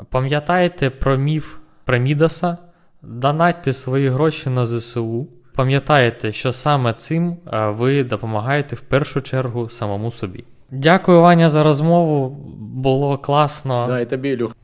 [0.10, 1.56] Пам'ятаєте про міф
[1.86, 2.58] про Мідаса?
[3.02, 5.28] Донатьте свої гроші на ЗСУ.
[5.56, 10.44] Пам'ятаєте, що саме цим ви допомагаєте в першу чергу самому собі.
[10.72, 12.30] Дякую, Ваня, за розмову.
[12.60, 13.88] Було класно.
[13.88, 14.56] Да, і тобі, Ілюх.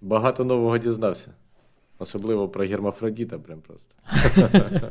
[0.00, 1.30] Багато нового дізнався.
[1.98, 3.94] Особливо про Гермафродіта, прям просто.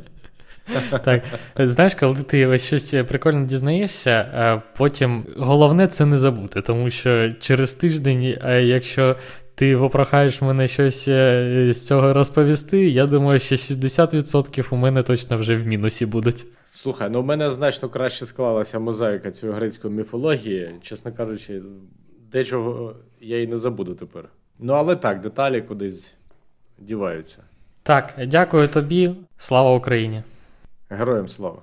[1.04, 1.22] Так,
[1.56, 7.74] знаєш, коли ти ось щось прикольно дізнаєшся, потім головне це не забути, тому що через
[7.74, 8.22] тиждень,
[8.62, 9.16] якщо
[9.60, 15.36] ти попрохаєш мене щось е, з цього розповісти, я думаю, що 60% у мене точно
[15.36, 16.46] вже в мінусі будуть.
[16.70, 20.74] Слухай, ну в мене значно краще склалася мозаїка цієї грецької міфології.
[20.82, 21.62] Чесно кажучи,
[22.32, 24.24] дечого я і не забуду тепер.
[24.58, 26.16] Ну, але так, деталі кудись
[26.78, 27.38] діваються.
[27.82, 29.14] Так, дякую тобі.
[29.36, 30.22] Слава Україні.
[30.90, 31.62] Героям слава.